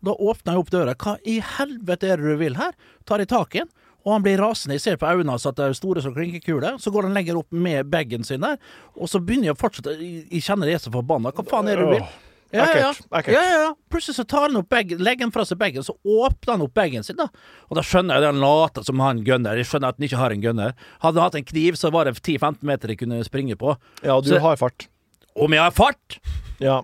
Da 0.03 0.13
åpna 0.15 0.55
jeg 0.55 0.59
opp 0.63 0.71
døra. 0.71 0.95
Hva 0.95 1.19
i 1.27 1.41
helvete 1.41 2.09
er 2.09 2.17
det 2.17 2.25
du 2.31 2.37
vil 2.37 2.55
her? 2.55 2.73
Tar 3.05 3.21
i 3.21 3.27
tak 3.27 3.55
i 3.55 3.59
den. 3.59 3.69
Og 4.07 4.13
han 4.15 4.23
blir 4.23 4.39
rasende. 4.39 4.73
Jeg 4.79 4.81
ser 4.81 4.97
på 4.97 5.07
øynene 5.11 5.29
hans 5.35 5.45
at 5.45 5.57
det 5.57 5.67
er 5.69 5.73
store 5.77 6.01
som 6.01 6.15
klinkekuler. 6.15 6.79
Så 6.81 6.91
går 6.91 7.03
han 7.03 7.13
lenger 7.15 7.37
opp 7.37 7.53
med 7.53 7.91
bagen 7.91 8.25
sin 8.25 8.41
der, 8.41 8.57
og 8.97 9.09
så 9.09 9.21
begynner 9.21 9.51
jeg 9.51 9.57
å 9.57 9.61
fortsette. 9.61 9.99
Jeg 10.01 10.41
kjenner 10.41 10.71
jeg 10.71 10.75
er 10.81 10.85
så 10.87 10.91
forbanna. 10.95 11.33
Hva 11.35 11.45
faen 11.45 11.69
er 11.69 11.77
det 11.77 11.85
du 11.85 11.91
vil? 11.99 12.09
Ja, 12.53 12.65
ja, 12.75 12.93
ja. 13.31 13.43
ja. 13.55 13.67
Plutselig 13.93 14.17
så 14.19 14.25
tar 14.27 14.49
han 14.49 14.57
opp 14.59 14.69
bagen, 14.73 14.99
legger 14.99 15.27
han 15.29 15.33
fra 15.35 15.45
seg 15.47 15.59
bagen, 15.61 15.85
så 15.87 15.95
åpner 16.03 16.57
han 16.57 16.63
opp 16.65 16.73
bagen 16.75 17.05
sin, 17.07 17.17
da. 17.21 17.29
Og 17.71 17.79
da 17.79 17.85
skjønner 17.87 18.17
jeg 18.19 18.25
det 18.25 18.31
han 18.33 18.41
later 18.43 18.87
som 18.87 19.03
han 19.05 19.21
gunner. 19.27 19.57
Jeg 19.61 19.69
skjønner 19.71 19.93
at 19.95 20.01
han 20.01 20.07
ikke 20.09 20.19
har 20.19 20.35
en 20.35 20.43
gunner. 20.43 20.75
Hadde 21.05 21.21
han 21.21 21.29
hatt 21.29 21.39
en 21.39 21.47
kniv, 21.47 21.79
så 21.79 21.93
var 21.95 22.11
det 22.11 22.17
10-15 22.19 22.63
meter 22.67 22.89
jeg 22.95 22.99
kunne 23.05 23.21
springe 23.27 23.55
på. 23.61 23.77
ja, 24.03 24.21
du 24.21 24.29
Så- 24.33 24.41
har 24.43 24.57
fart. 24.57 24.89
Om 25.37 25.53
jeg 25.55 25.63
har 25.63 25.71
fart! 25.71 26.19
Ja, 26.59 26.83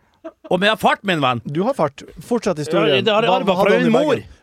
Om 0.51 0.63
jeg 0.63 0.71
har 0.71 0.77
fart, 0.79 1.03
min 1.05 1.21
venn! 1.21 1.41
du 1.47 1.63
har 1.63 1.75
fart. 1.75 2.03
Fortsett 2.23 2.59
historien. 2.59 3.05
Ja, 3.05 3.21
Hva- 3.21 3.43
hva 3.45 3.57
hadde. 3.59 3.91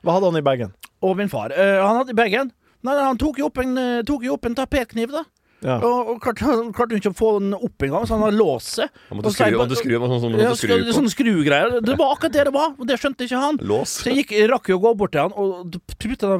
Hva 0.03 0.11
hadde 0.17 0.25
han 0.31 0.37
i 0.37 0.41
bagen? 0.41 0.73
Og 1.01 1.17
min 1.17 1.29
far. 1.29 1.51
Uh, 1.51 1.79
han 1.87 1.97
hadde 2.03 2.11
i 2.11 2.19
bagen 2.19 2.51
Nei, 2.83 2.93
han 2.99 3.17
tok 3.17 3.37
jo 3.39 3.45
opp 3.47 3.57
en, 3.63 3.77
uh, 3.77 4.01
tok 4.03 4.23
jo 4.27 4.33
opp 4.35 4.45
en 4.45 4.55
tapetkniv, 4.55 5.11
da. 5.11 5.23
Ja. 5.63 5.77
Og, 5.79 6.13
og 6.13 6.21
klarte 6.23 6.47
han 6.47 6.71
klarte 6.75 6.97
ikke 6.99 7.11
å 7.13 7.17
få 7.17 7.29
den 7.39 7.53
opp 7.55 7.85
engang, 7.87 8.05
så 8.07 8.17
han 8.17 8.25
har 8.27 8.35
låst 8.35 8.77
seg. 8.79 8.91
Han 9.09 9.19
måtte 9.19 9.31
så 9.33 9.47
jeg 9.47 9.55
skru, 9.79 9.95
måtte 10.01 10.17
sånn 10.17 10.23
som 10.25 10.37
Ja, 10.39 10.53
skru 10.59 10.73
på. 10.75 10.95
Sånne 10.97 11.13
skrugreier. 11.13 11.77
Det 11.83 11.95
var 11.99 12.15
akkurat 12.15 12.35
det 12.35 12.45
det 12.49 12.53
var, 12.55 12.73
og 12.77 12.89
det 12.89 12.97
skjønte 13.01 13.27
ikke 13.27 13.41
han. 13.41 13.59
Lås. 13.63 13.97
Så 14.03 14.11
jeg 14.11 14.23
gikk, 14.23 14.35
rakk 14.51 14.71
jo 14.73 14.79
å 14.79 14.83
gå 14.83 14.93
bort 14.99 15.13
til 15.15 15.23
han 15.23 15.35
og 15.39 15.77
putte 16.01 16.31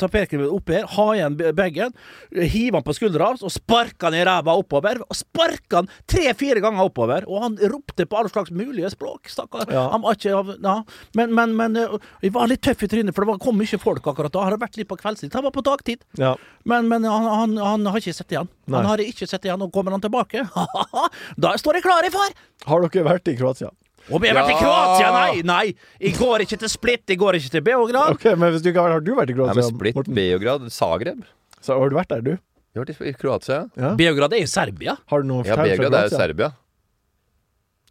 tapetkniven 0.00 0.50
oppi 0.50 0.78
her, 0.78 0.88
ha 0.96 1.06
igjen 1.16 1.38
bagen, 1.56 1.94
hive 2.34 2.78
han 2.80 2.86
på 2.86 2.96
skuldra 2.96 3.32
og 3.36 3.52
sparke 3.52 4.08
han 4.08 4.16
i 4.18 4.24
ræva 4.26 4.56
oppover. 4.58 5.02
Og 5.06 5.18
sparke 5.18 5.80
han 5.82 5.90
tre-fire 6.10 6.62
ganger 6.64 6.90
oppover, 6.90 7.26
og 7.30 7.44
han 7.46 7.58
ropte 7.70 8.06
på 8.08 8.18
alle 8.18 8.32
slags 8.32 8.50
mulige 8.54 8.90
språk, 8.92 9.30
stakkar. 9.30 9.70
Ja. 9.70 9.86
Han 9.94 10.04
var 10.04 10.18
ikke 10.18 10.58
ja. 10.64 10.76
Men, 11.18 11.34
men, 11.36 11.54
men 11.58 11.78
eh, 11.78 11.96
jeg 12.24 12.34
var 12.34 12.50
litt 12.50 12.62
tøff 12.66 12.82
i 12.86 12.90
trynet, 12.90 13.14
for 13.16 13.26
det 13.28 13.38
kom 13.44 13.58
mye 13.60 13.80
folk 13.80 14.06
akkurat 14.10 14.34
da. 14.34 14.46
Hadde 14.48 14.60
vært 14.62 14.78
litt 14.80 14.90
på 14.90 14.98
kveldstid. 15.00 15.32
Han 15.36 15.46
var 15.46 15.54
på 15.54 15.64
dagtid. 15.66 16.02
Ja. 16.20 16.34
Men, 16.68 16.88
men 16.90 17.06
han, 17.08 17.26
han, 17.30 17.56
han 17.60 17.86
har 17.90 18.00
ikke 18.02 18.16
sett 18.16 18.34
igjen. 18.40 18.50
Nei. 18.66 18.78
Han 18.80 18.88
har 18.90 19.02
ikke 19.04 19.28
sett 19.30 19.44
igjen, 19.46 19.62
og 19.62 19.70
kommer 19.74 19.94
han 19.96 20.02
tilbake? 20.04 20.42
da 21.44 21.52
står 21.60 21.78
jeg 21.78 21.86
klar, 21.86 22.04
jeg, 22.08 22.12
far! 22.16 22.34
Har 22.66 22.84
dere 22.88 23.06
vært 23.06 23.30
i 23.32 23.36
Kroatia? 23.38 23.70
Om 24.10 24.24
jeg 24.24 24.32
har 24.34 24.40
vært 24.42 24.54
i 24.54 24.58
Kroatia? 24.58 25.10
Nei, 25.14 25.42
nei! 25.46 25.64
Jeg 26.00 26.16
går 26.18 26.46
ikke 26.46 26.58
til 26.64 26.70
Split, 26.72 27.02
jeg 27.12 27.20
går 27.20 27.36
ikke 27.38 27.52
til 27.58 27.64
Beograd. 27.66 28.14
Ok, 28.16 28.24
men 28.40 28.54
hvis 28.54 28.64
du 28.64 28.70
ikke 28.72 28.82
har, 28.86 28.96
har 28.96 29.04
du 29.04 29.12
vært 29.14 29.30
i 29.30 29.36
Nei, 29.36 29.38
Kroatia? 29.42 29.60
men 29.60 29.74
Split, 29.76 29.98
Morten? 30.00 30.16
Beograd, 30.16 30.64
Zagreb. 30.74 31.20
Så 31.60 31.76
har 31.76 31.92
du 31.92 31.98
vært 32.00 32.10
der, 32.16 32.24
du? 32.24 32.32
Jeg 32.70 32.80
har 32.80 32.86
vært 32.88 33.02
i 33.10 33.14
Kroatia. 33.18 33.60
Ja. 33.76 33.92
Beograd 33.98 34.34
er 34.34 34.44
i 34.44 34.48
Serbia. 34.50 34.96
Har 35.12 35.22
du 35.22 35.28
noe 35.30 35.44
Ja, 35.46 35.56
Beograd 35.60 35.96
er 36.00 36.06
jo 36.08 36.16
Serbia. 36.16 36.50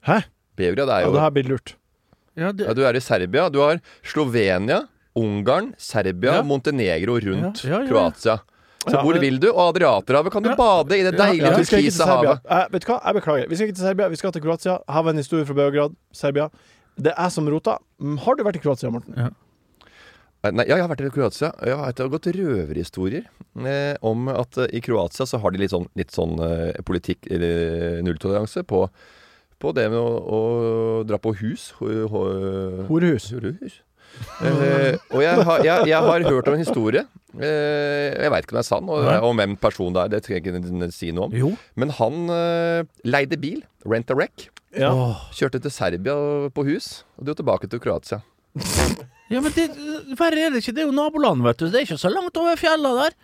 Hæ? 0.08 0.22
Beograd 0.60 0.90
er 0.96 1.04
Ja, 1.06 1.12
det 1.14 1.24
her 1.26 1.34
blir 1.36 1.50
lurt. 1.54 1.76
Ja, 2.40 2.52
det, 2.56 2.68
Ja, 2.68 2.74
du 2.74 2.82
er 2.88 2.96
i 2.96 3.02
Serbia. 3.04 3.50
Du 3.52 3.60
har 3.60 3.82
Slovenia, 4.04 4.88
Ungarn, 5.20 5.74
Serbia, 5.78 6.38
Ja. 6.40 6.42
Montenegro 6.44 7.20
rundt 7.20 7.64
Ja, 7.64 7.70
ja, 7.70 7.76
ja, 7.76 7.84
ja. 7.84 7.88
Kroatia. 7.92 8.40
Så 8.88 8.94
Ja, 8.96 9.02
hvor 9.04 9.14
men- 9.14 9.22
vil 9.22 9.40
du? 9.44 9.50
Og 9.52 9.74
Adriaterhavet 9.76 10.32
kan 10.32 10.44
du 10.44 10.54
bade 10.56 10.96
i 10.96 11.04
det 11.04 11.18
deilige 11.18 11.50
Ja, 11.52 11.58
turkise 11.58 12.06
havet. 12.08 12.40
Eh, 12.50 12.66
vet 12.72 12.86
du 12.86 12.88
hva, 12.94 13.00
jeg 13.04 13.16
beklager. 13.22 13.50
Vi 13.50 13.56
skal 13.56 13.68
ikke 13.68 13.76
til 13.76 13.84
Serbia, 13.90 14.08
vi 14.08 14.16
skal 14.16 14.32
til 14.32 14.42
Kroatia. 14.42 14.78
Her 14.88 15.02
var 15.04 15.10
en 15.12 15.18
historie 15.18 15.46
fra 15.46 15.54
Beograd, 15.54 15.96
Serbia. 16.14 16.50
Det 17.00 17.12
er 17.12 17.22
jeg 17.24 17.32
som 17.32 17.48
rota. 17.48 17.78
Mm, 18.02 18.18
Har 18.20 18.36
du 18.36 18.44
vært 18.44 18.56
i 18.56 18.60
Kroatia, 18.64 18.90
Morten? 18.92 19.14
Ja. 19.18 19.30
Nei, 20.52 20.64
jeg 20.70 20.80
har 20.80 20.88
vært 20.88 21.02
i 21.04 21.10
Kroatia. 21.12 21.52
Jeg 21.68 21.76
har 21.76 21.92
gått 22.14 22.30
røverhistorier 22.32 23.26
eh, 23.60 23.98
om 24.02 24.30
at 24.30 24.58
eh, 24.58 24.68
i 24.72 24.80
Kroatia 24.80 25.26
så 25.28 25.40
har 25.44 25.52
de 25.52 25.60
litt 25.60 25.72
sånn, 25.72 25.90
litt 26.00 26.12
sånn 26.16 26.40
eh, 26.40 26.80
politikk, 26.88 27.28
eller 27.30 28.00
nulltoleranse, 28.08 28.64
på, 28.64 28.86
på 29.60 29.74
det 29.76 29.90
med 29.92 30.00
å, 30.00 30.14
å 30.24 31.04
dra 31.04 31.18
på 31.20 31.36
hus. 31.42 31.72
Ho, 31.82 31.90
ho, 32.08 32.24
Horehus. 32.88 33.28
Horehus. 33.36 33.82
Eh, 34.40 34.96
og 35.12 35.24
jeg 35.24 35.48
har, 35.48 35.64
jeg, 35.66 35.88
jeg 35.92 36.06
har 36.10 36.28
hørt 36.30 36.48
om 36.48 36.56
en 36.56 36.64
historie. 36.64 37.04
Uh, 37.30 37.44
jeg 37.46 38.32
veit 38.34 38.46
ikke 38.46 38.56
om 38.56 38.58
det 38.58 38.64
er 38.64 38.68
sann, 38.68 38.88
og, 38.90 39.10
om 39.28 39.38
hvem 39.38 39.54
personen 39.62 39.94
det 39.96 40.02
er. 40.06 40.14
Det 40.16 40.22
trenger 40.26 40.50
jeg 40.50 40.64
ikke 40.64 40.90
si 40.96 41.12
noe 41.14 41.28
om. 41.30 41.36
Jo. 41.38 41.52
Men 41.80 41.94
han 42.00 42.32
uh, 42.32 42.82
leide 43.06 43.38
bil, 43.42 43.62
rent 43.86 44.10
a 44.10 44.18
wreck, 44.18 44.50
Ja. 44.78 44.92
Kjørte 45.34 45.62
til 45.64 45.74
Serbia 45.74 46.16
på 46.54 46.66
hus, 46.68 47.04
og 47.18 47.30
dro 47.30 47.38
tilbake 47.38 47.70
til 47.70 47.82
Kroatia. 47.82 48.22
Ja, 49.30 49.42
men 49.46 49.54
det, 49.54 49.68
verre 50.18 50.48
er 50.48 50.54
det 50.54 50.64
ikke. 50.64 50.74
Det 50.74 50.82
er 50.82 50.88
jo 50.88 50.94
naboland, 50.96 51.44
vet 51.46 51.60
du. 51.62 51.68
Det 51.70 51.84
er 51.84 51.86
ikke 51.86 52.00
så 52.02 52.10
langt 52.10 52.38
over 52.42 52.58
fjella 52.58 52.94
der. 52.98 53.18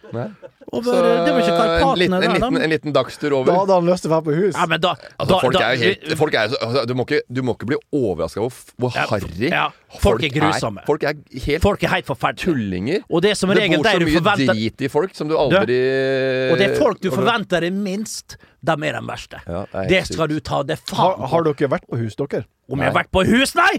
Over, 0.69 0.83
Så 0.85 0.99
det 1.25 1.31
var 1.33 1.39
ikke 1.41 1.55
en 1.55 1.99
liten, 1.99 2.15
en, 2.17 2.33
liten, 2.35 2.57
en 2.61 2.69
liten 2.73 2.93
dagstur 2.93 3.33
over. 3.39 3.49
Da 3.49 3.55
hadde 3.61 3.77
han 3.79 3.89
lyst 3.89 4.05
til 4.05 4.11
å 4.11 4.13
være 4.15 4.25
på 4.27 4.35
hus. 4.35 4.53
Ja, 4.57 4.65
men 4.69 4.83
da, 4.83 4.93
Altså, 5.15 5.31
da, 5.31 5.39
folk 5.41 5.57
da, 5.57 5.63
er 5.71 5.81
helt 5.81 6.15
folk 6.19 6.37
er, 6.37 6.53
jo 6.53 6.59
altså, 6.61 6.83
du, 6.89 6.93
du 7.39 7.41
må 7.45 7.55
ikke 7.57 7.69
bli 7.71 7.79
overraska 7.95 8.43
over 8.43 8.73
hvor 8.81 8.93
Ja, 8.97 9.05
harry 9.09 9.49
ja, 9.49 9.65
folk 10.03 10.25
er 10.25 10.33
grusomme. 10.35 10.85
Folk 10.85 11.05
er 11.09 11.17
helt 11.47 11.65
Folk 11.65 11.85
er 11.85 11.93
helt 11.95 12.09
forferdelige. 12.09 12.53
tullinger. 12.53 13.05
Og 13.09 13.25
det 13.25 13.33
er 13.33 13.39
som 13.41 13.53
det 13.53 13.65
bor 13.73 13.89
så 13.89 13.97
du 14.01 14.05
mye 14.05 14.17
forventer 14.19 14.53
drit 14.53 14.85
i 14.85 14.91
folk 14.93 15.17
som 15.17 15.31
du 15.31 15.37
aldri 15.39 15.79
Og 16.51 16.57
det 16.61 16.69
er 16.69 16.77
folk 16.81 17.01
du 17.01 17.09
forventer 17.13 17.65
er 17.65 17.73
minst, 17.73 18.37
de 18.65 18.77
er 18.89 18.99
de 18.99 19.05
verste. 19.09 19.41
Ja, 19.45 19.65
det 19.73 19.85
er 19.85 19.89
det 19.93 20.03
skal 20.11 20.29
sykt. 20.29 20.33
du 20.37 20.49
ta 20.53 20.61
det 20.63 20.79
Har, 20.91 21.15
på. 21.17 21.21
har 21.25 21.33
har 21.33 21.49
dere 21.49 21.71
vært 21.77 21.89
på 21.89 22.01
hus, 22.01 22.17
dere? 22.21 22.45
Om 22.69 22.81
jeg 22.81 22.89
har 22.89 22.97
vært 22.97 23.11
på 23.13 23.21
hus, 23.29 23.53
nei! 23.57 23.73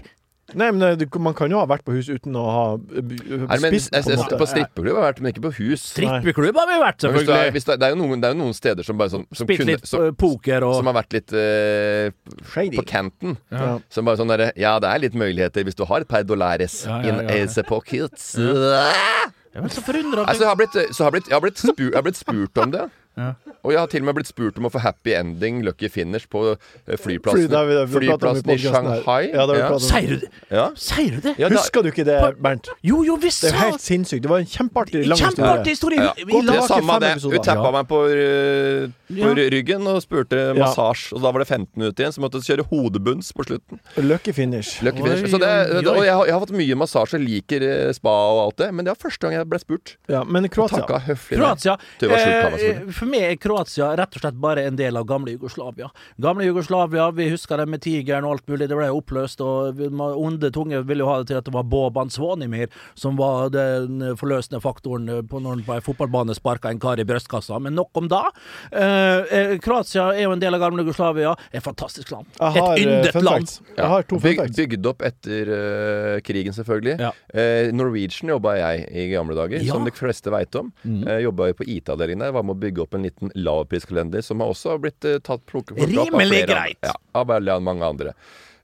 Nei, 0.55 0.71
men 0.71 0.97
det- 0.97 1.09
man 1.19 1.33
kan 1.35 1.51
jo 1.51 1.59
ha 1.59 1.65
vært 1.67 1.83
på 1.83 1.91
hus 1.91 2.07
uten 2.07 2.35
å 2.39 2.43
ha 2.47 2.61
uh, 2.75 3.01
Nei, 3.01 3.57
men, 3.59 3.73
spist, 3.73 3.91
jeg, 3.91 4.03
på 4.05 4.11
jeg, 4.15 4.37
på 4.39 4.47
strippeklubb 4.47 4.95
har 4.95 5.03
jeg 5.03 5.07
vært, 5.07 5.19
men 5.21 5.33
ikke 5.33 5.43
på 5.43 5.51
hus. 5.57 5.81
Strippeklubb 5.91 6.55
har 6.61 6.69
vi 6.69 6.77
vært, 6.79 7.03
Men 7.03 7.15
hvis 7.17 7.25
du 7.27 7.31
er, 7.31 7.35
selvfølgelig. 7.35 7.51
hvis 7.57 7.67
det, 7.67 7.73
er, 7.73 7.77
det, 7.81 7.87
er 7.87 7.89
jo 7.95 7.99
noen, 7.99 8.21
det 8.23 8.29
er 8.29 8.35
jo 8.35 8.39
noen 8.39 8.55
steder 8.55 8.87
som 8.87 9.01
bare 9.01 9.11
sånn 9.11 9.25
som, 9.35 9.49
kunne, 9.49 9.67
litt 9.73 9.89
som, 9.91 10.05
eh, 10.07 10.13
poker 10.23 10.63
og 10.63 10.77
som 10.79 10.87
har 10.87 10.95
vært 11.01 11.17
litt 11.17 11.35
uh, 11.35 12.37
Shady. 12.53 12.77
på 12.79 12.85
canten. 12.87 13.35
Ja. 13.51 13.73
Som 13.91 14.07
bare 14.07 14.21
sånn 14.21 14.31
derre 14.31 14.53
Ja, 14.55 14.77
det 14.79 14.87
er 14.93 15.03
litt 15.03 15.17
muligheter 15.19 15.67
hvis 15.67 15.75
du 15.75 15.83
har 15.89 16.05
et 16.05 16.07
par 16.07 16.23
dollares 16.23 16.85
Ja, 16.85 17.01
ja, 17.01 17.11
in 17.11 17.27
ja, 17.27 17.27
ja. 17.27 17.43
ace 17.43 17.67
pockets. 17.67 18.31
Jeg 18.37 19.63
er 19.65 19.73
så 19.73 19.83
forundra 19.83 20.23
Altså, 20.29 20.45
jeg 20.45 20.49
har 20.53 20.57
blitt, 20.59 20.79
så 20.95 21.01
jeg 21.01 21.05
har 21.07 21.11
blitt, 21.17 21.27
jeg 21.27 21.35
har 21.35 21.43
blitt, 21.43 21.59
spurt, 21.59 21.79
jeg 21.89 21.97
har 21.97 22.05
blitt 22.07 22.19
spurt 22.23 22.63
om 22.63 22.71
det. 22.71 22.87
Ja. 23.17 23.31
Og 23.67 23.73
jeg 23.75 23.81
har 23.83 23.89
til 23.91 24.03
og 24.05 24.07
med 24.07 24.15
blitt 24.21 24.29
spurt 24.31 24.57
om 24.61 24.67
å 24.69 24.71
få 24.71 24.79
happy 24.79 25.11
ending, 25.17 25.59
lucky 25.67 25.89
finish, 25.91 26.23
på 26.31 26.53
eh, 26.55 26.95
flyplassen, 26.95 27.49
Fly, 27.51 27.63
vi- 27.67 27.87
flyplassen 27.97 28.53
i. 28.53 28.57
Shanghai. 28.63 29.17
Ja, 29.33 29.43
det 29.49 29.57
ja. 29.59 29.69
Sier 29.83 30.07
du 30.13 30.17
det? 30.23 30.29
Ja. 30.55 30.69
Sier 30.79 31.17
du 31.17 31.19
det? 31.27 31.33
Ja, 31.41 31.49
da, 31.51 31.57
Husker 31.59 31.83
du 31.83 31.89
ikke 31.91 32.05
det, 32.07 32.15
Bernt? 32.39 32.69
Jo, 32.87 33.01
jo, 33.03 33.17
visst 33.19 33.43
Det 33.43 33.51
er 33.51 33.59
helt 33.65 33.83
sinnssykt. 33.83 34.23
Det 34.23 34.31
var 34.31 34.39
en 34.39 34.47
kjempeartig 34.47 35.03
lang 35.11 35.19
Kjempeartig 35.19 35.73
historie. 35.75 35.99
Ja. 35.99 36.13
Vi 36.15 36.23
vi 36.31 36.41
det 36.47 36.63
samme 36.69 36.95
det. 37.03 37.11
Hun 37.21 37.35
tappa 37.43 37.67
Ja. 37.67 37.71
meg 37.75 37.87
på, 37.91 37.99
uh, 38.07 38.87
på 39.11 39.27
Ja. 39.35 39.49
ryggen 39.51 39.87
og 39.91 39.99
spurte 40.01 40.39
Ja. 40.47 40.53
massasje. 40.63 41.11
Og 41.13 41.21
da 41.21 41.31
var 41.35 41.39
det 41.43 41.47
15 41.51 41.75
minutter 41.75 42.03
igjen, 42.05 42.13
så 42.15 42.23
måtte 42.23 42.39
jeg 42.39 42.55
kjøre 42.57 42.67
hodebunns 42.71 43.33
på 43.35 43.43
slutten. 43.45 43.79
Lucky 43.97 44.31
finish. 44.31 44.81
Lucky 44.81 45.03
finish. 45.03 45.23
Oi, 45.27 45.29
Så 45.35 45.39
det, 45.43 45.51
oi, 45.75 45.83
oi. 45.83 45.97
og 45.97 46.03
jeg 46.05 46.13
har, 46.15 46.25
jeg 46.25 46.33
har 46.33 46.41
fått 46.45 46.55
mye 46.55 46.75
massasje, 46.79 47.19
liker 47.19 47.61
eh, 47.67 47.91
spa 47.93 48.09
og 48.31 48.39
alt 48.47 48.57
det, 48.63 48.73
men 48.73 48.85
det 48.85 48.95
var 48.95 49.09
første 49.09 49.19
gang 49.27 49.33
jeg 49.33 49.49
ble 49.49 49.59
spurt. 49.59 49.95
Ja, 50.07 50.23
men 50.23 50.47
Kroatia. 50.47 50.85
Kroatia. 50.87 51.77
Det 51.99 52.09
var 52.09 52.17
sjukt, 52.17 52.63
eh, 52.63 52.91
for 52.91 53.05
meg 53.05 53.21
er 53.21 53.35
Kroatia 53.35 53.56
rett 53.61 54.15
og 54.17 54.21
slett 54.21 54.37
bare 54.41 54.63
en 54.67 54.75
del 54.79 54.97
av 54.97 55.05
gamle 55.09 55.31
Jugoslavia. 55.35 55.89
Gamle 56.17 56.45
Jugoslavia, 56.45 57.09
vi 57.11 57.29
husker 57.31 57.57
det 57.57 57.67
med 57.67 57.81
tigeren 57.81 58.25
og 58.25 58.37
alt 58.37 58.47
mulig, 58.47 58.67
det 58.69 58.77
ble 58.77 58.89
oppløst, 58.93 59.41
og 59.41 59.79
onde 60.17 60.51
tunge 60.55 60.81
ville 60.87 61.03
jo 61.03 61.09
ha 61.09 61.19
det 61.21 61.27
til 61.31 61.39
at 61.39 61.45
det 61.47 61.53
var 61.55 61.63
Boban 61.67 62.09
Svanimir 62.13 62.69
som 62.95 63.17
var 63.17 63.49
den 63.53 64.01
forløsende 64.17 64.61
faktoren 64.63 65.09
eh, 65.09 65.21
på 65.27 65.39
når 65.41 65.57
han 65.57 65.63
på 65.67 65.75
en 65.77 65.85
fotballbane 65.85 66.35
sparka 66.37 66.69
en 66.71 66.79
kar 66.79 66.99
i 66.99 67.05
brystkassa. 67.07 67.59
Men 67.63 67.75
nok 67.77 67.97
om 67.97 68.07
da. 68.11 68.23
Eh, 68.71 69.37
eh, 69.37 69.53
Kroatia 69.63 70.09
er 70.15 70.25
jo 70.27 70.33
en 70.35 70.41
del 70.41 70.53
av 70.57 70.61
gamle 70.63 70.83
Jugoslavia. 70.85 71.35
Et 71.51 71.63
fantastisk 71.63 72.11
land. 72.11 72.27
Har 72.39 72.57
Et 72.77 72.83
eh, 72.83 72.85
yndet 72.85 73.21
land. 73.23 73.51
Ja. 73.75 73.83
Jeg 73.83 73.91
har 73.93 74.07
to 74.09 74.19
fun 74.19 74.27
Byg, 74.27 74.55
bygd 74.57 74.89
opp 74.89 75.03
etter 75.07 75.49
uh, 75.51 76.19
krigen, 76.25 76.53
selvfølgelig. 76.55 76.97
Ja. 77.01 77.11
Eh, 77.33 77.69
Norwegian 77.75 78.31
jobba 78.33 78.55
jeg 78.59 78.87
i 78.91 79.07
gamle 79.13 79.35
dager, 79.37 79.63
Ja. 79.63 79.73
som 79.73 79.85
de 79.87 79.93
fleste 79.95 80.31
veit 80.33 80.55
om. 80.59 80.71
Mm. 80.83 81.01
Eh, 81.07 81.19
jobba 81.25 81.51
på 81.57 81.67
IT-avdelingen 81.67 82.25
der. 82.25 82.33
Var 82.35 82.43
med 82.47 82.55
å 82.57 82.59
bygge 82.59 82.83
opp 82.83 82.97
en 82.97 83.05
liten 83.07 83.31
lavpriskalender 83.47 84.25
som 84.25 84.43
har 84.43 84.53
også 84.53 84.77
blitt 84.83 85.07
eh, 85.07 85.19
tatt 85.23 85.45
plukket 85.49 85.79
opp 85.79 86.13
av 86.13 86.21
flere 86.21 86.51
greit. 86.51 86.83
Ja, 86.85 86.93
av 87.17 87.31
veldig 87.31 87.57
mange 87.65 87.89
andre. 87.95 88.13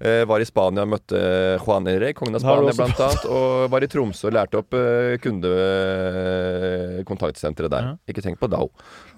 Eh, 0.04 0.26
var 0.28 0.44
i 0.44 0.46
Spania, 0.46 0.84
og 0.84 0.90
møtte 0.92 1.16
Juan 1.64 1.88
Ere, 1.88 2.10
kongen 2.18 2.36
av 2.36 2.42
Spania 2.44 2.74
bl.a. 2.76 3.08
Og 3.32 3.72
var 3.72 3.84
i 3.86 3.88
Tromsø 3.88 4.28
og 4.28 4.34
lærte 4.36 4.58
opp 4.60 4.76
eh, 4.76 5.16
kundekontaktsenteret 5.24 7.72
der. 7.72 7.84
Ja. 7.88 7.96
Ikke 8.12 8.20
tenk 8.26 8.36
på 8.42 8.48
Dow. 8.52 8.68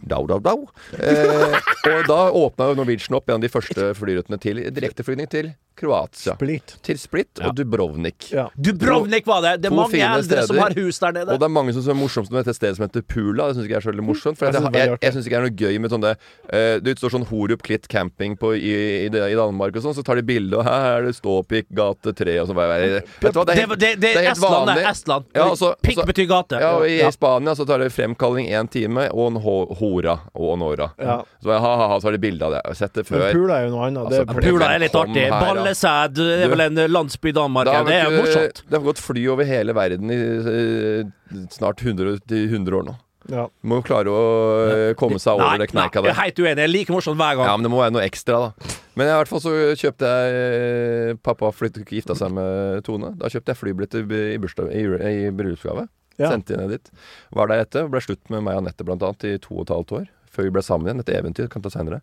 Dow, 0.06 0.30
Dow, 0.30 0.38
Dow. 0.46 0.70
Eh, 0.94 1.58
og 1.90 2.06
da 2.06 2.30
åpna 2.30 2.78
Norwegian 2.78 3.18
opp 3.18 3.26
en 3.30 3.36
av 3.40 3.44
de 3.48 3.50
første 3.50 3.94
flyrutene 3.98 4.38
til 4.42 4.62
direkteflygning 4.76 5.28
til 5.32 5.54
Kroatia. 5.76 6.36
Split. 6.38 6.78
Til 6.86 7.00
Split 7.00 7.40
og 7.44 7.56
Dubrovnik. 7.58 8.30
Ja. 8.32 8.46
Dubrovnik 8.56 9.26
var 9.28 9.42
det. 9.44 9.58
Det 9.64 9.68
er 9.68 9.74
To 9.74 9.80
mange 9.82 10.08
eldre 10.08 10.46
som 10.48 10.60
har 10.62 10.76
hus 10.78 11.02
der 11.02 11.18
nede. 11.18 11.34
Og 11.34 11.42
det 11.42 11.48
er 11.50 11.52
mange 11.52 11.74
som 11.76 11.90
er 11.92 11.98
morsomt 12.00 12.32
med 12.32 12.44
dette 12.44 12.56
stedet 12.56 12.78
som 12.78 12.86
heter 12.86 13.04
Pula. 13.04 13.50
Det 13.50 13.58
syns 13.58 13.68
ikke 13.68 13.76
jeg 13.76 13.82
er 13.82 13.88
så 13.88 13.92
veldig 13.92 14.08
morsomt. 14.08 14.40
For 14.40 14.48
Jeg 14.48 14.56
jeg, 14.56 14.62
jeg, 14.80 15.00
jeg, 15.02 15.16
syns 15.16 15.28
ikke 15.28 15.36
det 15.36 15.42
er 15.42 15.48
noe 15.50 15.60
gøy 15.66 15.82
med 15.84 15.92
sånne 15.92 16.12
eh, 16.16 16.76
Det 16.86 16.96
står 17.02 17.16
sånn 17.18 17.28
Horup 17.28 17.66
Klitt 17.66 17.90
camping 17.92 18.38
på, 18.40 18.54
i, 18.56 18.72
i, 19.04 19.12
i 19.12 19.36
Danmark 19.36 19.76
og 19.76 19.84
sånn, 19.84 19.98
så 19.98 20.06
tar 20.06 20.22
de 20.22 20.26
bilde, 20.28 20.56
og 20.56 20.64
her 20.68 20.75
er 20.76 21.06
det 21.08 21.14
Ståpikk 21.18 21.68
gate 21.76 22.14
3 22.16 22.36
og 22.42 22.48
så 22.50 22.56
bare 22.58 22.78
Vet 22.86 23.06
du 23.22 23.40
hva, 23.40 23.46
Det, 23.46 23.66
det, 23.80 23.92
det, 24.02 24.12
er 24.16 24.32
Estland, 24.32 24.68
det. 24.72 24.76
er 24.84 24.90
Estland. 24.92 25.26
Ja, 25.36 25.46
altså- 25.50 25.74
Pikk 25.82 26.00
så, 26.02 26.06
betyr 26.06 26.28
gate. 26.30 26.60
Ja, 26.62 26.72
og 26.78 26.88
i 26.90 27.00
Ja. 27.00 27.12
Spania 27.12 27.56
så 27.56 27.66
tar 27.68 27.80
det 27.80 27.92
fremkalling 27.94 28.48
én 28.50 28.70
time, 28.70 29.08
og 29.12 29.28
en 29.32 29.42
ho 29.42 29.56
hora 29.80 30.20
og 30.34 30.54
en 30.56 30.62
åra. 30.68 30.90
Ja. 31.00 31.18
Så 31.44 31.50
ha-ha-ha, 31.60 32.00
så 32.00 32.08
har 32.08 32.12
de 32.18 32.22
bilde 32.26 32.46
av 32.46 32.52
det. 32.52 32.62
Jeg 32.66 32.72
har 32.74 32.80
sett 32.82 32.94
det 32.94 33.12
Men. 33.12 33.22
Pula 33.32 33.60
er 33.60 33.68
jo 33.68 33.72
noe 33.76 33.88
annet. 33.88 34.10
Det 34.10 34.20
Altså, 34.26 34.38
er 34.38 34.52
Pula 34.52 34.66
er 34.76 34.80
litt 34.80 34.96
artig. 34.96 35.30
Ballesæd 35.30 36.14
det 36.16 36.44
er 36.46 36.50
vel 36.50 36.62
en 36.62 36.76
landsby 36.92 37.30
i 37.30 37.32
Danmark. 37.32 37.66
Det 37.66 37.74
har, 37.76 37.84
Det 37.86 37.94
er 38.02 38.18
morsomt. 38.20 38.64
det 38.70 38.78
har 38.80 38.86
gått 38.86 39.00
fly 39.00 39.28
over 39.28 39.44
hele 39.46 39.74
verden 39.74 40.12
i 40.12 40.20
eh, 40.20 41.04
snart 41.52 41.82
100, 41.82 42.20
100 42.30 42.76
år 42.76 42.86
nå. 42.86 42.96
Ja. 43.32 43.48
Må 43.66 43.80
jo 43.80 43.86
klare 43.88 44.12
å 44.14 44.24
eh, 44.70 44.94
komme 45.00 45.18
seg 45.22 45.40
over 45.40 45.58
det 45.62 45.70
kneika 45.72 46.02
nei, 46.02 46.06
jeg 46.06 46.12
er 46.12 46.14
der. 46.14 46.20
helt 46.24 46.40
uenig. 46.44 46.56
Jeg 46.62 46.70
er 46.70 46.74
like 46.74 46.94
morsomt 46.94 47.18
hver 47.20 47.38
gang. 47.40 47.48
Ja, 47.50 47.56
men 47.58 47.66
det 47.68 47.72
må 47.74 47.80
være 47.82 47.96
noe 47.96 48.06
ekstra, 48.06 48.40
da. 48.48 48.74
Men 48.96 49.10
i 49.10 49.16
hvert 49.18 49.28
fall 49.32 49.42
så 49.44 49.54
kjøpte 49.76 50.12
jeg 50.12 50.36
eh, 50.40 51.14
Pappa 51.26 51.50
flyttet, 51.52 51.90
gifta 51.92 52.16
seg 52.16 52.32
med 52.38 52.84
Tone. 52.88 53.14
Da 53.20 53.32
kjøpte 53.34 53.52
jeg 53.56 53.60
flybilletter 53.64 54.06
i, 54.06 54.22
i, 54.36 54.40
bursdag- 54.44 54.72
i, 54.72 54.84
i 55.26 55.32
bryllupsgave. 55.36 55.88
Ja. 56.22 56.30
Sendte 56.32 56.56
inn 56.56 56.70
dit. 56.72 56.92
Var 57.36 57.50
der 57.52 57.66
etter. 57.66 57.90
Ble 57.92 58.00
slutt 58.06 58.30
med 58.32 58.46
meg 58.46 58.56
og 58.56 58.62
Anette 58.64 58.86
blant 58.88 59.04
annet 59.04 59.26
i 59.28 59.34
to 59.44 59.58
og 59.58 59.66
et 59.66 59.74
halvt 59.76 59.96
år. 60.00 60.06
Før 60.36 60.44
vi 60.50 60.52
ble 60.58 60.64
sammen 60.66 60.90
igjen. 60.92 61.00
Et 61.06 61.12
eventyr. 61.16 61.48
Kan 61.52 61.64
ta 61.64 61.72
senere. 61.74 62.02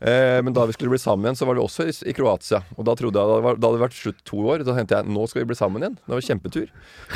Eh, 0.00 0.38
men 0.42 0.52
da 0.54 0.64
vi 0.66 0.74
skulle 0.76 0.90
bli 0.92 0.98
sammen 1.02 1.26
igjen, 1.26 1.38
så 1.38 1.46
var 1.48 1.54
vi 1.58 1.62
også 1.62 1.86
i, 1.90 1.94
i 2.10 2.14
Kroatia. 2.14 2.60
Og 2.76 2.84
da 2.86 2.94
trodde 2.98 3.18
jeg 3.22 3.30
da, 3.32 3.38
var, 3.46 3.56
da 3.58 3.70
hadde 3.70 3.78
det 3.80 3.84
vært 3.86 3.96
slutt 3.98 4.20
to 4.28 4.42
år. 4.52 4.64
Da 4.66 4.74
tenkte 4.76 4.98
jeg 5.00 5.10
nå 5.14 5.24
skal 5.30 5.42
vi 5.44 5.48
bli 5.52 5.58
sammen 5.58 5.82
igjen. 5.86 5.96
Det 6.04 6.14
var 6.18 6.26
kjempetur. 6.28 6.68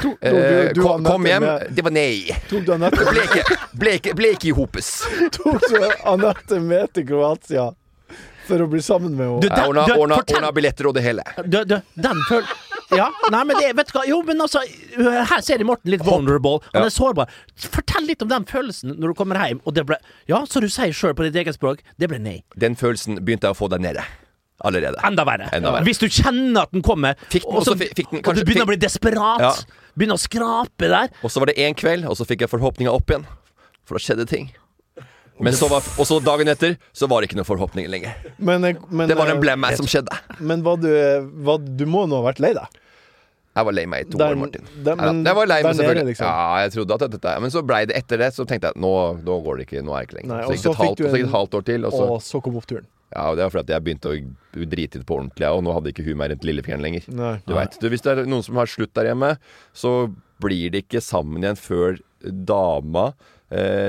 Du- 0.03 0.17
Eh, 0.23 0.33
du- 0.33 0.73
du 0.79 0.83
kom, 0.87 1.05
kom 1.05 1.27
hjem. 1.27 1.47
Det 1.75 1.83
var 1.87 1.95
nei. 1.95 2.31
Tok 2.51 2.65
du 2.67 2.73
Anette, 2.75 3.05
Ble 3.75 3.95
ikke, 3.99 4.15
bleke 4.15 4.35
ikke, 4.39 4.49
i 4.51 4.57
hopes. 4.57 4.91
tok 5.39 5.63
du 5.69 5.79
Anette 6.15 6.59
med 6.63 6.93
til 6.95 7.07
Kroatia 7.09 7.71
for 8.47 8.59
å 8.65 8.67
bli 8.71 8.81
sammen 8.83 9.15
med 9.17 9.27
henne? 9.29 9.67
Ordna, 9.67 9.87
ordna, 9.95 10.17
ordna 10.23 10.53
billetter 10.53 10.89
og 10.91 10.95
det 10.99 11.03
hele. 11.07 11.23
Du, 11.47 11.61
du, 11.65 11.77
den 11.95 12.23
føl... 12.29 12.43
Ja, 12.97 13.09
nei, 13.33 13.43
men 13.49 13.57
det, 13.61 13.71
vet 13.79 13.89
du 13.91 13.99
hva 13.99 14.03
Jo, 14.09 14.19
men 14.27 14.41
altså 14.45 14.61
Her 14.97 15.41
ser 15.45 15.59
jeg 15.63 15.67
Morten 15.69 15.91
litt 15.93 16.03
vulnerable. 16.07 16.61
Han 16.75 16.85
er 16.87 16.93
sårbar. 16.93 17.31
Fortell 17.57 18.07
litt 18.09 18.23
om 18.25 18.29
den 18.33 18.45
følelsen 18.49 18.97
når 18.99 19.13
du 19.15 19.19
kommer 19.19 19.41
hjem, 19.41 19.61
og 19.65 19.75
det 19.77 19.87
ble 19.89 19.99
Ja, 20.31 20.43
så 20.49 20.61
du 20.63 20.69
sier 20.73 20.93
sjøl 20.97 21.15
på 21.19 21.25
ditt 21.29 21.39
eget 21.43 21.57
språk, 21.59 21.83
det 21.99 22.09
ble 22.13 22.19
nei. 22.23 22.39
Den 22.59 22.77
følelsen 22.79 23.21
begynte 23.25 23.49
jeg 23.49 23.57
å 23.57 23.59
få 23.59 23.71
der 23.73 23.83
nede. 23.83 24.05
Allerede. 24.63 25.01
Enda 25.03 25.25
verre. 25.27 25.49
Enda 25.57 25.73
verre. 25.75 25.87
Hvis 25.89 25.99
du 25.99 26.07
kjenner 26.07 26.69
at 26.69 26.71
den 26.75 26.85
kommer, 26.87 27.17
Fikk 27.33 27.43
den, 27.49 27.57
og 27.59 27.65
så 27.67 27.75
fikk- 27.75 27.97
fikk 27.99 28.11
den 28.13 28.21
og 28.23 28.35
du 28.37 28.45
begynner 28.45 28.45
begynner 28.47 28.67
å 28.69 28.71
bli 28.71 28.77
desperat, 28.85 29.41
Ja. 29.43 29.55
begynner 29.99 30.15
å 30.15 30.23
skrape 30.23 30.89
der 30.93 31.09
Og 31.25 31.31
så 31.35 31.41
var 31.43 31.47
det 31.51 31.57
én 31.59 31.75
kveld, 31.75 32.07
og 32.07 32.15
så 32.17 32.25
fikk 32.29 32.45
jeg 32.47 32.51
forhåpninga 32.53 32.93
opp 32.95 33.11
igjen. 33.11 33.27
For 33.85 33.99
da 33.99 34.03
skjedde 34.05 34.29
ting. 34.31 34.53
Men 35.43 35.57
så 35.59 35.69
var, 35.71 35.83
og 35.99 36.07
så 36.09 36.21
dagen 36.23 36.49
etter 36.53 36.77
så 36.95 37.09
var 37.11 37.21
det 37.23 37.31
ikke 37.31 37.41
noen 37.41 37.49
forhåpninger 37.49 37.91
lenger. 37.91 38.15
Men, 38.39 38.65
eh, 38.69 38.79
men, 38.91 39.09
Det 39.11 39.17
var 39.19 39.33
en 39.33 39.37
eh, 39.41 39.43
blemmer 39.43 39.77
som 39.79 39.89
skjedde. 39.91 40.15
Men 40.41 40.63
var 40.63 40.79
du, 40.83 40.89
var, 41.49 41.59
du 41.59 41.85
må 41.91 42.07
nå 42.07 42.23
ha 42.23 42.29
vært 42.31 42.41
lei 42.45 42.53
deg? 42.55 42.79
Jeg 43.53 43.67
var 43.69 43.75
lei 43.77 43.83
meg 43.85 44.07
i 44.07 44.11
to 44.11 44.17
Der- 44.17 44.33
år, 44.33 44.39
Martin. 44.41 44.65
der- 44.83 44.97
men 44.97 45.25
jeg 45.27 45.35
var 45.37 45.47
lei 45.47 45.63
meg 45.63 45.75
selvfølgelig. 45.77 46.07
liksom. 46.15 46.25
Ja, 46.27 46.63
jeg 46.63 46.73
trodde 46.73 46.95
at 46.95 47.11
dette 47.11 47.41
Men 47.43 47.51
så 47.51 47.63
blei 47.63 47.85
det 47.87 47.97
etter 47.97 48.17
det, 48.23 48.33
så 48.33 48.47
tenkte 48.49 48.71
jeg 48.73 48.81
nå, 48.81 48.93
nå 49.23 49.43
går 49.45 49.59
det 49.59 49.67
ikke. 49.69 49.83
Nå 49.85 49.93
er 49.93 50.01
jeg 50.01 50.09
ikke 50.09 50.17
lenger. 50.23 50.33
Nei, 50.33 50.43
så 50.47 50.53
gikk 50.53 50.63
det 50.63 50.71
et 50.73 50.77
halvt, 50.81 50.97
det 50.97 51.07
en- 51.21 51.27
et 51.27 51.33
halvt 51.37 51.55
år 51.59 51.65
til, 51.65 51.85
og 51.85 51.93
så 51.93 52.11
Og 52.13 52.21
så 52.23 52.43
kom 52.43 52.57
oppturen. 52.57 52.87
Ja, 53.13 53.29
og 53.29 53.37
det 53.37 53.45
var 53.45 53.51
fordi 53.61 53.75
jeg 53.75 53.85
begynte 53.85 54.09
å 54.09 54.67
drite 54.73 54.97
det 54.97 55.05
på 55.05 55.19
ordentlig, 55.21 55.45
og 55.53 55.63
nå 55.65 55.73
hadde 55.75 55.93
ikke 55.93 56.05
hun 56.07 56.17
meg 56.17 56.31
rundt 56.31 56.45
lillefingeren 56.49 56.81
lenger. 56.81 57.09
Nei. 57.13 57.43
Du 57.47 57.53
vet, 57.53 57.77
du, 57.79 57.91
Hvis 57.91 58.01
det 58.01 58.17
er 58.19 58.25
noen 58.25 58.43
som 58.43 58.55
har 58.57 58.65
slutt 58.65 58.95
der 58.95 59.05
hjemme, 59.13 59.37
så 59.75 60.15
blir 60.41 60.71
de 60.73 60.81
ikke 60.81 61.03
sammen 61.03 61.43
igjen 61.45 61.59
før 61.61 61.99
dama 62.25 63.13
eh, 63.13 63.13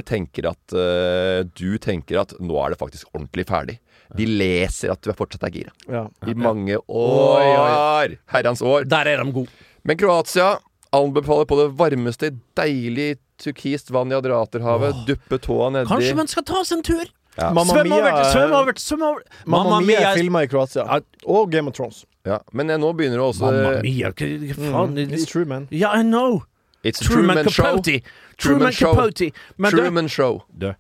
tenker 0.08 0.49
at 0.52 0.73
eh, 0.76 1.43
Du 1.56 1.78
tenker 1.82 2.19
at 2.23 2.34
nå 2.43 2.58
er 2.65 2.73
det 2.73 2.80
faktisk 2.82 3.10
ordentlig 3.13 3.45
ferdig. 3.49 3.78
De 4.13 4.26
leser 4.30 4.91
at 4.93 5.02
du 5.02 5.10
er 5.10 5.17
fortsatt 5.17 5.45
er 5.47 5.54
gira. 5.56 5.71
Ja. 5.89 6.04
I 6.30 6.36
mange 6.38 6.78
år! 6.91 8.17
Herrens 8.34 8.62
år. 8.62 8.86
Der 8.89 9.10
er 9.10 9.23
de 9.23 9.32
gode. 9.34 9.49
Men 9.88 9.97
Kroatia 9.97 10.58
anbefaler 10.93 11.47
på 11.49 11.58
det 11.58 11.69
varmeste 11.80 12.30
deilig 12.60 13.15
turkist 13.41 13.89
vann 13.91 14.12
i 14.13 14.17
Adriaterhavet. 14.19 15.04
Duppe 15.08 15.39
tåa 15.41 15.71
nedi. 15.73 15.89
Kanskje 15.89 16.15
man 16.19 16.30
skal 16.30 16.45
ta 16.47 16.62
seg 16.63 16.80
en 16.80 16.88
tur? 16.91 17.06
Ja. 17.34 17.49
Mamma 17.49 17.73
Svøm 17.73 17.93
over, 17.95 18.23
svøm 18.30 18.52
over, 18.60 18.78
svøm 18.78 19.04
over. 19.08 19.21
Mamma 19.49 19.80
Mia 19.82 20.12
er 20.12 20.19
filma 20.19 20.43
i 20.45 20.49
Kroatia. 20.52 20.86
Og 21.26 21.49
Game 21.52 21.71
of 21.71 21.78
Thrones. 21.80 22.04
Ja. 22.28 22.38
Men 22.54 22.69
eh, 22.69 22.78
nå 22.80 22.93
begynner 22.95 23.19
det 23.19 23.26
også 23.26 23.49
Mamma 23.49 23.71
mia, 23.84 24.13
faen 24.13 24.93
Mm, 24.93 25.10
It's 25.17 25.26
true, 25.28 25.43
man. 25.49 25.65
Yeah, 25.71 25.91
I 25.91 26.04
know. 26.06 26.43
It's 26.84 27.02
a 27.02 27.04
Truman, 27.04 27.36
Truman 27.36 27.52
Show. 27.52 27.63
Capote. 27.63 28.02
Truman 28.38 28.72
Show. 28.72 28.96
Capote. 28.96 29.32
Men 29.56 29.72
du, 29.72 29.78
Truman 29.78 30.10
Show. 30.10 30.41
du, 30.52 30.74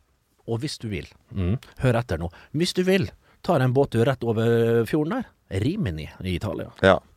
og 0.47 0.59
hvis 0.59 0.77
du 0.77 0.89
vil, 0.91 1.07
hør 1.79 1.99
etter 1.99 2.19
nå, 2.19 2.27
hvis 2.51 2.73
du 2.75 2.83
vil, 2.83 3.07
tar 3.41 3.63
en 3.63 3.73
båttur 3.73 4.03
rett 4.05 4.23
over 4.27 4.83
fjorden 4.89 5.21
der, 5.21 5.29
Rimini 5.63 6.09
i 6.23 6.35
Italia. 6.35 6.71
Ja. 6.81 6.99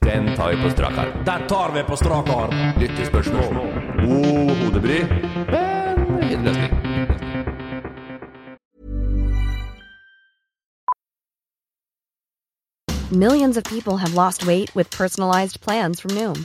Den 0.00 0.30
tar 0.36 0.50
vi 0.54 0.62
på 0.62 0.70
strak 0.72 0.96
arm. 0.98 1.12
Den 1.24 1.44
tar 1.48 1.72
vi 1.74 1.82
på 1.84 1.96
strak 1.96 2.28
arm. 2.32 2.54
Lyttespørsmål. 2.80 3.54
God 4.00 4.56
hodebry, 4.62 5.02
men 5.04 6.28
fin 6.28 6.44
løsning. 6.44 6.72
Millions 13.12 13.56
of 13.56 13.64
people 13.64 13.96
have 13.98 14.14
lost 14.14 14.46
weight 14.46 14.74
with 14.74 14.90
personalized 14.90 15.60
plans 15.60 16.00
from 16.00 16.14
Noom, 16.14 16.44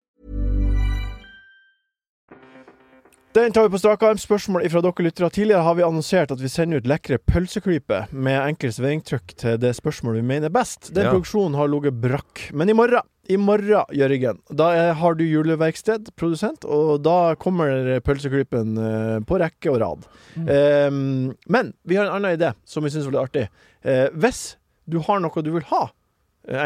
Den 3.33 3.51
tar 3.51 3.63
vi 3.63 3.69
på 3.69 3.79
strak 3.79 4.01
arm. 4.03 4.17
Spørsmål 4.19 4.65
fra 4.69 4.81
dere 4.83 5.03
lyttere. 5.05 5.29
Tidligere 5.31 5.63
har 5.63 5.75
vi 5.77 5.83
annonsert 5.85 6.33
at 6.33 6.41
vi 6.41 6.49
sender 6.51 6.81
ut 6.81 6.87
lekre 6.89 7.15
pølseklyper 7.31 8.09
med 8.11 8.35
enkelt 8.41 8.75
serveringstrykk 8.75 9.35
til 9.39 9.55
det 9.61 9.71
spørsmålet 9.77 10.19
vi 10.19 10.27
mener 10.33 10.49
er 10.49 10.55
best. 10.57 10.89
Den 10.91 11.05
Ja. 11.05 11.13
produksjonen 11.13 11.55
har 11.55 11.69
ligget 11.71 12.01
brakk. 12.01 12.41
Men 12.51 12.69
i 12.69 12.73
morgen, 12.75 12.99
i 13.29 13.37
morgen, 13.37 13.85
Jørgen, 13.95 14.41
da 14.51 14.67
er, 14.75 14.93
har 14.99 15.13
du 15.15 15.23
juleverksted, 15.23 16.11
produsent, 16.17 16.65
og 16.65 17.03
da 17.03 17.35
kommer 17.35 18.01
pølseklypen 18.01 18.75
uh, 18.77 19.19
på 19.23 19.39
rekke 19.39 19.71
og 19.71 19.79
rad. 19.79 20.03
Eh, 20.35 20.91
men 20.91 21.73
vi 21.85 21.95
har 21.95 22.05
en 22.09 22.17
annen 22.19 22.35
idé 22.37 22.53
som 22.65 22.83
vi 22.83 22.89
syns 22.89 23.07
var 23.07 23.15
litt 23.15 23.29
artig. 23.29 23.47
Uh, 23.85 24.09
hvis 24.19 24.57
du 24.89 24.99
har 24.99 25.23
noe 25.23 25.41
du 25.41 25.51
vil 25.55 25.63
ha 25.71 25.87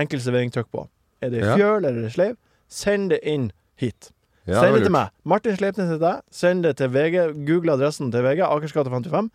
enkelt 0.01 0.23
serveringstrykk 0.23 0.71
på, 0.73 0.87
er 1.21 1.29
det 1.29 1.45
Ja. 1.45 1.55
fjøl 1.55 1.85
eller 1.85 2.09
sleiv, 2.09 2.37
send 2.67 3.11
det 3.11 3.21
inn 3.21 3.51
hit. 3.77 4.09
Ja, 4.45 4.61
Send 4.61 4.77
det 4.77 4.85
til 4.85 4.93
meg. 4.93 5.09
Martin 5.25 5.55
Sleipnes 5.57 5.89
heter 5.89 6.05
jeg. 6.05 6.21
Send 6.33 6.65
det 6.67 6.75
til 6.77 6.91
VG. 6.93 7.17
Google 7.47 7.73
adressen 7.73 8.11
til 8.13 8.21
VG. 8.25 8.43
Akersgata 8.45 8.93
55. 8.93 9.31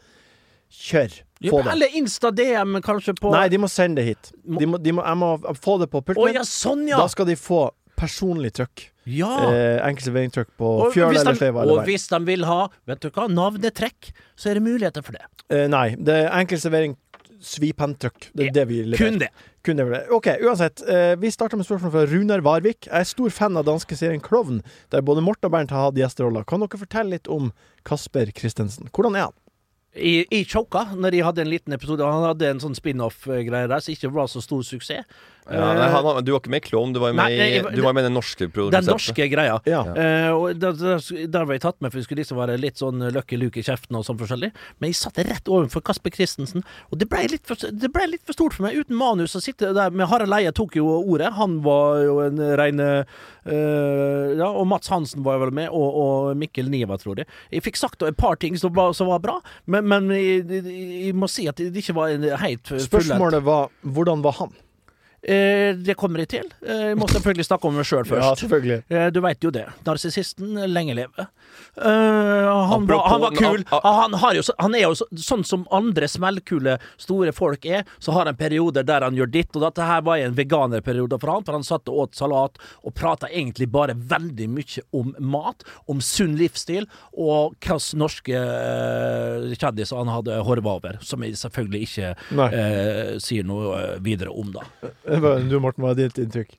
Kjør. 0.70 1.16
Ja, 1.40 1.50
Få 1.50 1.62
det. 1.64 1.72
Eller 1.72 1.96
Insta-DM, 1.98 2.78
kanskje, 2.84 3.16
på 3.18 3.32
Nei, 3.34 3.48
de 3.50 3.58
må 3.58 3.66
sende 3.72 3.98
det 4.02 4.12
hit. 4.12 4.30
De 4.44 4.68
må, 4.70 4.78
de 4.78 4.94
må, 4.94 5.02
jeg 5.02 5.18
må 5.18 5.30
få 5.58 5.78
det 5.82 5.88
på 5.90 6.02
pulten 6.04 6.22
oh, 6.22 6.30
ja, 6.30 6.44
sånn, 6.46 6.84
ja! 6.86 7.00
Da 7.00 7.08
skal 7.10 7.26
de 7.26 7.34
få 7.40 7.64
personlig 7.98 8.52
trykk. 8.56 8.86
ja. 9.10 9.30
Eh, 9.50 9.80
enkel 9.88 10.06
serveringstrykk 10.06 10.52
på 10.60 10.70
fjøl 10.94 11.16
eller 11.16 11.36
sleiva. 11.36 11.66
Og 11.68 11.82
hvis 11.88 12.06
de 12.12 12.20
vil 12.28 12.46
ha 12.48 12.60
vet 12.88 13.02
du 13.02 13.10
hva, 13.10 13.26
navnetrekk, 13.32 14.12
så 14.38 14.52
er 14.52 14.60
det 14.60 14.64
muligheter 14.68 15.04
for 15.04 15.18
det. 15.18 15.26
Eh, 15.50 15.66
nei, 15.72 15.96
det 15.98 16.22
er 16.22 16.30
enkel 16.38 16.60
svipenntrykk. 17.40 18.30
Det 18.36 18.48
er 18.48 18.54
det 18.54 18.66
vi 18.70 18.82
leverer. 18.84 19.00
Kun 19.00 19.20
det. 19.22 19.30
Kun 19.66 19.80
det. 19.80 19.86
OK, 20.14 20.28
uansett. 20.44 20.82
Eh, 20.88 21.14
vi 21.20 21.32
starter 21.32 21.60
med 21.60 21.68
spørsmål 21.68 21.92
fra 21.94 22.06
Runar 22.08 22.44
Varvik. 22.44 22.86
Jeg 22.86 23.00
er 23.00 23.08
stor 23.08 23.32
fan 23.34 23.58
av 23.60 23.66
danske 23.68 23.96
serien 23.98 24.22
Klovn, 24.24 24.62
der 24.92 25.04
både 25.04 25.24
Morten 25.24 25.50
og 25.50 25.54
Bernt 25.56 25.74
har 25.74 25.88
hatt 25.88 26.00
gjesteroller. 26.00 26.46
Kan 26.48 26.64
dere 26.64 26.80
fortelle 26.80 27.16
litt 27.16 27.28
om 27.28 27.52
Kasper 27.88 28.32
Christensen? 28.36 28.88
Hvordan 28.94 29.18
er 29.18 29.28
han? 29.28 29.36
I, 29.90 30.22
I 30.30 30.44
Choka, 30.46 30.84
når 30.94 31.10
de 31.10 31.22
hadde 31.26 31.42
en 31.42 31.50
liten 31.50 31.74
episode 31.74 32.06
Han 32.06 32.22
hadde 32.28 32.46
en 32.46 32.60
sånn 32.62 32.76
spin-off-greie 32.78 33.66
der 33.66 33.82
som 33.82 33.90
ikke 33.90 34.12
var 34.14 34.28
så 34.30 34.38
stor 34.44 34.62
suksess. 34.62 35.02
Ja, 35.50 35.72
nei, 35.74 35.86
han, 35.90 36.08
du 36.24 36.30
var 36.34 36.40
ikke 36.42 36.52
med 36.52 36.60
i 36.62 36.66
Klovn, 36.68 36.92
du 36.94 37.00
var 37.02 37.14
med, 37.14 37.24
Nei, 37.24 37.48
jeg- 37.56 37.74
du 37.74 37.80
var 37.82 37.94
med 37.96 38.04
den 38.04 38.14
norske 38.14 38.46
Den 38.52 38.84
norske 38.86 39.26
greia. 39.32 39.56
Ja. 39.66 39.80
Uh, 39.82 40.30
og 40.36 40.58
der, 40.60 40.72
der, 40.78 41.00
der 41.26 41.44
var 41.48 41.56
jeg 41.56 41.62
tatt 41.64 41.80
med, 41.80 41.90
for 41.90 41.98
vi 41.98 42.04
skulle 42.06 42.22
liksom 42.22 42.38
være 42.38 42.58
litt 42.60 42.78
sånn 42.78 43.00
Lucky 43.14 43.38
Luke 43.40 43.58
i 43.58 43.64
kjeften 43.66 43.96
og 43.98 44.04
sånn 44.06 44.18
forskjellig. 44.20 44.52
Men 44.78 44.92
jeg 44.92 44.98
satt 45.00 45.18
rett 45.26 45.48
overfor 45.50 45.82
Kasper 45.82 46.14
Christensen, 46.14 46.62
og 46.92 47.00
det 47.00 47.08
ble 47.10 47.24
litt 47.32 47.46
for, 47.48 47.56
det 47.56 47.90
ble 47.92 48.06
litt 48.12 48.22
for 48.28 48.36
stort 48.36 48.54
for 48.54 48.68
meg. 48.68 48.78
Uten 48.78 48.96
manus 49.00 49.34
å 49.34 49.42
sitte 49.42 49.72
der 49.74 49.90
med 49.90 50.06
Harald 50.12 50.36
Eie 50.38 50.52
tok 50.52 50.76
jo 50.78 50.86
ordet. 51.00 51.32
Han 51.40 51.58
var 51.66 51.98
jo 52.04 52.20
en 52.28 52.38
rein 52.60 52.80
uh, 52.84 53.02
Ja, 54.38 54.48
og 54.52 54.66
Mats 54.70 54.88
Hansen 54.92 55.24
var 55.26 55.38
jo 55.38 55.46
vel 55.46 55.54
med, 55.56 55.68
og, 55.74 56.00
og 56.04 56.36
Mikkel 56.40 56.70
Niva, 56.70 56.98
tror 57.00 57.18
jeg. 57.22 57.28
Jeg 57.50 57.64
fikk 57.66 57.80
sagt 57.80 58.02
et 58.06 58.16
par 58.20 58.36
ting 58.40 58.56
som 58.60 58.72
var, 58.76 58.92
som 58.96 59.10
var 59.10 59.22
bra, 59.24 59.38
men, 59.66 59.88
men 59.90 60.10
jeg, 60.14 60.46
jeg 60.62 61.14
må 61.16 61.28
si 61.30 61.48
at 61.50 61.58
det 61.60 61.72
ikke 61.82 61.96
var 61.96 62.12
helt 62.44 62.66
fullendt. 62.68 62.86
Spørsmålet 62.90 63.42
var 63.46 63.70
hvordan 63.82 64.22
var 64.24 64.38
han? 64.44 64.52
Eh, 65.22 65.74
det 65.76 65.96
kommer 66.00 66.22
jeg 66.24 66.28
til. 66.32 66.46
Eh, 66.64 66.86
jeg 66.90 66.96
må 66.96 67.06
selvfølgelig 67.10 67.44
snakke 67.44 67.68
om 67.68 67.74
meg 67.76 67.84
sjøl 67.84 68.06
først. 68.08 68.24
Ja, 68.24 68.34
selvfølgelig. 68.40 68.78
Eh, 68.88 69.10
Du 69.12 69.20
veit 69.20 69.44
jo 69.44 69.50
det. 69.50 69.66
Narsissisten 69.84 70.54
lenge 70.72 70.94
leve. 70.96 71.26
Eh, 71.76 72.48
han, 72.70 72.86
var, 72.86 73.02
han 73.08 73.20
var 73.20 73.30
kul. 73.36 73.64
a- 73.70 73.80
a- 73.82 73.92
Han, 74.00 74.14
har 74.22 74.34
jo, 74.34 74.42
han 74.58 74.74
er 74.74 74.84
jo 74.86 74.94
så, 74.98 75.06
sånn 75.16 75.44
som 75.46 75.66
andre 75.74 76.08
smellkule, 76.10 76.78
store 77.00 77.32
folk 77.36 77.64
er. 77.66 77.84
Så 77.98 78.12
har 78.16 78.26
han 78.30 78.36
perioder 78.36 78.84
der 78.86 79.06
han 79.06 79.16
gjør 79.18 79.30
ditt 79.30 79.54
og 79.56 79.62
datt. 79.64 79.74
Dette 79.80 79.86
her 79.86 80.02
var 80.02 80.18
en 80.18 80.34
veganerperiode 80.34 81.20
for 81.22 81.30
han, 81.30 81.44
for 81.46 81.54
han 81.56 81.62
satt 81.66 81.88
og 81.88 81.98
åt 82.04 82.18
salat 82.18 82.58
og 82.82 82.94
prata 82.98 83.28
egentlig 83.30 83.68
bare 83.70 83.94
veldig 83.94 84.48
mye 84.50 84.82
om 84.98 85.12
mat, 85.20 85.62
om 85.86 86.00
sunn 86.02 86.34
livsstil, 86.40 86.88
og 87.14 87.54
hvilke 87.62 87.96
norske 88.00 88.34
uh, 88.34 89.46
kjendiser 89.54 90.00
han 90.00 90.10
hadde 90.10 90.40
horva 90.46 90.74
over, 90.80 90.98
som 91.06 91.22
jeg 91.24 91.38
selvfølgelig 91.38 91.86
ikke 91.86 92.10
eh, 92.50 93.12
sier 93.22 93.46
noe 93.46 93.78
videre 94.02 94.34
om, 94.34 94.50
da. 94.54 94.66
Du, 95.48 95.56
Morten, 95.62 95.84
hva 95.84 95.94
er 95.94 96.02
ditt 96.08 96.18
inntrykk? 96.26 96.56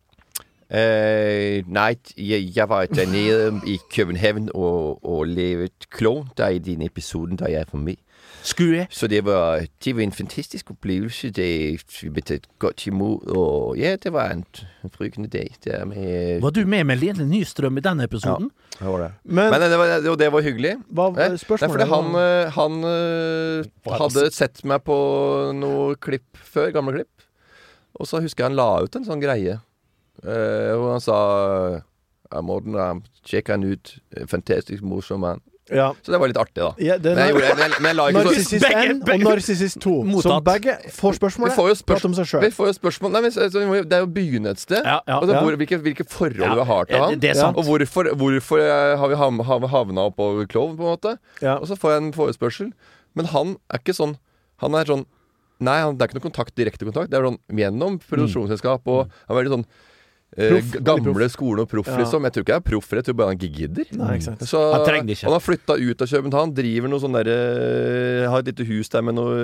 Øh, 0.71 1.63
nej, 1.67 1.95
jeg, 2.17 2.51
jeg 2.55 2.69
var 2.69 2.85
dernede 2.85 3.61
i 3.67 3.79
København 3.95 4.49
og, 4.53 5.05
og 5.05 5.27
lavet 5.27 5.89
Klovn, 5.89 6.29
der 6.37 6.47
i 6.47 6.59
den 6.59 6.81
episoden, 6.81 7.37
der 7.37 7.47
jeg 7.47 7.65
var 7.71 7.79
med. 7.79 7.95
Skulle? 8.43 8.87
Så 8.89 9.07
det 9.07 9.25
var, 9.25 9.65
det 9.85 9.95
var 9.95 10.01
en 10.01 10.11
fantastisk 10.11 10.71
opplevelse. 10.71 11.29
Det, 11.29 11.81
vi 12.01 12.09
ble 12.09 12.23
tatt 12.25 12.47
godt 12.59 12.87
imot, 12.87 13.27
og 13.29 13.77
ja, 13.77 13.95
det 14.01 14.13
var 14.13 14.31
en, 14.33 14.45
en 14.83 14.93
frykende 14.93 15.29
dag 15.29 15.51
med 15.87 16.41
Var 16.41 16.49
du 16.49 16.65
med 16.65 16.83
med 16.83 16.97
Lene 16.97 17.27
Nystrøm 17.29 17.77
i 17.77 17.83
den 17.85 18.01
episoden? 18.01 18.49
Ja, 18.79 18.85
det 18.85 18.93
var 18.93 19.03
det. 19.03 19.11
Men, 19.23 19.51
Men 19.51 19.61
det 19.61 19.77
var, 19.77 20.15
det 20.17 20.31
var 20.33 20.41
hyggelig. 20.41 20.75
hva 20.89 21.09
var 21.13 21.35
spørsmålet? 21.37 21.71
fordi 21.71 21.89
han, 21.93 22.15
eh, 22.15 22.51
han 22.55 22.83
eh, 22.83 23.97
hadde 23.99 24.31
sett 24.33 24.63
meg 24.65 24.81
på 24.87 24.97
noe 25.53 25.95
klipp 26.01 26.37
før, 26.37 26.71
gamle 26.71 26.95
klipp. 26.95 27.27
Og 27.99 28.07
så 28.07 28.23
husker 28.23 28.45
jeg 28.45 28.49
han 28.49 28.57
la 28.57 28.71
ut 28.81 28.95
en 28.95 29.05
sånn 29.05 29.21
greie. 29.21 29.59
Eh, 30.23 30.73
hvor 30.77 30.91
han 30.95 31.03
sa 31.03 31.19
ja, 32.31 32.41
Morten, 32.41 32.75
Ramm, 32.79 33.01
sjekk 33.27 33.49
han 33.51 33.63
ut. 33.67 33.95
Fantastisk 34.31 34.83
morsom 34.87 35.19
mann. 35.25 35.41
ja. 35.71 35.91
Så 36.03 36.11
det 36.11 36.19
var 36.19 36.31
litt 36.31 36.39
artig, 36.39 36.61
da. 36.63 36.71
Ja, 36.79 36.97
det 36.99 37.13
Men 37.15 37.27
jeg, 37.27 37.33
gjorde, 37.35 37.49
men 37.55 37.63
jeg, 37.63 37.81
men 37.81 37.89
jeg 37.91 37.97
la 37.97 38.05
ikke 38.09 38.23
Narsissist 38.25 38.65
1 38.67 39.01
og 39.03 39.25
Narsissist 39.25 39.79
2, 39.83 39.93
som 40.25 40.43
begge 40.43 40.77
får 40.95 41.11
vi 41.13 41.19
spørsmålet. 41.19 41.55
får, 41.55 41.67
jo 41.69 41.75
spørs 41.79 42.07
om 42.07 42.15
seg 42.17 42.45
vi 42.45 42.49
får 42.55 42.71
jo 42.71 42.73
spørsmål 42.79 43.13
Nei, 43.15 43.21
men 43.25 43.35
så, 43.35 43.47
så, 43.51 43.63
må 43.67 43.81
Det 43.83 43.97
er 43.97 44.03
jo 44.03 44.09
å 44.09 44.13
begynne 44.15 44.55
et 44.55 44.63
sted. 44.63 44.79
Ja, 44.83 44.97
ja. 45.07 45.19
Altså, 45.19 45.35
Ja. 45.35 45.43
hvor, 45.43 45.59
hvilke, 45.59 45.79
hvilke 45.85 46.07
forhold 46.07 46.43
Ja, 46.43 46.55
vi 46.55 46.65
har 46.71 46.89
til 46.91 47.43
han. 47.43 47.55
Og 47.55 47.63
hvorfor, 47.67 48.11
hvorfor 48.15 48.63
eh, 48.63 48.97
har 48.99 49.11
vi 49.11 49.71
havna 49.75 50.07
oppover 50.07 50.47
Klovn, 50.47 50.75
på 50.79 50.87
en 50.87 50.95
måte. 50.95 51.15
Ja. 51.41 51.55
Og 51.59 51.67
så 51.67 51.75
får 51.79 51.95
jeg 51.95 52.03
en 52.03 52.13
forespørsel. 52.13 52.73
Men 53.15 53.25
han 53.31 53.57
er 53.69 53.79
ikke 53.83 53.95
sånn 53.95 54.17
Han 54.63 54.75
er 54.75 54.87
sånn 54.87 55.05
Nei, 55.61 55.77
han, 55.77 55.93
det 55.93 56.01
er 56.01 56.09
ikke 56.09 56.17
noe 56.17 56.25
kontakt, 56.31 56.55
direkte 56.57 56.87
kontakt. 56.87 57.11
Det 57.11 57.19
er 57.19 57.27
sånn 57.27 57.37
gjennom 57.53 57.99
produksjonsselskap 58.09 58.87
og 58.89 59.11
Han 59.27 59.35
er 59.35 59.39
veldig 59.43 59.55
sånn 59.59 59.65
eh, 60.37 60.49
Proff, 60.53 60.71
gamle 60.83 61.13
proff. 61.13 61.31
skolen 61.35 61.59
og 61.65 61.69
proff, 61.69 61.87
Ja. 61.87 61.97
liksom. 61.97 62.23
Jeg 62.23 62.31
tror 62.33 62.43
ikke 62.45 62.53
jeg 62.55 62.61
er 62.63 62.69
proff, 62.71 62.89
jeg 62.91 63.03
tror 63.05 63.13
bare 63.19 63.27
han 63.33 63.37
gidder. 63.37 63.85
Nei. 63.97 64.19
Så, 64.19 64.61
Han 64.73 64.85
trenger 64.85 65.11
ikke. 65.15 65.23
Han 65.27 65.33
har 65.33 65.43
flytta 65.43 65.75
ut 65.79 66.01
av 66.01 66.07
København, 66.07 66.53
driver 66.55 66.87
noe 66.89 66.99
sånn 67.03 67.17
derre 67.19 68.29
Har 68.29 68.39
et 68.39 68.45
lite 68.51 68.65
hus 68.67 68.89
der 68.89 69.01
med 69.01 69.15
noe 69.15 69.35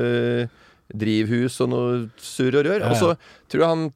eh, 0.44 0.48
drivhus 0.96 1.60
og 1.62 1.70
noe 1.70 2.10
surr 2.18 2.56
og 2.62 2.66
rør. 2.66 2.80
Ja, 2.80 2.90
Og 2.92 2.96
så 2.96 3.18
tror 3.50 3.60
jeg 3.60 3.68
han 3.74 3.92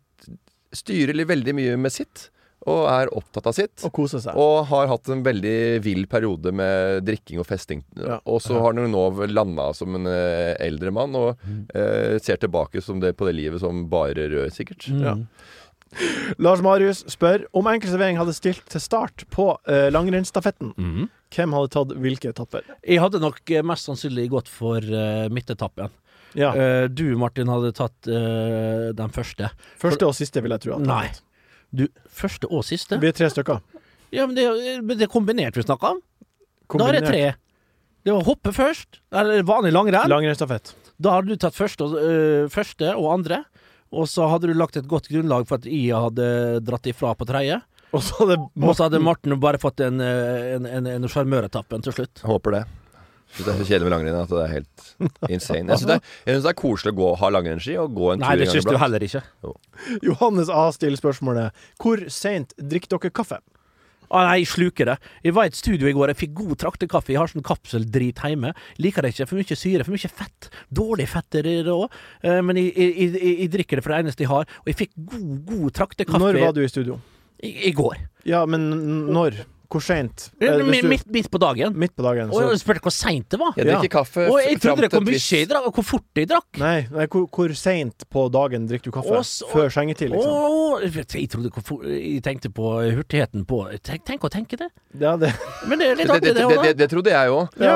styrer 0.73 1.15
litt 1.15 1.27
veldig 1.27 1.53
mye 1.55 1.77
med 1.79 1.91
sitt, 1.91 2.29
og 2.67 2.85
er 2.91 3.09
opptatt 3.17 3.47
av 3.49 3.55
sitt. 3.57 3.81
Og 3.87 3.91
koser 3.95 4.21
seg. 4.21 4.35
Og 4.37 4.67
har 4.69 4.87
hatt 4.91 5.09
en 5.09 5.23
veldig 5.25 5.81
vill 5.83 6.05
periode 6.07 6.51
med 6.53 7.01
drikking 7.07 7.39
og 7.41 7.47
festing. 7.49 7.81
Ja. 7.97 8.19
Og 8.29 8.39
så 8.43 8.59
har 8.61 8.75
han 8.77 8.91
nå 8.91 9.05
landa 9.31 9.73
som 9.73 9.95
en 9.97 10.05
eh, 10.07 10.53
eldre 10.59 10.91
mann, 10.93 11.15
og 11.15 11.37
Mm. 11.47 11.65
eh, 11.73 12.19
ser 12.19 12.37
tilbake 12.37 12.81
som 12.83 12.99
det, 12.99 13.15
på 13.17 13.25
det 13.25 13.35
livet 13.35 13.59
som 13.59 13.87
bare 13.89 14.13
rød, 14.29 14.51
sikkert. 14.53 14.87
Mm. 14.91 15.01
Ja. 15.01 15.15
Lars 16.41 16.61
Marius 16.63 17.03
spør 17.11 17.45
om 17.57 17.67
enkeltservering 17.71 18.19
hadde 18.19 18.35
stilt 18.35 18.63
til 18.71 18.83
start 18.83 19.25
på 19.33 19.51
uh, 19.55 19.87
langrennsstafetten. 19.93 20.73
Mhm. 20.77 21.09
Hvem 21.31 21.53
hadde 21.55 21.71
tatt 21.71 21.91
hvilke 22.03 22.31
etapper? 22.33 22.65
Jeg 22.83 22.99
hadde 22.99 23.21
nok 23.23 23.39
eh, 23.47 23.63
mest 23.63 23.87
sannsynlig 23.87 24.25
gått 24.33 24.49
for 24.51 24.83
uh, 24.83 25.29
midtetappen. 25.31 25.93
Ja. 26.35 26.49
Uh, 26.51 26.87
du, 26.91 27.05
Martin, 27.19 27.47
hadde 27.51 27.71
tatt 27.77 28.09
uh, 28.11 28.89
den 28.95 29.13
første. 29.15 29.47
Første 29.79 30.09
og 30.09 30.17
siste, 30.17 30.43
vil 30.43 30.51
jeg 30.57 30.65
tro. 30.65 30.75
at 30.75 30.83
Nei. 30.89 31.05
Du, 31.71 31.85
første 32.11 32.51
og 32.51 32.65
siste? 32.67 32.99
Det 32.99 33.13
er 33.13 33.15
tre 33.15 33.31
stykker. 33.31 33.63
Ja, 34.11 34.27
men 34.27 34.35
det, 34.35 34.43
det 34.91 35.07
er 35.07 35.11
kombinert 35.11 35.55
vi 35.55 35.63
snakker 35.63 35.95
om. 35.95 36.03
Da 36.75 36.89
er 36.89 36.99
det 36.99 37.07
tre. 37.07 37.23
Det 38.01 38.13
var 38.15 38.25
hoppe 38.25 38.51
først, 38.55 38.99
eller 39.13 39.43
vanlig 39.45 39.71
langrenn. 39.75 40.09
Langrennsstafett. 40.09 40.73
Da 41.01 41.17
hadde 41.17 41.33
du 41.33 41.41
tatt 41.41 41.57
første 41.57 41.85
og, 41.85 41.97
øh, 42.01 42.47
første 42.51 42.95
og 42.97 43.11
andre. 43.13 43.43
Og 43.91 44.07
så 44.07 44.27
hadde 44.31 44.47
du 44.47 44.55
lagt 44.55 44.77
et 44.79 44.87
godt 44.87 45.09
grunnlag 45.11 45.47
for 45.49 45.59
at 45.59 45.67
IA 45.67 45.99
hadde 46.07 46.27
dratt 46.63 46.87
ifra 46.87 47.11
på 47.17 47.27
tredje. 47.27 47.59
Og 47.91 48.03
så 48.07 48.21
hadde 48.21 48.37
Og 48.39 48.75
så 48.77 48.87
hadde 48.87 49.01
Morten 49.03 49.35
bare 49.43 49.59
fått 49.59 49.83
en, 49.83 49.99
øh, 49.99 50.55
en, 50.55 50.65
en, 50.65 50.87
en 50.87 51.09
sjarmøretappen 51.11 51.83
til 51.83 51.95
slutt. 51.97 52.23
Håper 52.23 52.55
det. 52.55 52.63
Jeg 53.31 53.35
synes 53.35 53.45
Det 53.47 53.51
er 53.53 53.59
så 53.59 53.67
kjedelig 53.67 53.87
med 53.87 53.93
langrenn 53.95 54.17
at 54.19 54.31
det 54.31 54.39
er 54.43 54.51
helt 54.51 54.87
insane. 55.35 55.71
Jeg 55.71 55.79
syns 55.79 55.87
det, 55.91 55.99
det 56.27 56.49
er 56.51 56.57
koselig 56.59 56.91
å 56.91 56.97
gå, 56.97 57.09
ha 57.21 57.29
langrennsski 57.31 57.77
og 57.79 57.93
gå 57.95 58.09
en 58.13 58.23
Nei, 58.23 58.33
tur 58.33 58.41
det 58.41 58.47
en 58.47 58.55
syns 58.57 58.67
du 58.67 58.77
heller 58.81 59.05
ikke. 59.07 59.21
Johannes 60.03 60.51
A 60.51 60.65
stiller 60.75 60.99
spørsmålet 60.99 61.63
Hvor 61.79 62.03
seint 62.11 62.51
drikker 62.59 62.97
dere 62.97 63.13
kaffe? 63.15 63.39
Å 64.11 64.23
nei, 64.27 64.41
jeg 64.41 64.49
sluker 64.51 64.89
det. 64.91 64.97
Jeg 65.23 65.35
var 65.37 65.47
i 65.47 65.51
et 65.53 65.57
studio 65.57 65.87
i 65.87 65.93
går, 65.95 66.11
jeg 66.11 66.19
fikk 66.25 66.33
god 66.41 66.57
traktekaffe. 66.65 67.13
Jeg 67.13 67.21
har 67.21 67.31
sånn 67.31 67.45
kapseldrit 67.47 68.19
hjemme. 68.27 68.51
Liker 68.83 69.05
det 69.05 69.13
ikke. 69.13 69.29
For 69.29 69.39
mye 69.39 69.57
syre, 69.57 69.87
for 69.87 69.95
mye 69.95 70.11
fett. 70.11 70.49
Dårlig 70.81 71.07
fett 71.13 71.39
er 71.39 71.47
det 71.47 71.71
òg. 71.71 71.87
Men 72.43 72.59
jeg, 72.59 72.73
jeg, 72.75 72.91
jeg, 73.15 73.33
jeg 73.45 73.53
drikker 73.55 73.79
det 73.79 73.85
for 73.85 73.95
det 73.95 74.01
eneste 74.03 74.25
jeg 74.25 74.33
har. 74.33 74.51
Og 74.65 74.71
jeg 74.73 74.79
fikk 74.83 74.93
god, 74.99 75.31
god 75.47 75.73
traktekaffe 75.79 76.23
Når 76.25 76.41
var 76.43 76.55
du 76.57 76.61
i 76.65 76.69
studio? 76.71 76.99
I, 77.39 77.53
i 77.71 77.73
går. 77.77 78.03
Ja, 78.27 78.43
men 78.49 78.67
når? 79.15 79.39
Hvor 79.71 79.79
seint? 79.83 80.25
Eh, 80.41 80.57
Midt, 80.67 81.05
midt 81.07 81.29
på 81.31 81.39
dagen. 81.39 81.73
Midt 81.79 81.93
på 81.95 82.03
dagen. 82.03 82.27
Og 82.29 82.35
Så. 82.35 82.49
jeg 82.51 82.59
spurte 82.59 82.81
hvor 82.83 82.91
seint 82.91 83.29
det 83.31 83.39
var. 83.39 83.53
Jeg 83.55 83.65
drikker 83.69 83.91
kaffe 83.93 84.25
Og 84.27 84.39
jeg 84.43 84.59
trodde 84.59 84.81
det 84.83 84.91
kom 84.91 85.05
mye 85.07 85.19
jeg 85.21 85.47
drakk, 85.47 85.67
og 85.69 85.73
hvor 85.79 85.85
fort 85.87 86.19
jeg 86.19 86.27
drakk. 86.27 86.59
Nei, 86.59 86.87
nei 86.91 87.05
hvor, 87.07 87.27
hvor 87.31 87.53
seint 87.55 88.03
på 88.11 88.25
dagen 88.33 88.67
drikker 88.67 88.91
du 88.91 88.95
kaffe? 88.97 89.15
Og 89.15 89.23
så- 89.25 89.47
Før 89.51 89.69
sengetid, 89.71 90.11
liksom? 90.11 90.31
Åh, 90.31 90.81
jeg 90.83 91.29
trodde 91.31 91.51
Jeg 91.87 92.23
tenkte 92.23 92.49
på 92.51 92.67
hurtigheten 92.95 93.45
på 93.47 93.61
Tenk, 93.81 94.03
tenk 94.05 94.21
å 94.27 94.29
tenke 94.29 94.57
det. 94.57 94.69
Ja, 94.99 95.15
det. 95.15 95.31
Men 95.67 95.79
det 95.79 95.87
er 95.87 95.95
litt 95.95 96.07
Det, 96.07 96.15
artig, 96.15 96.21
det, 96.21 96.35
det 96.35 96.47
det, 96.47 96.57
òg. 96.57 96.63
det, 96.63 96.77
det 96.77 96.89
trodde 96.89 97.09
jeg 97.15 97.29
òg. 97.29 97.47
Ja, 97.61 97.75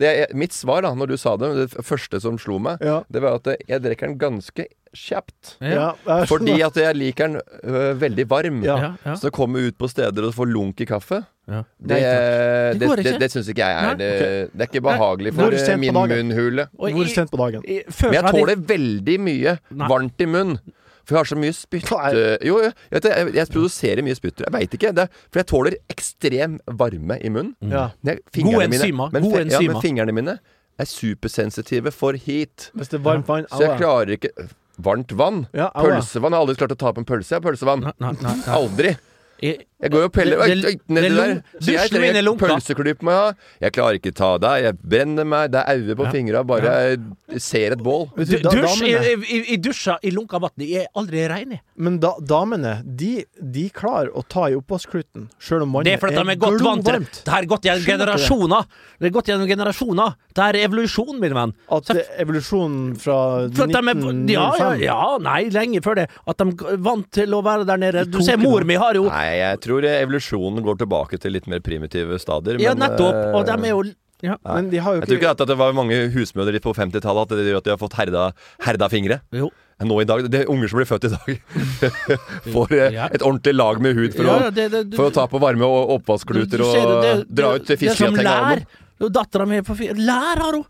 er, 0.00 0.34
mitt 0.34 0.52
svar 0.52 0.82
da 0.82 0.94
når 0.94 1.08
du 1.12 1.16
sa 1.20 1.36
det, 1.36 1.68
det 1.74 1.84
første 1.84 2.20
som 2.20 2.38
slo 2.38 2.58
meg, 2.58 2.78
Ja. 2.80 3.02
det 3.10 3.22
var 3.22 3.34
at 3.40 3.44
jeg 3.68 3.82
drikker 3.82 4.08
den 4.08 4.18
ganske 4.18 4.66
kjapt. 4.94 5.56
Ja, 5.60 5.90
Fordi 6.30 6.56
at 6.64 6.76
jeg 6.80 6.96
liker 6.96 7.28
den 7.28 7.40
øh, 7.64 7.94
veldig 8.00 8.26
varm. 8.30 8.62
Ja. 8.64 8.76
Ja, 8.80 8.90
ja. 9.04 9.14
Så 9.20 9.28
å 9.30 9.34
komme 9.34 9.62
ut 9.68 9.76
på 9.78 9.88
steder 9.90 10.26
og 10.28 10.34
få 10.36 10.46
lunk 10.48 10.80
i 10.80 10.86
kaffe, 10.88 11.24
Ja. 11.46 11.58
det, 11.78 11.98
det, 12.00 12.78
Det 12.80 12.88
det, 13.04 13.18
det, 13.20 13.26
syns 13.34 13.48
ikke 13.52 13.66
jeg 13.66 13.76
er 13.90 13.98
det, 14.00 14.06
det 14.54 14.62
er 14.64 14.70
ikke 14.70 14.80
behagelig 14.86 15.34
for 15.36 15.52
øh, 15.52 15.76
min 15.78 15.92
munnhule. 15.92 16.68
Hvor 16.72 17.10
sent 17.12 17.30
på 17.30 17.36
dagen? 17.42 17.60
I, 17.68 17.82
i, 17.82 17.84
Men 18.06 18.16
jeg 18.16 18.32
tåler 18.32 18.56
veldig 18.72 19.18
mye 19.20 19.58
Nei. 19.70 19.88
varmt 19.92 20.24
i 20.24 20.30
munnen. 20.30 20.58
For 21.04 21.18
jeg 21.18 21.20
har 21.20 21.28
så 21.28 21.36
mye 21.36 21.52
spytt 21.52 21.90
Jo, 21.92 22.22
jo, 22.48 22.54
jeg, 22.64 22.72
vet 22.90 23.04
jeg, 23.10 23.32
jeg 23.36 23.48
produserer 23.52 24.00
mye 24.06 24.16
spytter. 24.16 24.46
Jeg 24.48 24.54
veit 24.54 24.72
ikke. 24.78 24.92
Det, 24.96 25.04
for 25.28 25.42
jeg 25.42 25.48
tåler 25.50 25.76
ekstrem 25.92 26.54
varme 26.80 27.18
i 27.20 27.28
munnen. 27.28 27.52
Ja. 27.60 27.90
Jeg, 28.08 28.22
God 28.40 28.62
enzyma. 28.64 29.10
mine- 29.10 29.12
Men, 29.12 29.22
God 29.28 29.40
enzyma. 29.42 29.60
ja, 29.60 29.72
men 29.74 29.82
fingrene 29.84 30.12
mine 30.16 30.38
er 30.80 30.88
supersensitive 30.88 31.92
for 31.92 32.16
heat. 32.16 32.70
Hvis 32.74 32.88
det 32.88 33.00
er 33.00 33.04
varmt 33.04 33.28
vann 33.28 33.44
Så 33.52 33.60
jeg 33.68 33.76
klarer 33.78 34.16
ikke 34.16 34.32
Varmt 34.76 35.12
vann. 35.12 35.46
Ja. 35.54 35.70
Pølsevann. 35.74 36.32
Jeg 36.32 36.38
har 36.40 36.46
aldri 36.46 36.56
klart 36.58 36.72
å 36.74 36.78
ta 36.78 36.88
opp 36.90 36.98
en 36.98 37.04
pølse. 37.04 37.30
Jeg 37.30 37.42
har 37.42 37.44
pølsevann. 37.50 37.80
Nei, 37.86 37.92
nei, 38.00 38.12
nei. 38.22 38.54
Aldri. 38.54 38.96
Jeg- 39.42 39.66
Jeg 39.84 39.92
går 39.92 40.00
jo 40.04 40.08
og 40.08 40.12
peller 40.16 40.40
Det- 40.48 40.62
det- 40.64 40.80
nedi 40.88 41.08
der. 41.14 41.42
Så 41.60 41.72
jeg 41.74 41.76
min 41.76 41.84
er 41.84 41.88
trenger 41.92 42.22
lunka. 42.24 42.46
pølseklype 42.48 43.02
må 43.04 43.18
jeg 43.60 43.72
klarer 43.76 43.98
ikke 44.00 44.14
ta 44.16 44.30
deg. 44.38 44.62
Jeg 44.64 44.78
brenner 44.80 45.24
meg. 45.28 45.50
Det 45.52 45.60
er 45.66 45.76
øye 45.76 45.94
på 45.98 46.04
Ja. 46.06 46.10
fingra. 46.10 46.42
Bare 46.46 46.62
jeg 46.64 47.40
ser 47.42 47.72
et 47.72 47.78
bål. 47.84 48.08
Du, 48.16 48.24
dusj, 48.24 48.80
damene, 48.80 49.04
i, 49.28 49.36
i 49.52 49.56
jeg 49.56 49.62
dusja 49.62 49.98
i 50.02 50.10
lunka 50.10 50.40
vann. 50.40 50.50
Jeg 50.58 50.84
er 50.84 50.88
aldri 50.96 51.26
rein, 51.28 51.58
men 51.76 51.98
da, 52.00 52.14
damene, 52.20 52.82
de, 52.84 53.24
de 53.40 53.68
klarer 53.70 54.10
å 54.14 54.22
ta 54.26 54.46
i 54.48 54.54
oppvaskkluten, 54.54 55.28
sjøl 55.38 55.62
om 55.62 55.72
Det 55.72 55.74
vannet 55.74 55.92
er 55.94 55.98
fordi 55.98 56.14
de 56.14 56.30
er 56.30 56.40
godt 56.40 56.62
vant 56.64 56.84
til 56.84 56.98
det. 57.00 57.22
Det 57.24 57.34
er 57.34 57.46
gått 57.46 57.62
gjennom 57.68 57.84
generasjoner. 57.84 58.66
Det 59.00 59.06
er 59.10 59.14
gått 59.14 59.26
gjennom 59.26 59.48
generasjoner. 59.48 60.14
Det 60.34 60.42
er 60.48 60.58
evolusjon, 60.68 61.20
min 61.20 61.34
venn. 61.34 61.52
At 61.70 61.84
det 61.86 62.06
er 62.08 62.24
evolusjonen 62.24 62.96
fra 62.98 63.48
For 63.54 63.64
at 63.64 63.70
de 63.70 63.76
er, 63.76 63.94
1905 63.94 64.30
ja, 64.32 64.46
ja, 64.58 64.72
ja, 64.82 65.18
nei, 65.22 65.44
lenge 65.50 65.80
før 65.84 65.94
det. 66.00 66.08
At 66.26 66.38
de 66.38 66.44
er 66.72 66.76
vant 66.82 67.10
til 67.14 67.28
å 67.36 67.42
være 67.44 67.66
der 67.68 67.76
nede. 67.78 68.04
Du 68.10 68.20
ser, 68.22 68.36
mor 68.38 68.64
mi 68.64 68.74
har 68.74 68.94
jo 68.94 69.04
Nei, 69.08 69.36
jeg 69.38 69.60
tror 69.60 69.73
evolusjonen 69.82 70.62
går 70.62 70.78
tilbake 70.78 71.18
til 71.18 71.32
litt 71.32 71.46
mer 71.46 71.60
primitive 71.60 72.18
stadier. 72.18 72.60
Ja, 72.60 72.74
men, 72.74 72.88
nettopp. 72.90 73.34
Og 73.34 73.44
de 73.46 73.50
eh, 73.52 73.64
er 73.64 73.70
jo 73.70 73.82
ja. 74.22 74.36
Men 74.46 74.70
de 74.70 74.78
har 74.78 74.94
jo 74.94 75.00
Jeg 75.00 75.08
tror 75.08 75.16
ikke 75.16 75.30
ikke 75.34 75.42
at 75.42 75.48
det 75.48 75.56
var 75.58 75.72
mange 75.72 76.10
husmødre 76.14 76.60
på 76.60 76.72
50-tallet 76.74 77.22
at 77.22 77.28
det 77.36 77.44
gjør 77.50 77.56
at 77.58 77.64
de 77.64 77.70
har 77.70 77.78
fått 77.78 77.92
herda, 77.98 78.32
herda 78.64 78.88
fingre. 78.88 79.20
Jo. 79.32 79.50
Nå 79.84 80.00
i 80.00 80.04
dag, 80.06 80.30
Det 80.30 80.44
er 80.44 80.50
unger 80.50 80.68
som 80.68 80.78
blir 80.78 80.86
født 80.86 81.04
i 81.04 81.10
dag, 81.10 81.40
får 82.54 82.72
eh, 82.72 82.92
Ja. 82.94 83.08
et 83.12 83.20
ordentlig 83.26 83.54
lag 83.54 83.80
med 83.82 83.96
hud 83.96 84.14
for, 84.14 84.24
Ja, 84.24 84.50
det- 84.50 84.70
det- 84.70 84.94
for 84.94 85.10
å 85.10 85.12
ta 85.12 85.26
på 85.26 85.40
varme 85.40 85.66
og 85.66 85.88
Du- 85.88 85.94
oppvaskkluter 85.98 86.60
og 86.62 87.26
dra 87.28 87.54
ut 87.56 87.66
det, 87.66 87.78
det 87.80 87.90
er 87.90 87.94
som 87.94 88.14
lær. 88.14 88.64
Dattera 89.10 89.44
mi 89.46 89.60
på 89.60 89.74
fire 89.76 89.94
Lær 89.98 90.38
har 90.38 90.52
hun! 90.52 90.64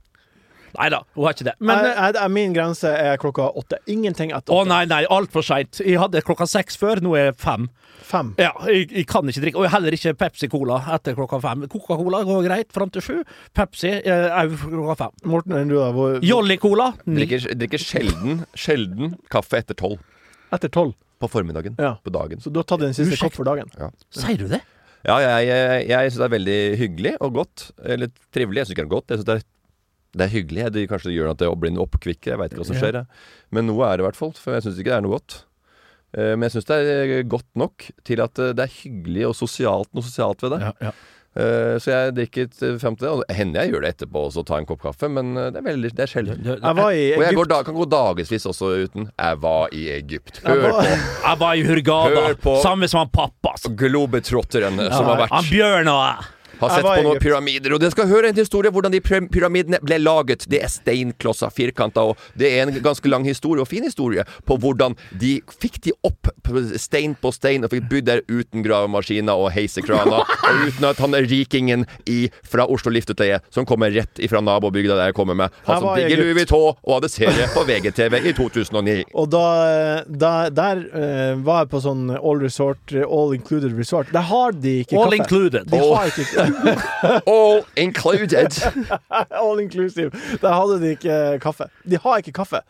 Nei 0.75 0.89
da, 0.93 1.01
hun 1.15 1.25
har 1.29 1.35
ikke 1.37 1.47
det. 1.47 1.55
Men 1.61 1.81
Nei, 1.85 2.11
nei, 2.17 2.27
Min 2.35 2.55
grense 2.57 2.91
er 2.91 3.17
klokka 3.23 3.47
åtte. 3.61 3.79
Ingenting 3.91 4.33
etter 4.35 4.51
åtte. 4.55 4.65
Å 4.65 4.69
nei, 4.69 4.83
nei, 4.91 5.03
altfor 5.13 5.45
seint. 5.47 5.79
Jeg 5.85 6.01
hadde 6.03 6.23
klokka 6.27 6.47
seks 6.51 6.77
før, 6.81 7.03
nå 7.05 7.15
er 7.21 7.33
fem. 7.39 7.69
Fem. 8.05 8.35
Ja, 8.39 8.51
jeg, 8.69 8.91
jeg 8.93 9.07
kan 9.09 9.29
ikke 9.31 9.41
drikke. 9.47 9.63
Og 9.63 9.71
heller 9.73 9.95
ikke 9.97 10.13
Pepsi 10.21 10.49
Cola 10.53 10.81
etter 10.97 11.15
klokka 11.17 11.39
fem. 11.41 11.63
Coca-Cola 11.73 12.21
går 12.29 12.43
greit 12.49 12.75
fram 12.75 12.91
til 12.93 13.05
sju. 13.07 13.15
Pepsi 13.57 13.95
òg 14.05 14.57
klokka 14.67 14.99
fem. 15.07 15.15
Morten, 15.33 15.57
enn 15.63 15.71
du 15.73 15.79
da? 15.79 15.89
Hvor, 15.95 16.19
Jolly 16.25 16.59
Cola 16.61 16.91
ni. 17.07 17.23
Drikker, 17.23 17.47
drikker 17.63 17.81
sjelden, 17.81 18.43
sjelden 18.59 19.15
kaffe 19.33 19.63
etter 19.63 19.79
tolv 19.79 20.03
etter 20.55 20.71
tolv. 20.71 20.93
på 21.19 21.27
formiddagen. 21.33 21.75
Ja. 21.81 21.95
På 22.05 22.13
dagen. 22.15 22.39
Så 22.45 22.51
du 22.53 22.61
har 22.61 22.67
tatt 22.69 22.83
din 22.85 22.93
siste 22.95 23.17
kopp 23.19 23.35
for 23.35 23.49
dagen? 23.49 23.71
Sier 24.15 24.37
du 24.39 24.45
det? 24.53 24.61
Ja, 25.05 25.17
jeg, 25.21 25.49
jeg, 25.49 25.87
jeg 25.91 26.13
syns 26.13 26.21
det 26.21 26.27
er 26.29 26.33
veldig 26.35 26.59
hyggelig 26.81 27.11
og 27.25 27.35
godt. 27.41 27.65
Eller 27.85 28.13
trivelig. 28.33 28.61
Jeg 28.63 28.69
syns 28.69 28.75
ikke 28.77 28.85
det 28.85 28.89
er 28.89 28.95
godt. 28.95 29.11
Jeg 29.13 29.19
synes 29.21 29.29
det, 29.29 29.35
er, 29.41 29.49
det 30.15 30.27
er 30.29 30.33
hyggelig. 30.35 30.69
Det 30.73 30.89
kanskje 30.91 31.11
det 31.11 31.17
gjør 31.19 31.31
at 31.35 31.39
det 31.43 31.49
blir 31.61 31.75
noe 31.75 31.87
oppkvikk 31.89 32.27
Jeg 32.31 32.39
veit 32.39 32.53
ikke 32.53 32.63
hva 32.63 32.67
som 32.71 32.77
skjer. 32.81 32.93
jeg. 33.01 33.07
Men 33.51 33.67
noe 33.67 33.83
er 33.89 33.97
det 33.99 34.05
i 34.05 34.09
hvert 34.11 34.17
fall. 34.21 34.33
For 34.39 34.55
jeg 34.55 34.63
syns 34.69 34.79
ikke 34.79 34.93
det 34.93 34.99
er 35.01 35.07
noe 35.09 35.17
godt. 35.19 35.41
Eh, 36.15 36.35
Men 36.37 36.47
jeg 36.49 36.53
syns 36.59 36.69
det 36.71 36.79
er 36.95 37.23
godt 37.27 37.51
nok 37.59 37.91
til 38.07 38.21
at 38.23 38.39
eh, 38.39 38.53
det 38.55 38.63
er 38.69 38.77
hyggelig 38.83 39.27
og 39.33 39.35
sosialt 39.35 39.91
noe 39.93 40.03
sosialt 40.07 40.41
ved 40.47 40.55
det. 40.57 40.61
Ja, 40.69 40.73
ja. 40.91 40.93
Eh, 41.35 41.77
Så 41.83 41.91
jeg 41.91 42.13
drikket 42.15 42.55
fram 42.79 42.95
til 42.95 43.09
det. 43.09 43.11
Og 43.11 43.25
hender 43.35 43.65
jeg 43.65 43.73
gjør 43.75 43.83
det 43.83 43.91
etterpå 43.97 44.21
også, 44.29 44.45
ta 44.47 44.61
en 44.61 44.67
kopp 44.71 44.85
kaffe, 44.85 45.09
men 45.11 45.33
eh, 45.37 45.49
det 45.51 45.59
er 45.59 45.67
veldig 45.67 45.91
Det 45.99 46.05
er 46.07 46.13
sjelden. 46.13 46.45
Jeg 46.47 46.77
var 46.79 46.93
i 46.95 47.09
Og 47.17 47.25
jeg 47.27 47.35
går 47.41 47.49
da, 47.51 47.59
kan 47.67 47.75
gå 47.75 47.89
dagevis 47.91 48.47
også 48.47 48.71
uten. 48.87 49.09
Jeg 49.19 49.41
var 49.43 49.75
i 49.75 49.89
Egypt. 49.97 50.39
Jeg 50.45 50.47
Hør 50.55 50.63
var- 50.63 50.79
på 50.79 50.95
Jeg 51.27 51.39
var 51.43 51.55
i 51.59 51.65
Hurgada. 51.67 52.23
Hør 52.29 52.39
på- 52.47 52.63
Samme 52.63 52.87
som 52.89 52.99
han 53.03 53.11
pappa. 53.11 53.57
altså. 53.59 53.75
globetrotteren 53.75 54.79
som 54.93 55.05
har 55.11 55.19
vært 55.25 55.35
Han 55.35 55.45
Bjørn 55.51 55.89
og 55.91 56.01
Jeg 56.07 56.31
sett 56.73 56.85
på 56.87 56.95
noen 57.03 57.17
Egypt. 57.17 57.25
pyramider, 57.27 57.75
og 57.75 57.81
dere 57.83 57.91
skal 57.95 58.09
høre 58.11 58.29
en 58.33 58.39
historie 58.39 58.71
hvordan 58.71 58.93
de 58.95 59.01
pyramidene 59.03 59.81
ble 59.85 59.99
laget. 60.01 60.47
Det 60.51 60.63
er 60.63 60.69
steinklosser, 60.73 61.51
firkanter, 61.55 62.13
og 62.15 62.17
det 62.39 62.51
er 62.53 62.67
en 62.69 62.81
ganske 62.85 63.09
lang 63.11 63.25
historie, 63.27 63.61
og 63.61 63.69
fin 63.69 63.85
historie, 63.85 64.25
på 64.47 64.57
hvordan 64.61 64.97
de 65.21 65.37
fikk 65.61 65.81
de 65.85 65.93
opp 66.07 66.31
stein 66.81 67.15
på 67.21 67.33
stein, 67.35 67.65
og 67.65 67.73
fikk 67.75 67.89
bodd 67.91 68.09
der 68.09 68.23
uten 68.29 68.65
gravemaskiner 68.65 69.35
og 69.45 69.51
heisekraner, 69.55 70.25
og 70.49 70.63
uten 70.69 70.89
at 70.89 71.01
han 71.03 71.15
er 71.15 71.29
rikingen 71.31 71.87
i, 72.11 72.29
fra 72.47 72.67
Oslo 72.71 72.93
Liftutleie, 72.95 73.41
som 73.55 73.67
kommer 73.69 73.91
rett 73.95 74.19
ifra 74.23 74.41
nabobygda 74.45 74.97
der 74.99 75.11
jeg 75.11 75.17
kommer 75.19 75.35
med, 75.39 75.55
han 75.67 75.81
som 75.83 75.95
digger 75.99 76.21
Louis 76.23 76.37
Vuitton 76.39 76.75
og 76.83 76.93
hadde 76.97 77.09
serie 77.13 77.49
på 77.55 77.65
VGTV 77.69 78.19
i 78.31 78.33
2009. 78.37 79.05
Og 79.21 79.29
da, 79.33 80.03
da 80.09 80.33
Der 80.55 80.81
uh, 80.95 81.41
var 81.45 81.65
jeg 81.65 81.71
på 81.73 81.81
sånn 81.85 82.05
all 82.15 82.41
resort, 82.43 82.93
all 83.05 83.35
included 83.37 83.73
resort. 83.79 84.11
Der 84.15 84.25
har 84.29 84.53
de 84.53 84.81
ikke 84.85 84.97
All 84.99 85.11
kaffe. 85.11 85.19
included. 85.23 85.67
De 85.71 85.81
har 85.81 86.11
ikke 86.11 86.45
All 87.27 87.63
included. 87.77 88.53
All 89.43 89.59
inclusive. 89.61 90.11
Der 90.43 90.53
hadde 90.53 90.81
de 90.81 90.91
ikke 90.97 91.19
kaffe. 91.45 91.69
De 91.89 91.99
har 92.03 92.19
ikke 92.23 92.33
kaffe. 92.33 92.61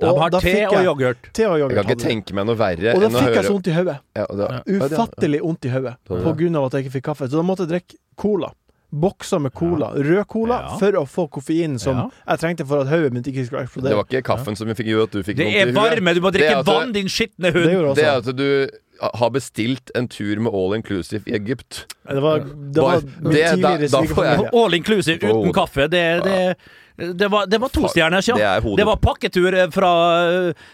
De 0.00 0.06
har 0.10 0.30
te 0.34 0.40
fikk 0.42 0.72
og 0.72 0.74
jeg- 0.74 0.84
yoghurt. 0.88 1.28
Te 1.32 1.44
og 1.46 1.58
Jeg 1.60 1.70
kan 1.70 1.84
ikke 1.86 2.00
tenke 2.02 2.34
meg 2.34 2.46
noe 2.48 2.56
verre 2.58 2.96
Og 2.96 3.00
da 3.04 3.08
fikk 3.14 3.34
jeg 3.38 3.44
så 3.46 3.52
vondt 3.54 3.68
i 3.70 3.76
hodet. 3.76 3.96
ja, 4.18 4.26
ja, 4.40 4.60
Ufattelig 4.66 5.40
vondt 5.44 5.64
i 5.64 5.70
hodet 5.70 5.94
på 6.08 6.34
grunn 6.40 6.56
av 6.58 6.64
at 6.66 6.72
jeg 6.78 6.84
ikke 6.86 6.96
fikk 6.98 7.04
kaffe. 7.12 7.28
Så 7.30 7.38
da 7.38 7.42
måtte 7.46 7.62
jeg 7.68 7.72
drikke 7.76 7.98
cola. 8.18 8.50
Bokser 8.94 9.40
med 9.42 9.50
cola. 9.54 9.88
Rød 9.94 10.26
cola 10.30 10.58
Ja. 10.62 10.76
for 10.78 10.92
å 11.00 11.04
få 11.06 11.28
koffeinen 11.30 11.78
som 11.80 11.96
Ja. 11.96 12.08
jeg 12.28 12.38
trengte 12.38 12.66
for 12.66 12.80
at 12.82 12.88
hodet 12.88 13.12
mitt 13.12 13.26
ikke 13.26 13.46
skulle 13.46 13.66
Det 13.66 13.94
var 13.96 14.04
ikke 14.04 14.22
kaffen 14.22 14.54
som 14.56 14.68
fikk 14.68 14.86
gjøre 14.86 15.02
at 15.04 15.10
du 15.10 15.22
fikk 15.22 15.36
vondt 15.38 15.50
i 15.50 15.58
hodet. 15.60 15.74
Det 15.74 15.76
er 15.76 15.80
varme. 15.80 16.14
Du 16.14 16.20
må 16.20 16.30
Det 16.32 16.40
drikke 16.42 16.64
det- 16.64 16.66
vann, 16.74 16.92
din 16.92 17.06
skitne 17.08 17.50
Det 17.50 17.54
hund. 17.54 17.70
gjorde 17.70 17.94
Det 17.94 18.04
er 18.04 18.20
også. 18.20 18.28
at 18.28 18.36
du 18.36 18.68
har 19.00 19.30
bestilt 19.34 19.90
en 19.94 20.08
tur 20.08 20.38
med 20.40 20.54
all 20.54 20.74
inclusive 20.76 21.22
i 21.26 21.34
Egypt. 21.34 21.84
Det 22.08 22.20
var, 22.20 22.38
det 22.38 22.80
var 22.80 23.00
det- 23.00 23.60
da- 23.62 23.76
da 23.78 24.02
får 24.14 24.24
jeg- 24.24 24.48
All 24.54 24.74
inclusive 24.74 25.18
uten 25.18 25.52
kaffe. 25.52 25.88
Det, 25.90 26.06
det, 26.24 26.56
Det 26.96 27.26
var, 27.28 27.46
det 27.50 27.58
var 27.58 27.68
to 27.74 27.88
stjerners, 27.90 28.28
ja. 28.28 28.36
Det. 28.62 28.76
Det 28.78 28.84
var 28.86 28.96
pakketur 29.02 29.54
eh, 29.58 29.66
fra, 29.74 29.88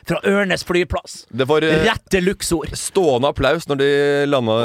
fra 0.05 0.19
Ørnes 0.29 0.61
flyplass. 0.69 1.23
Det 1.33 1.47
var 1.49 1.65
eh, 1.65 1.79
Rett 1.87 2.11
til 2.13 2.25
Luxor. 2.27 2.67
stående 2.77 3.31
applaus 3.33 3.65
når 3.71 3.79
de 3.81 3.89
landa 4.29 4.59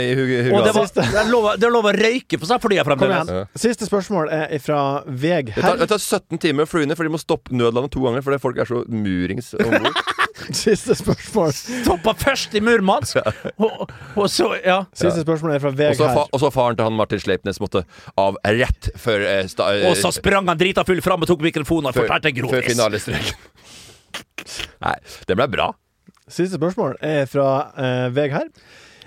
i 0.00 0.14
Hug- 0.16 0.54
Og 0.56 0.64
det, 0.64 0.72
var, 0.72 0.88
det, 0.94 1.04
er 1.20 1.28
lov, 1.28 1.50
det 1.60 1.68
er 1.68 1.74
lov 1.74 1.84
å 1.84 1.92
røyke 1.92 2.40
på 2.40 2.48
seg 2.48 2.62
flyet 2.64 2.88
Kom 2.88 2.96
fremdeles. 2.96 3.28
Ja. 3.36 3.44
Siste 3.66 3.84
spørsmål 3.84 4.32
er 4.32 4.58
fra 4.64 5.02
Veg 5.04 5.52
Det 5.52 5.60
tar, 5.60 5.76
det 5.76 5.90
tar 5.92 6.00
17 6.00 6.38
timer 6.40 6.64
å 6.64 6.72
fly 6.72 6.86
ned, 6.88 6.96
for 6.96 7.04
de 7.04 7.12
må 7.12 7.20
stoppe 7.20 7.52
nødlandet 7.52 7.92
to 7.92 8.00
ganger 8.08 8.24
fordi 8.24 8.40
folk 8.40 8.64
er 8.64 8.64
så 8.72 8.80
murings 8.88 9.52
om 9.60 9.76
bord. 9.76 10.04
Siste 10.64 10.96
spørsmål 10.98 11.52
Stoppa 11.54 12.14
først 12.18 12.54
i 12.58 12.62
Murmansk, 12.64 13.20
og, 13.62 13.84
og 14.18 14.26
så 14.32 14.50
Ja. 14.64 14.80
Siste 14.96 15.22
spørsmål 15.22 15.54
er 15.54 15.62
fra 15.62 15.70
Og 15.70 15.78
Veg 15.78 15.98
så, 16.00 16.08
og 16.24 16.42
så 16.42 16.50
faren 16.54 16.78
til 16.78 16.88
han 16.88 16.96
Martin 16.98 17.22
Sleipnes 17.22 17.60
måtte 17.62 17.84
av 18.18 18.38
rett 18.42 18.90
før 18.98 19.22
eh, 19.28 19.44
sta, 19.50 19.70
eh, 19.76 19.86
Og 19.90 19.98
så 20.00 20.10
sprang 20.14 20.50
han 20.50 20.58
drita 20.60 20.84
full 20.88 21.02
fram 21.04 21.22
og 21.22 21.30
tok 21.30 21.44
mikrofonen 21.46 21.92
og 21.92 21.94
før, 21.96 22.08
fortalte 22.08 22.32
før 22.34 22.40
grovis. 22.40 22.72
finalestreken. 22.72 23.38
Nei, 24.84 24.96
det 25.28 25.38
ble 25.38 25.48
bra. 25.54 25.70
Siste 26.26 26.58
spørsmål 26.58 26.98
er 27.04 27.30
fra 27.30 27.48
eh, 27.78 28.10
Veg 28.16 28.34
Herr. 28.34 28.50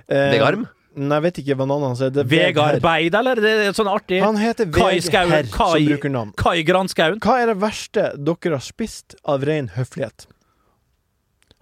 Eh, 0.07 0.31
Vegarm? 0.37 0.67
Nei, 0.97 1.17
jeg 1.19 1.23
vet 1.27 1.39
ikke 1.43 1.57
hva 1.59 1.67
navnet 1.69 1.91
hans 1.91 1.99
er. 2.01 2.13
Det 2.13 2.23
er 2.23 2.29
Vegard 2.31 2.79
Beid, 2.81 3.13
eller? 3.19 3.37
Det 3.43 3.51
er 3.67 3.75
sånn 3.77 3.89
artig. 3.91 4.17
Han 4.23 4.39
heter 4.41 4.69
Kai 4.73 4.95
Skauen. 5.05 5.29
Herr, 5.35 5.49
som 5.51 5.75
Kai, 5.75 5.83
bruker 5.91 6.13
navn. 6.13 6.31
Kai 6.39 6.63
Granskauen. 6.65 7.19
Hva 7.21 7.35
er 7.43 7.51
det 7.51 7.57
verste 7.61 8.07
dere 8.17 8.57
har 8.57 8.65
spist 8.65 9.13
av 9.29 9.45
ren 9.45 9.69
høflighet? 9.75 10.25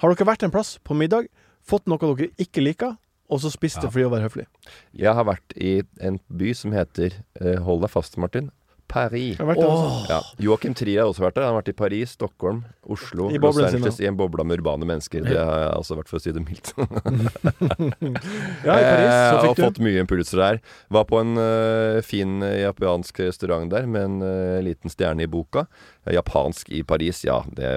Har 0.03 0.11
dere 0.11 0.27
vært 0.27 0.43
en 0.43 0.51
plass 0.51 0.75
på 0.83 0.97
middag, 0.97 1.29
fått 1.63 1.87
noe 1.87 1.99
dere 2.01 2.31
ikke 2.41 2.63
liker, 2.63 2.97
og 3.31 3.41
så 3.41 3.49
spist 3.53 3.79
det 3.81 3.89
fordi 3.93 4.05
å 4.05 4.11
være 4.13 4.27
høflig? 4.27 4.45
Jeg 4.93 5.15
har 5.17 5.25
vært 5.25 5.55
i 5.57 5.79
en 6.03 6.19
by 6.27 6.51
som 6.57 6.75
heter 6.75 7.15
uh, 7.41 7.57
Hold 7.65 7.85
deg 7.85 7.93
fast, 7.93 8.19
Martin. 8.21 8.51
Paris. 8.87 9.39
Har 9.39 9.57
også. 9.57 10.05
Ja. 10.09 10.19
Joakim 10.45 10.75
Trier 10.77 11.01
har 11.01 11.09
også 11.09 11.23
vært 11.23 11.37
der. 11.39 11.47
Han 11.47 11.55
har 11.55 11.61
vært 11.61 11.71
i 11.71 11.75
Paris, 11.77 12.11
Stockholm, 12.15 12.61
Oslo, 12.85 13.31
I 13.33 13.39
Los 13.41 13.57
Angeles 13.57 13.97
i 14.03 14.07
en 14.09 14.17
boble 14.17 14.45
med 14.45 14.59
urbane 14.59 14.85
mennesker. 14.87 15.25
Det 15.25 15.39
har 15.39 15.63
jeg 15.63 15.71
også 15.79 15.97
vært, 15.99 16.11
for 16.11 16.19
å 16.19 16.23
si 16.23 16.35
det 16.35 16.43
mildt. 16.45 16.73
Ja, 18.65 18.75
i 18.77 18.85
Paris 18.85 19.09
så 19.09 19.15
Eh, 19.15 19.33
og 19.35 19.41
fikk 19.43 19.57
du 19.57 19.63
fått 19.63 19.81
mye 19.83 20.01
impulser 20.03 20.41
der. 20.41 20.59
Var 20.93 21.05
på 21.09 21.19
en 21.21 21.33
uh, 21.39 21.99
fin 22.05 22.39
japansk 22.45 23.19
restaurant 23.25 23.69
der 23.71 23.87
med 23.89 24.05
en 24.07 24.15
uh, 24.23 24.61
liten 24.65 24.93
stjerne 24.93 25.25
i 25.25 25.29
boka. 25.29 25.65
Eh, 26.05 26.13
Japansk 26.13 26.69
i 26.69 26.83
Paris, 26.83 27.23
ja. 27.25 27.39
Det 27.57 27.69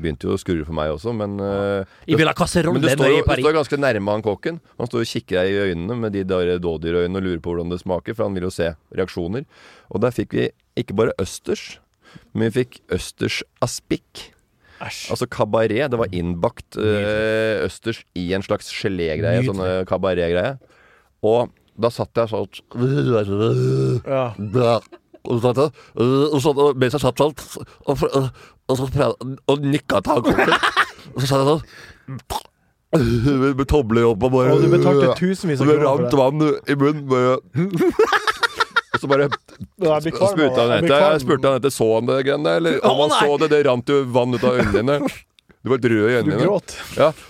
begynte 0.00 0.28
jo 0.28 0.36
å 0.36 0.40
skurre 0.40 0.64
for 0.66 0.76
meg 0.76 0.94
også, 0.94 1.12
men 1.16 1.36
eh, 1.44 1.84
Jeg 2.08 2.20
vil 2.20 2.30
ha 2.30 2.34
men 2.72 2.80
du 2.82 2.88
står, 2.88 3.12
jo, 3.12 3.22
du 3.24 3.44
står 3.44 3.56
ganske 3.58 3.80
nærme 3.80 4.16
han 4.16 4.24
kokken. 4.24 4.60
Han 4.80 4.90
står 4.90 5.04
og 5.04 5.12
kikker 5.12 5.40
deg 5.40 5.52
i 5.52 5.60
øynene 5.70 5.98
med 6.00 6.16
de 6.16 6.24
der 6.24 6.56
dådyrøynene 6.62 7.20
og 7.20 7.28
lurer 7.28 7.44
på 7.44 7.54
hvordan 7.54 7.72
det 7.74 7.80
smaker, 7.84 8.16
for 8.16 8.28
han 8.28 8.36
vil 8.38 8.48
jo 8.48 8.54
se 8.54 8.72
reaksjoner. 8.96 9.46
Og 9.92 10.02
der 10.04 10.16
fikk 10.16 10.36
vi 10.38 10.50
ikke 10.80 10.96
bare 10.96 11.16
østers, 11.20 11.78
men 12.32 12.48
vi 12.48 12.62
fikk 12.64 12.80
østers 12.96 13.42
aspik. 13.62 14.30
Æsj. 14.80 15.10
Altså 15.12 15.28
kabaret. 15.28 15.90
Det 15.92 15.98
var 16.00 16.12
innbakt 16.16 16.78
eh, 16.80 17.60
østers 17.66 18.00
i 18.16 18.30
en 18.36 18.44
slags 18.46 18.70
gelégreie. 18.72 19.44
Sånn 19.44 19.60
eh, 19.60 19.82
kabaretgreie. 19.88 20.56
Og 21.26 21.52
da 21.80 21.90
satt 21.92 22.16
jeg 22.16 22.32
sånn 22.32 22.48
Ja. 24.08 24.80
Og 25.24 25.42
så 25.42 25.50
øh, 25.66 26.28
og 26.32 26.38
så, 26.42 26.54
mens 26.76 26.94
jeg 26.96 27.02
satt 27.02 27.20
sånn 27.20 27.34
og, 27.86 28.04
og, 28.12 28.30
og, 28.70 29.34
og 29.50 29.66
nikka 29.66 30.00
til 30.00 30.16
han 30.16 30.24
kokken. 30.24 30.54
Og 31.10 31.22
så 31.22 31.26
satt 31.26 31.40
jeg 31.40 31.48
sånn 31.48 31.62
med, 32.90 33.64
tomler 33.70 34.04
opp 34.08 34.24
og 34.26 34.32
bare 34.34 34.54
Og 34.54 34.64
du 34.64 34.70
betalte 34.72 35.12
tusenvis 35.18 35.60
av 35.62 35.68
kroner 35.70 35.86
for 35.86 36.02
det. 36.04 36.18
vann 36.18 36.42
i 36.66 36.76
munnen. 36.80 37.04
Bare. 37.10 37.36
Og 38.90 38.98
så 38.98 39.10
bare 39.10 39.28
spurte 39.30 40.58
han 40.58 40.72
etter. 40.80 40.96
Jeg 40.96 41.22
spurte 41.22 41.46
han 41.52 41.60
etter 41.60 41.72
Så 41.74 41.86
han 41.94 42.08
det 42.10 42.18
greiene, 42.26 42.56
eller 42.58 42.80
om 42.86 43.04
han 43.04 43.14
så 43.14 43.36
det. 43.40 43.50
Det 43.54 43.62
rant 43.68 43.92
jo 43.94 44.00
vann 44.10 44.34
ut 44.34 44.44
av 44.44 44.58
øynene 44.58 44.76
dine. 44.80 44.98
Du 45.62 45.68
var 45.68 45.76
rød 45.84 45.92
i 45.92 46.14
øynene 46.16 46.36
dine. 46.38 46.44
gråt. 46.46 46.72
Ja, 46.96 47.10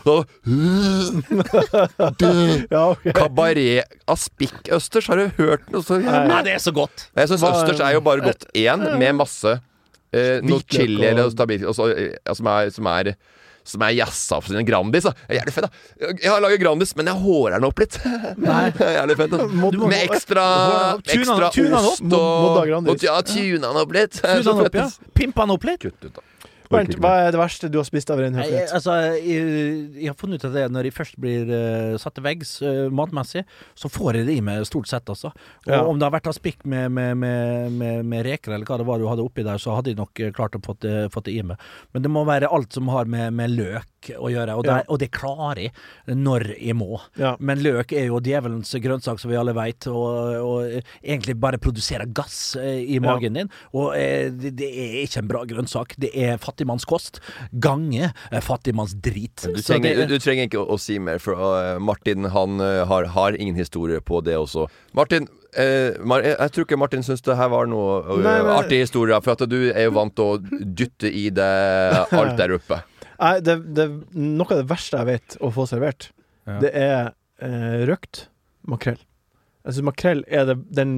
Ja, 2.70 2.82
okay. 2.92 3.12
Kabaret 3.16 3.84
aspik-østers, 4.10 5.06
har 5.10 5.16
du 5.18 5.24
hørt 5.40 5.64
noe 5.74 5.82
sånt? 5.82 6.04
Nei. 6.06 6.20
Nei, 6.30 6.38
det 6.46 6.52
er 6.58 6.62
så 6.62 6.70
godt. 6.76 7.08
Jeg 7.18 7.26
syns 7.32 7.42
østers 7.50 7.80
er 7.82 7.92
jo 7.96 8.00
bare 8.06 8.22
godt 8.24 8.42
én, 8.54 8.80
med 9.00 9.12
masse 9.18 9.50
eh, 10.14 10.38
noe 10.46 10.62
chili 10.70 11.02
eller 11.10 11.30
stabil, 11.34 11.60
og 11.66 11.74
så, 11.78 11.84
eh, 11.90 12.12
ja, 12.22 12.32
som 12.38 12.46
er, 12.54 12.70
som 12.74 12.86
er 12.92 13.04
som 13.70 13.82
er 13.84 13.90
jazza 13.92 14.38
opp 14.38 14.46
sine 14.48 14.62
Grandis. 14.66 15.04
Da. 15.04 15.10
Det 15.28 15.34
er 15.34 15.36
Jævlig 15.42 15.52
fett, 15.52 15.66
da. 15.66 15.70
Jeg 16.24 16.30
har 16.32 16.40
laget 16.42 16.60
Grandis, 16.62 16.94
men 16.96 17.06
jeg 17.10 17.16
hårer 17.20 17.52
den 17.58 17.66
opp 17.68 17.78
litt. 17.82 17.94
Nei. 18.40 18.70
Jævlig 18.72 19.16
fett. 19.20 19.34
Da. 19.36 19.44
Må- 19.52 19.68
må- 19.76 19.90
Med 19.92 20.00
ekstra, 20.08 20.44
ekstra 21.04 21.50
tuna 21.54 21.78
ost 21.90 22.02
og, 22.08 22.56
Grandis. 22.66 22.90
og 22.94 23.04
Ja, 23.04 23.18
tuna 23.20 23.66
den 23.68 23.76
opp 23.84 23.92
litt. 23.94 24.16
Tuna 24.24 24.54
opp, 24.64 24.74
ja. 24.80 24.86
Pimpa 25.14 25.44
den 25.44 25.52
opp 25.58 25.64
litt. 25.68 25.80
Kutt 25.84 26.00
ut, 26.08 26.14
da. 26.16 26.22
Bernt, 26.70 26.94
hva 27.02 27.12
er 27.24 27.32
det 27.34 27.40
verste 27.40 27.68
du 27.72 27.80
har 27.80 27.86
spist 27.88 28.10
av 28.14 28.20
Jeg, 28.22 28.66
altså, 28.70 28.94
jeg, 29.18 29.46
jeg 29.98 30.06
har 30.06 30.16
funnet 30.18 30.38
ut 30.38 30.46
av 30.46 30.54
det 30.54 30.66
når 30.70 30.86
jeg 30.86 30.94
først 30.94 31.16
blir 31.18 31.50
uh, 31.50 31.96
satt 31.98 32.14
til 32.14 32.24
veggs 32.26 32.52
uh, 32.62 32.86
matmessig, 32.94 33.42
så 33.74 33.90
får 33.90 34.20
jeg 34.20 34.28
det 34.28 34.36
i 34.38 34.44
meg 34.44 34.62
stort 34.68 34.90
sett, 34.90 35.10
altså. 35.10 35.32
Og 35.66 35.72
Ja. 35.72 35.82
om 35.82 35.98
det 35.98 36.06
har 36.06 36.14
vært 36.14 36.30
av 36.30 36.38
med, 36.64 36.90
med, 36.94 37.16
med, 37.18 37.72
med, 37.72 38.04
med 38.06 38.24
reker 38.26 38.54
eller 38.54 38.68
hva 38.68 38.78
det 38.78 38.86
var 38.86 39.02
du 39.02 39.08
hadde 39.10 39.26
oppi 39.26 39.42
der, 39.46 39.58
så 39.58 39.74
hadde 39.74 39.90
jeg 39.92 39.98
nok 39.98 40.22
eh, 40.22 40.32
klart 40.36 40.54
å 40.54 40.62
få 40.62 40.76
det, 40.84 41.10
fått 41.14 41.26
det 41.26 41.34
i 41.38 41.42
meg. 41.42 41.58
Men 41.92 42.06
det 42.06 42.12
må 42.12 42.24
være 42.28 42.50
alt 42.50 42.72
som 42.76 42.88
har 42.94 43.10
med, 43.10 43.34
med 43.34 43.56
løk 44.00 44.18
å 44.20 44.30
gjøre, 44.30 44.54
og 44.56 44.64
det, 44.64 44.70
Ja. 44.70 44.82
og 44.88 44.98
det 44.98 45.10
klarer 45.10 45.60
jeg 45.62 45.72
når 46.16 46.44
jeg 46.58 46.74
må. 46.74 47.00
Ja. 47.18 47.36
Men 47.38 47.58
løk 47.62 47.92
er 47.92 48.06
jo 48.06 48.20
djevelens 48.20 48.72
grønnsak, 48.80 49.18
som 49.20 49.30
vi 49.30 49.36
alle 49.36 49.52
veit, 49.54 49.86
og, 49.86 50.36
og 50.40 50.82
egentlig 51.02 51.38
bare 51.38 51.58
produserer 51.58 52.06
gass 52.12 52.56
eh, 52.56 52.80
i 52.94 52.98
magen 53.00 53.34
din. 53.34 53.50
Og 53.74 53.94
eh, 53.96 54.30
det, 54.30 54.54
det 54.56 54.68
er 54.70 55.04
ikke 55.04 55.18
en 55.22 55.28
bra 55.28 55.44
grønnsak. 55.44 55.94
Det 55.98 56.10
er 56.14 56.38
fattigmannskost 56.38 57.20
gange 57.52 58.12
eh, 58.30 58.40
fattigmannsdrit. 58.40 59.48
Du 59.54 59.60
trenger, 59.62 59.96
det- 59.96 60.08
du 60.08 60.18
trenger 60.18 60.48
ikke 60.48 60.60
å, 60.64 60.68
å 60.74 60.78
si 60.80 60.98
mer, 60.98 61.18
for 61.18 61.36
Martin 61.80 62.24
han 62.30 62.58
har, 62.60 63.04
har 63.14 63.32
ingen 63.36 63.54
historie 63.56 64.00
på 64.00 64.20
det 64.24 64.36
også. 64.36 64.66
Martin, 64.94 65.28
eh, 65.56 65.92
Mar 66.04 66.22
jeg, 66.24 66.36
jeg 66.38 66.50
tror 66.52 66.64
ikke 66.66 66.78
Martin 66.80 67.02
syns 67.06 67.22
det 67.22 67.36
her 67.36 67.48
var 67.52 67.66
noe 67.70 68.00
uh, 68.06 68.16
Nei, 68.22 68.38
men- 68.42 68.54
artig 68.56 68.80
historie, 68.84 69.18
for 69.22 69.32
at 69.36 69.44
du 69.50 69.70
er 69.72 69.84
jo 69.88 69.92
vant 69.96 70.14
til 70.16 70.24
å 70.24 70.60
dytte 70.64 71.10
i 71.10 71.28
deg 71.30 72.14
alt 72.16 72.36
der 72.40 72.56
oppe. 72.56 72.80
Nei, 73.20 73.34
det, 73.44 73.56
det, 73.76 73.86
noe 74.16 74.48
av 74.48 74.62
det 74.62 74.68
verste 74.70 75.00
jeg 75.02 75.08
vet 75.10 75.38
å 75.44 75.50
få 75.52 75.66
servert, 75.68 76.10
Ja. 76.48 76.58
det 76.62 76.70
er 76.72 77.10
eh, 77.44 77.82
røkt 77.88 78.26
makrell. 78.68 79.00
Jeg 79.64 79.76
synes 79.76 79.86
makrell 79.90 80.22
er 80.26 80.46
det, 80.48 80.56
den 80.72 80.94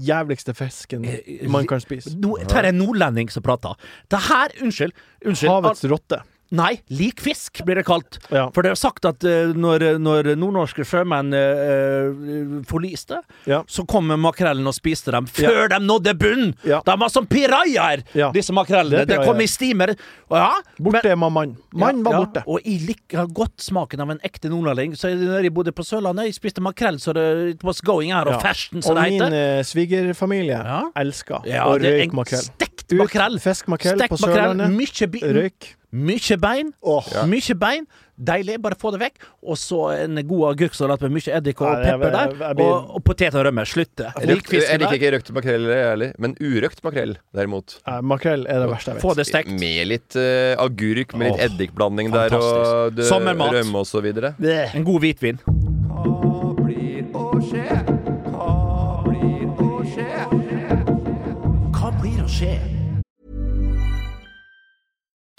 jævligste 0.00 0.54
fisken 0.56 1.04
Eh, 1.08 1.44
man 1.52 1.66
kan 1.68 1.80
spise. 1.80 2.14
Nå 2.20 2.36
tar 2.48 2.64
er 2.64 2.72
en 2.72 2.80
nordlending 2.80 3.30
som 3.32 3.44
prater. 3.44 3.76
Det 4.12 4.20
her, 4.28 4.52
unnskyld, 4.64 4.92
unnskyld 5.24 5.52
Havets 5.52 5.84
rotte. 5.92 6.22
Nei, 6.54 6.80
lik 6.94 7.18
fisk 7.20 7.64
blir 7.66 7.74
det 7.80 7.84
kalt. 7.88 8.18
Ja. 8.30 8.50
For 8.54 8.62
det 8.62 8.70
er 8.70 8.78
sagt 8.78 9.04
at 9.04 9.24
uh, 9.26 9.52
når, 9.56 9.98
når 9.98 10.28
nordnorske 10.38 10.84
sjømenn 10.86 11.34
uh, 11.34 12.62
forliste, 12.68 13.18
Ja. 13.46 13.62
så 13.66 13.84
kom 13.88 14.06
makrellen 14.20 14.66
og 14.66 14.74
spiste 14.76 15.10
dem 15.14 15.26
før 15.26 15.68
de 15.72 15.78
nådde 15.82 16.14
bunn! 16.18 16.54
Ja. 16.64 16.80
De 16.86 16.96
var 17.00 17.08
som 17.10 17.26
pirajaer, 17.26 18.04
Ja. 18.14 18.30
disse 18.32 18.52
makrellene. 18.54 19.04
Det 19.06 19.16
Det 19.16 19.24
kom 19.26 19.40
i 19.40 19.46
stimer. 19.46 19.96
Ja, 20.30 20.52
Borte 20.78 21.16
var 21.18 21.30
mann. 21.30 21.56
Mann 21.72 22.02
var 22.04 22.12
ja, 22.12 22.18
borte. 22.24 22.42
Og 22.46 22.60
jeg 22.64 22.80
liker 22.86 23.26
godt 23.32 23.58
smaken 23.62 24.00
av 24.00 24.10
en 24.10 24.20
ekte 24.22 24.48
nordlending. 24.52 24.94
Så 24.96 25.10
når 25.16 25.42
jeg 25.48 25.54
bodde 25.54 25.72
på 25.72 25.82
Sørlandet, 25.86 26.26
jeg 26.30 26.34
spiste 26.38 26.60
makrell 26.62 26.98
så 27.02 27.14
det 27.14 27.26
it 27.56 27.64
was 27.64 27.80
going 27.80 28.12
of 28.12 28.26
Ja. 28.26 28.38
fashion, 28.38 28.82
som 28.82 28.96
Og 28.96 29.02
min 29.02 29.20
heter. 29.22 29.58
eh, 29.58 29.62
svigerfamilie 29.62 30.58
Ja. 30.62 30.82
elsker 30.94 31.42
Ja, 31.46 31.64
å 31.66 31.78
røyke 31.78 32.12
makrell. 32.12 32.42
Stekt 32.42 32.92
makrell. 32.92 33.38
Fisk 33.40 33.66
makrell 33.68 33.98
på 34.08 34.16
Sørlandet. 34.18 34.70
mye, 34.70 35.32
Røyk. 35.32 35.76
Mye 35.96 36.36
bein. 36.40 36.74
Oh. 36.82 37.06
Ja. 37.14 37.24
Mykje 37.28 37.56
bein. 37.58 37.86
Deilig, 38.16 38.56
bare 38.64 38.76
få 38.80 38.94
det 38.94 39.00
vekk. 39.02 39.26
Og 39.44 39.58
så 39.60 39.80
en 39.92 40.16
god 40.28 40.44
agurksalat 40.54 41.02
med 41.04 41.12
mye 41.18 41.34
eddik 41.36 41.60
og 41.60 41.82
pepper 41.84 42.14
der. 42.14 42.36
Og, 42.64 42.94
og 42.96 43.04
potet 43.04 43.36
og 43.36 43.44
rømme. 43.48 43.66
Slutte. 43.68 44.08
det 44.16 44.38
jeg 44.52 44.80
liker 44.80 44.96
ikke 44.96 45.12
røkt 45.16 45.32
makrell, 45.36 45.68
ærlig. 45.72 46.12
men 46.22 46.36
urøkt 46.40 46.80
makrell, 46.86 47.16
derimot. 47.36 47.78
Nei, 47.86 47.98
makrell 48.14 48.46
er 48.48 48.64
det 48.64 48.70
verste 48.72 48.94
jeg 48.94 49.04
Få 49.04 49.12
det 49.18 49.26
stekt. 49.28 49.52
Med 49.52 49.90
litt 49.92 50.16
uh, 50.16 50.54
agurk, 50.62 51.16
med 51.16 51.32
litt 51.32 51.44
eddikblanding 51.50 52.08
eddikblanding 52.08 52.14
der, 52.14 52.38
og 52.38 52.96
det- 52.96 53.08
Sommermat. 53.10 53.52
rømme 53.60 53.84
og 53.84 53.86
så 53.86 54.00
videre. 54.04 54.34
En 54.72 54.84
god 54.84 55.00
hvitvin. 55.04 55.40
Hva 57.16 57.95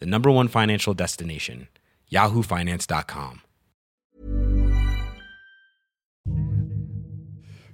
the 0.00 0.06
number 0.06 0.30
one 0.30 0.48
financial 0.48 0.94
destination, 0.94 1.68
yahoofinance.com. 2.10 3.42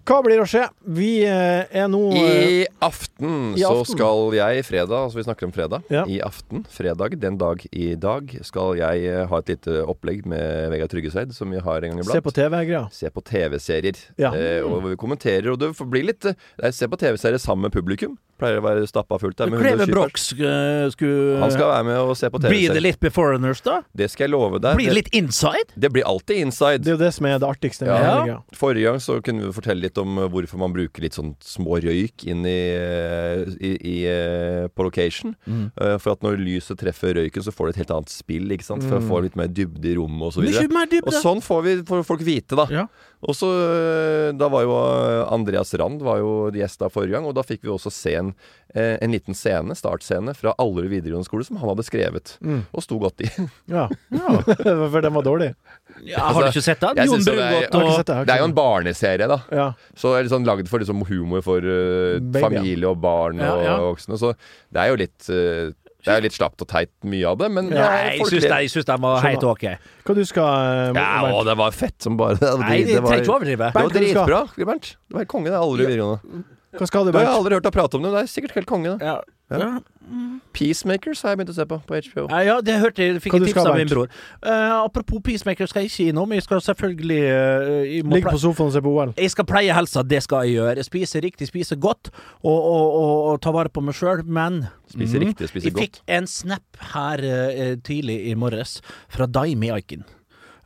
Hva 0.06 0.20
blir 0.22 0.38
å 0.38 0.44
skje? 0.46 0.62
Vi 0.94 1.08
eh, 1.26 1.64
er 1.66 1.88
nå 1.90 1.98
eh, 2.14 2.42
I 2.46 2.58
aften 2.84 3.56
I 3.58 3.64
så 3.64 3.80
skal 3.88 4.36
jeg 4.36 4.62
fredag, 4.68 4.94
altså 4.94 5.18
vi 5.18 5.24
snakker 5.26 5.48
om 5.48 5.54
fredag. 5.54 5.88
Ja. 5.90 6.04
I 6.06 6.20
aften, 6.22 6.62
fredag, 6.70 7.16
den 7.18 7.38
dag 7.40 7.64
i 7.74 7.88
dag, 7.98 8.30
skal 8.46 8.78
jeg 8.78 9.02
eh, 9.10 9.24
ha 9.26 9.40
et 9.42 9.50
lite 9.50 9.80
opplegg 9.82 10.22
med 10.30 10.70
Vegard 10.70 10.94
Tryggeseid, 10.94 11.34
som 11.34 11.50
vi 11.50 11.58
har 11.58 11.82
en 11.82 11.96
gang 11.96 12.04
iblant. 12.04 12.14
se 12.14 12.22
på 12.22 12.34
TV, 12.38 12.58
ja. 12.70 12.84
Se 12.94 13.10
på 13.10 13.24
TV-serier. 13.26 13.98
Ja. 14.22 14.30
Eh, 14.30 14.62
og 14.62 14.86
vi 14.86 14.94
kommenterer. 15.00 15.50
Og 15.56 15.58
det 15.64 15.72
får 15.74 15.90
bli 15.90 16.06
litt 16.06 16.30
eh, 16.30 16.70
Se 16.70 16.86
på 16.86 17.02
TV-serier 17.02 17.42
sammen 17.42 17.66
med 17.66 17.74
publikum. 17.74 18.14
Pleier 18.36 18.58
å 18.60 18.64
være 18.66 18.86
stappa 18.88 19.18
fullt 19.20 19.38
der 19.40 19.48
med 19.52 19.60
Kleve 19.62 19.86
120 19.86 19.92
Broch 19.94 20.18
skulle, 20.92 21.38
Han 21.40 21.50
skal 21.54 21.70
være 21.72 21.84
med 21.88 22.00
og 22.02 22.16
se 22.18 22.28
på 22.32 22.40
Blir 22.44 22.74
det 22.76 22.82
litt 22.84 22.98
Beforeigners, 23.00 23.62
da? 23.64 23.78
Det 23.96 24.10
skal 24.12 24.26
jeg 24.26 24.32
love 24.34 24.60
deg. 24.60 24.76
Blir 24.76 24.90
det 24.92 24.98
litt 24.98 25.12
inside? 25.16 25.72
det 25.76 25.90
blir 25.94 26.04
alltid 26.08 26.42
inside. 26.44 26.82
Det 26.84 26.92
er 26.92 26.96
jo 26.96 27.00
det 27.04 27.12
som 27.16 27.26
er 27.30 27.38
det 27.42 27.48
artigste 27.48 27.86
med 27.88 27.94
Ja. 27.96 28.12
hele. 28.24 28.36
Forrige 28.56 28.90
gang 28.90 29.00
så 29.00 29.18
kunne 29.24 29.46
vi 29.46 29.52
fortelle 29.56 29.80
litt 29.86 29.98
om 29.98 30.18
eh, 30.18 30.28
hvorfor 30.32 30.58
man 30.60 30.72
bruker 30.76 31.02
litt 31.06 31.16
sånn 31.16 31.34
små 31.40 31.78
røyk 31.82 32.24
inn 32.28 32.44
i, 32.48 32.56
eh, 32.76 33.42
i, 33.60 33.72
i 33.80 33.96
eh, 34.10 34.68
på 34.68 34.86
location. 34.88 35.34
Mm. 35.46 35.70
Eh, 35.76 35.96
For 36.02 36.12
at 36.16 36.22
når 36.26 36.36
lyset 36.42 36.78
treffer 36.80 37.14
røyken, 37.16 37.42
så 37.46 37.52
får 37.54 37.70
det 37.70 37.74
et 37.76 37.82
helt 37.84 37.94
annet 37.98 38.12
spill, 38.12 38.46
ikke 38.52 38.66
sant? 38.68 38.84
For 38.86 38.98
å 39.00 39.04
få 39.08 39.22
litt 39.24 39.36
mer 39.38 39.48
dybde 39.48 39.92
i 39.92 39.96
rommet 39.98 40.28
og 40.28 40.36
så 40.36 40.44
videre. 40.44 40.66
dybde. 40.68 41.06
Og 41.08 41.16
sånn 41.22 41.40
får 41.44 41.62
vi 41.66 41.76
får 41.88 42.04
folk 42.06 42.24
vite, 42.26 42.56
da. 42.58 42.66
Ja. 42.70 42.86
Og 43.26 43.32
så 43.34 43.48
eh, 43.48 44.32
Da 44.36 44.48
var 44.52 44.62
jo 44.66 44.74
eh, 44.76 45.22
Andreas 45.32 45.72
Rand 45.80 46.02
var 46.04 46.18
jo 46.20 46.50
gjest 46.54 46.80
da 46.82 46.90
forrige 46.92 47.16
gang, 47.16 47.24
og 47.28 47.34
da 47.38 47.42
fikk 47.46 47.62
vi 47.64 47.72
også 47.72 47.90
se 47.92 48.14
en, 48.18 48.25
eh, 48.74 48.96
en 49.04 49.12
liten 49.14 49.36
scene, 49.36 49.74
startscene, 49.78 50.34
fra 50.36 50.54
Allerud 50.62 50.90
videregående 50.92 51.28
skole 51.28 51.46
som 51.46 51.58
han 51.60 51.70
hadde 51.72 51.84
skrevet. 51.86 52.36
Mm. 52.44 52.64
Og 52.72 52.84
sto 52.84 52.98
godt 53.02 53.24
i. 53.26 53.30
Ja. 53.72 53.86
For 54.92 55.00
den 55.04 55.14
var 55.16 55.26
dårlig. 55.26 55.52
Ja, 56.04 56.26
har 56.28 56.42
du 56.42 56.50
ikke 56.50 56.64
sett 56.66 56.82
den? 56.82 56.98
Altså, 56.98 57.16
Jon 57.16 57.24
Brungot 57.24 57.70
det 57.72 57.80
er- 57.80 57.86
og 57.86 58.04
det. 58.04 58.18
Det 58.28 58.34
er 58.36 58.42
jo 58.42 58.50
en 58.50 58.56
barneserie, 58.58 59.30
da. 59.30 59.40
det. 59.48 59.56
Ja. 59.62 59.70
Så 59.96 60.12
er 60.16 60.26
det 60.26 60.32
sånn 60.34 60.46
lagd 60.48 60.68
for 60.68 60.82
liksom 60.82 61.02
humor 61.08 61.42
for 61.46 61.64
uh, 61.64 62.20
familie 62.40 62.90
og 62.90 63.00
barn 63.02 63.40
Ja, 63.40 63.54
og 63.78 63.92
voksne. 63.94 64.18
Så 64.20 64.34
det 64.72 64.82
er 64.82 64.92
jo 64.92 64.98
litt 65.00 65.28
uh, 65.32 65.72
Det 66.06 66.12
er 66.12 66.20
jo 66.20 66.26
litt 66.28 66.36
slapt 66.36 66.62
og 66.62 66.68
teit, 66.70 66.92
mye 67.08 67.26
av 67.32 67.38
det, 67.40 67.48
men 67.50 67.70
Nei, 67.72 68.18
jeg 68.20 68.70
syns 68.70 68.86
den 68.86 69.00
var 69.02 69.24
helt 69.24 69.46
ok. 69.46 69.64
Hva 70.06 70.14
du 70.18 70.22
skal 70.28 70.92
uh, 70.92 70.98
Ja, 70.98 71.08
å, 71.32 71.40
det 71.48 71.56
var 71.58 71.72
fett 71.74 71.96
som 72.04 72.18
bare 72.20 72.36
Det, 72.38 72.52
Nei, 72.62 72.82
det 72.86 73.00
var, 73.00 73.08
trenger 73.10 73.24
ikke 73.24 73.32
å 73.32 73.38
overdrive. 73.40 73.70
det 73.72 73.80
var 73.80 73.80
Bernt, 73.80 73.96
hva 73.96 74.04
du 74.04 74.10
skal? 74.10 74.26
dritbra, 74.26 74.68
Bernt. 74.72 74.92
Det 74.92 75.16
var 75.16 75.24
helt 75.24 75.32
konge, 75.32 75.50
det. 75.50 75.58
Aldri 75.64 75.88
videregående. 75.88 76.44
Hva 76.76 76.90
skal 76.90 77.06
du, 77.06 77.12
Det 77.12 77.22
har 77.22 77.30
jeg 77.30 77.40
aldri 77.40 77.58
hørt 77.58 77.66
deg 77.66 77.74
prate 77.74 77.98
om 77.98 78.04
det, 78.04 78.10
men 78.10 78.18
det 78.18 78.26
er 78.26 78.30
sikkert 78.32 78.60
helt 78.60 78.70
konge, 78.70 78.94
det. 78.96 79.10
Ja. 79.14 79.18
Ja. 79.50 79.78
Peacemakers 80.56 81.20
har 81.22 81.34
jeg 81.34 81.38
begynt 81.38 81.52
å 81.52 81.54
se 81.54 81.66
på 81.70 81.76
på 81.86 81.98
HBO. 82.08 82.24
Ja, 82.32 82.40
ja, 82.42 82.54
det 82.64 82.78
hørte 82.82 83.04
jeg. 83.04 83.20
Fikk 83.22 83.36
Hva 83.36 83.40
tips 83.44 83.60
av 83.62 83.76
min 83.78 83.90
bror. 83.90 84.10
Uh, 84.42 84.80
apropos 84.80 85.22
Peacemakers 85.22 85.70
skal 85.70 85.84
jeg 85.84 85.92
ikke 85.92 86.06
innom. 86.10 86.34
Jeg 86.34 86.46
skal 86.46 86.62
selvfølgelig 86.66 87.20
uh, 87.30 88.10
Ligge 88.10 88.32
på 88.32 88.40
sofaen 88.42 88.72
og 88.72 88.74
se 88.74 88.82
på 88.82 88.94
OL? 88.94 89.14
jeg 89.18 89.34
skal 89.34 89.46
pleie 89.46 89.76
helsa, 89.76 90.02
det 90.02 90.22
skal 90.26 90.46
jeg 90.46 90.58
gjøre. 90.58 90.86
Spise 90.86 91.22
riktig, 91.22 91.50
spise 91.50 91.78
godt, 91.78 92.10
og, 92.42 92.58
og, 92.58 92.98
og, 92.98 93.14
og 93.30 93.40
ta 93.44 93.54
vare 93.54 93.70
på 93.70 93.84
meg 93.86 93.98
sjøl. 93.98 94.24
Men 94.26 94.64
Spise 94.90 95.20
mm, 95.20 95.26
riktig, 95.28 95.50
spise 95.52 95.70
jeg 95.70 95.78
fikk 95.78 96.02
en 96.18 96.26
snap 96.30 96.82
her 96.96 97.22
uh, 97.22 97.72
tidlig 97.86 98.22
i 98.32 98.34
morges 98.38 98.80
fra 99.12 99.30
Daimi 99.30 99.70
Aiken. 99.74 100.06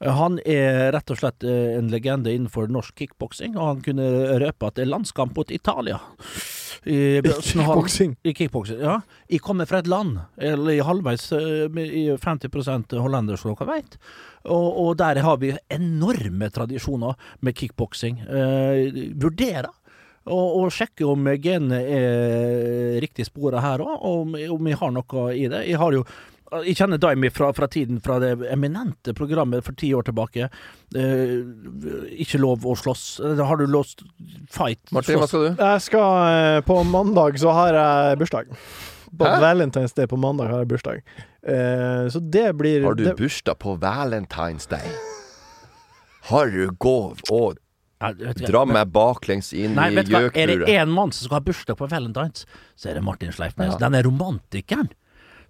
Han 0.01 0.39
er 0.49 0.95
rett 0.95 1.11
og 1.13 1.19
slett 1.21 1.45
eh, 1.45 1.75
en 1.77 1.91
legende 1.93 2.33
innenfor 2.33 2.71
norsk 2.73 3.03
kickboksing, 3.03 3.57
og 3.59 3.67
han 3.67 3.83
kunne 3.85 4.07
røpe 4.41 4.69
at 4.69 4.79
det 4.79 4.87
er 4.87 4.95
landskamp 4.95 5.37
mot 5.37 5.53
Italia. 5.53 5.99
I. 6.89 7.21
Kickboksing? 7.21 8.15
I 8.25 8.33
kickboksing, 8.33 8.81
ja. 8.81 8.95
Jeg 9.29 9.43
kommer 9.45 9.69
fra 9.69 9.83
et 9.83 9.91
land, 9.91 10.17
eller 10.41 10.79
i 10.79 10.85
halvveis 10.85 11.27
eh, 11.37 11.83
i 11.85 12.07
50 12.17 12.97
hollender, 12.97 13.37
som 13.37 13.53
dere 13.53 13.69
vet. 13.69 13.99
Og, 14.49 14.69
og 14.87 14.95
der 14.97 15.21
har 15.21 15.37
vi 15.43 15.53
enorme 15.69 16.49
tradisjoner 16.49 17.21
med 17.45 17.59
kickboksing. 17.61 18.23
Eh, 18.25 19.05
vurderer 19.21 19.69
og, 20.31 20.49
og 20.63 20.73
sjekke 20.73 21.07
om 21.09 21.29
genene 21.41 21.81
er 21.81 22.99
riktig 23.01 23.29
spora 23.29 23.61
her 23.65 23.85
òg, 23.85 23.95
og 23.97 24.25
om, 24.25 24.35
om 24.57 24.69
jeg 24.69 24.81
har 24.81 24.93
noe 24.97 25.25
i 25.33 25.47
det. 25.51 25.65
Jeg 25.69 25.81
har 25.81 25.97
jo 25.97 26.05
jeg 26.51 26.77
kjenner 26.81 26.99
Daimi 27.01 27.31
fra, 27.31 27.53
fra 27.55 27.69
tiden 27.71 28.01
fra 28.03 28.19
det 28.23 28.33
eminente 28.51 29.15
programmet 29.17 29.65
for 29.67 29.77
ti 29.79 29.93
år 29.95 30.07
tilbake. 30.09 30.49
Eh, 30.99 31.35
ikke 32.25 32.41
lov 32.43 32.67
å 32.67 32.75
slåss. 32.79 33.05
Eh, 33.23 33.43
Har 33.47 33.61
du 33.61 33.67
låst 33.71 34.03
fight? 34.51 34.83
Martin, 34.91 35.21
hva 35.21 35.29
skal 35.31 35.47
du? 35.47 35.63
Jeg 35.63 35.85
skal 35.87 36.35
eh, 36.35 36.61
På 36.67 36.81
mandag 36.87 37.39
så 37.43 37.55
har 37.55 37.79
jeg 37.79 38.19
bursdag. 38.25 38.51
På 39.11 39.27
Hæ? 39.27 39.39
Valentine's 39.43 39.95
Day 39.95 40.07
på 40.11 40.19
mandag 40.21 40.51
har 40.51 40.65
jeg 40.65 40.71
bursdag. 40.75 41.01
Eh, 41.47 42.05
så 42.11 42.21
det 42.21 42.49
blir 42.59 42.85
Har 42.87 42.99
du 42.99 43.05
det, 43.07 43.17
bursdag 43.19 43.59
på 43.63 43.77
Valentine's 43.81 44.69
Day? 44.71 44.91
Har 46.31 46.51
du 46.51 46.71
gått 46.79 47.31
og 47.31 47.59
Ja, 48.01 48.13
dra 48.17 48.63
meg 48.65 48.89
baklengs 48.95 49.51
inn 49.53 49.75
Nei, 49.77 49.91
i 49.93 50.03
gjøkburet. 50.03 50.37
Er 50.41 50.53
det 50.65 50.71
én 50.73 50.89
mann 50.89 51.11
som 51.13 51.27
skal 51.27 51.37
ha 51.37 51.45
bursdag 51.45 51.77
på 51.77 51.89
Valentine's, 51.91 52.47
så 52.75 52.89
er 52.91 52.97
det 52.97 53.03
Martin 53.05 53.33
Sleipnes. 53.35 53.75
Ja. 53.75 53.81
Den 53.83 53.99
er 53.99 54.07
romantikeren 54.09 54.89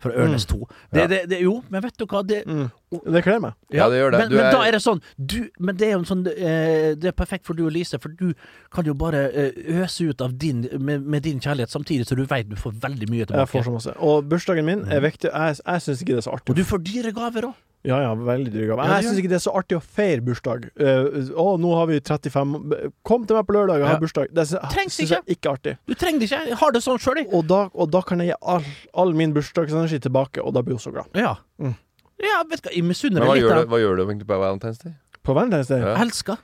fra 0.00 0.10
Ørnes 0.16 0.46
2. 0.48 0.58
Det, 0.92 1.00
Ja. 1.00 1.06
det, 1.06 1.18
det, 1.28 1.40
jo, 1.44 1.62
men 1.70 1.82
vet 1.84 1.96
du 2.00 2.06
hva 2.08 2.22
det, 2.26 2.38
mm, 2.46 2.70
det 3.12 3.22
kler 3.22 3.38
meg. 3.44 3.52
Ja, 3.70 3.88
det 3.92 4.00
gjør 4.00 4.10
det. 4.14 4.18
Men, 4.22 4.28
Du 4.30 4.36
men 4.36 4.46
er- 4.46 4.52
da 4.56 4.62
er 4.66 4.72
det 4.72 4.80
sånn 4.82 5.00
du, 5.16 5.36
Men 5.58 5.76
det 5.76 5.86
er 5.88 5.92
jo 5.92 5.98
en 6.00 6.08
sånn 6.08 6.26
eh, 6.26 6.94
Det 6.96 7.04
er 7.12 7.12
perfekt 7.12 7.44
for 7.46 7.54
du 7.54 7.66
og 7.66 7.72
Lise, 7.72 7.98
for 8.00 8.08
du 8.08 8.32
kan 8.72 8.84
jo 8.84 8.94
bare 8.94 9.30
eh, 9.30 9.52
øse 9.84 10.08
ut 10.08 10.20
av 10.24 10.36
din 10.38 10.66
med, 10.78 11.04
med 11.06 11.22
din 11.22 11.38
kjærlighet, 11.40 11.70
samtidig 11.70 12.06
så 12.08 12.16
du 12.16 12.24
vet 12.24 12.48
du 12.48 12.56
får 12.56 12.72
veldig 12.80 13.08
mye 13.10 13.26
tilbake. 13.26 13.46
Jeg 13.46 13.48
får 13.60 13.68
så 13.68 13.72
masse. 13.76 13.94
Og 14.00 14.24
bursdagen 14.28 14.64
min 14.64 14.84
er 14.90 15.00
viktig. 15.04 15.30
Jeg, 15.30 15.56
jeg 15.66 15.80
syns 15.86 16.00
ikke 16.02 16.16
det 16.16 16.22
er 16.24 16.28
så 16.30 16.32
artig. 16.34 16.50
Og 16.50 16.56
du 16.56 16.64
får 16.64 16.78
dyre 16.82 17.12
gaver 17.12 17.42
òg. 17.52 17.54
Ja, 17.82 17.96
ja, 18.04 18.10
veldig 18.14 18.50
dyr 18.52 18.66
gave. 18.68 18.84
Ja, 18.84 18.96
Jeg 19.00 19.06
syns 19.06 19.18
ikke 19.22 19.30
det 19.32 19.36
er 19.38 19.42
så 19.46 19.52
artig 19.56 19.76
å 19.78 19.80
feire 19.80 20.20
bursdag. 20.20 20.66
Uh, 20.76 21.30
å, 21.32 21.46
nå 21.56 21.70
har 21.78 21.86
vi 21.88 21.96
35 22.04 22.90
Kom 23.08 23.22
til 23.24 23.38
meg 23.38 23.46
på 23.48 23.54
lørdag 23.56 23.80
og 23.80 23.86
ha 23.88 23.94
Ja. 23.94 24.00
bursdag. 24.02 24.28
Det 24.36 24.44
sy- 24.50 24.60
syns 24.90 25.14
jeg 25.14 25.22
ikke 25.36 25.48
er 25.48 25.54
artig. 25.56 25.74
Du 25.88 25.94
trenger 25.94 26.20
det 26.20 26.28
ikke. 26.28 26.42
Jeg 26.50 26.58
har 26.60 26.72
det 26.76 26.82
sånn 26.84 26.98
sjøl, 27.00 27.16
jeg. 27.22 27.28
Og 27.32 27.46
da, 27.48 27.62
og 27.72 27.90
da 27.90 28.02
kan 28.02 28.20
jeg 28.20 28.34
gi 28.34 28.36
all, 28.42 28.64
all 28.92 29.12
min 29.16 29.32
bursdagsenergi 29.32 29.98
tilbake, 30.04 30.44
og 30.44 30.52
da 30.52 30.60
blir 30.66 30.76
hun 30.76 30.84
så 30.84 30.92
glad. 30.92 31.08
Ja. 31.16 31.36
Mm. 31.58 31.72
ja, 32.20 32.42
vet 32.50 32.60
du 32.60 32.68
hva, 32.68 32.74
jeg 32.76 32.84
misunner 32.84 33.20
Men 33.24 33.28
deg 33.32 33.40
litt. 33.40 33.44
gjør, 33.48 33.62
du, 33.64 33.70
hva 33.72 33.80
gjør 33.80 33.96
du 33.96 34.02
egentlig 34.04 34.28
på 34.28 34.40
Valentine's 34.44 34.82
Day? 34.84 34.92
På 35.24 35.34
Valentine's 35.40 35.68
Day? 35.72 35.80
Ja. 35.80 35.96
Elsker. 36.04 36.36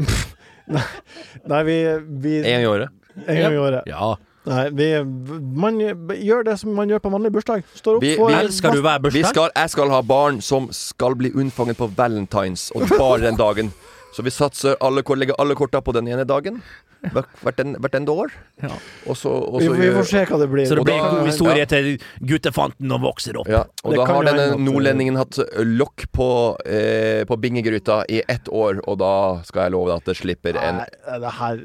Nei, 1.50 1.62
vi, 1.66 1.76
vi 2.22 2.34
En 2.42 2.50
gang 2.50 2.62
i 2.62 2.66
året? 2.70 2.88
En 3.26 3.40
gang 3.40 3.54
i 3.54 3.62
året. 3.62 3.86
Ja. 3.90 4.10
Nei, 4.48 4.70
vi 4.72 4.86
Man 5.04 5.78
gjør 5.80 6.44
det 6.44 6.58
som 6.58 6.72
man 6.74 6.88
gjør 6.88 7.02
på 7.04 7.10
vanlig 7.12 7.30
bursdag. 7.34 7.64
Står 7.76 7.96
opp, 7.96 8.02
Vi- 8.02 8.16
vi- 8.16 8.52
Skal 8.52 8.72
du 8.72 8.80
være 8.82 9.02
Vi 9.02 9.10
bursdag? 9.10 9.28
skal, 9.34 9.50
jeg 9.54 9.70
skal 9.70 9.90
ha 9.90 10.00
barn 10.02 10.40
som 10.40 10.68
skal 10.72 11.14
bli 11.14 11.30
unnfanget 11.30 11.76
på 11.76 11.90
Valentines, 11.94 12.70
og 12.74 12.88
bare 12.88 13.20
den 13.20 13.36
dagen. 13.36 13.72
Så 14.14 14.22
vi 14.22 14.30
satser 14.30 14.76
alle, 14.80 15.02
legger 15.02 15.34
alle 15.38 15.54
korta 15.54 15.80
på 15.80 15.92
den 15.92 16.08
ene 16.08 16.24
dagen. 16.24 16.62
Hvert, 17.00 17.60
en, 17.62 17.76
hvert 17.80 17.94
ende 17.96 18.12
år. 18.12 18.32
Ja. 18.60 18.70
Og 19.08 19.16
så, 19.16 19.30
og 19.32 19.62
så 19.62 19.72
vi 19.72 19.86
vi, 19.86 19.90
får 19.94 20.08
se 20.10 20.24
hva 20.28 20.38
det 20.42 20.48
blir. 20.52 20.66
Så 20.68 20.76
det 20.76 20.84
blir 20.84 20.98
en 20.98 21.14
god 21.16 21.28
historie 21.30 21.62
ja. 21.62 21.68
til 21.70 21.88
guttefanten 22.28 22.92
og 22.92 23.00
vokser 23.06 23.38
opp. 23.40 23.48
Ja, 23.50 23.62
og 23.84 23.94
Det 23.94 24.00
da 24.00 24.06
har 24.10 24.28
denne 24.28 24.46
nordlendingen 24.60 25.16
hatt 25.20 25.38
lokk 25.64 26.06
på, 26.16 26.30
eh, 26.68 27.22
på 27.28 27.38
bingegryta 27.40 28.02
i 28.12 28.20
ett 28.28 28.50
år, 28.52 28.82
og 28.84 29.00
da 29.00 29.14
skal 29.48 29.66
jeg 29.66 29.74
love 29.76 29.90
deg 29.90 30.02
at 30.02 30.10
det 30.10 30.16
slipper 30.20 30.58
en 30.60 30.80
Nei, 30.80 30.88
det 31.24 31.34
her 31.38 31.62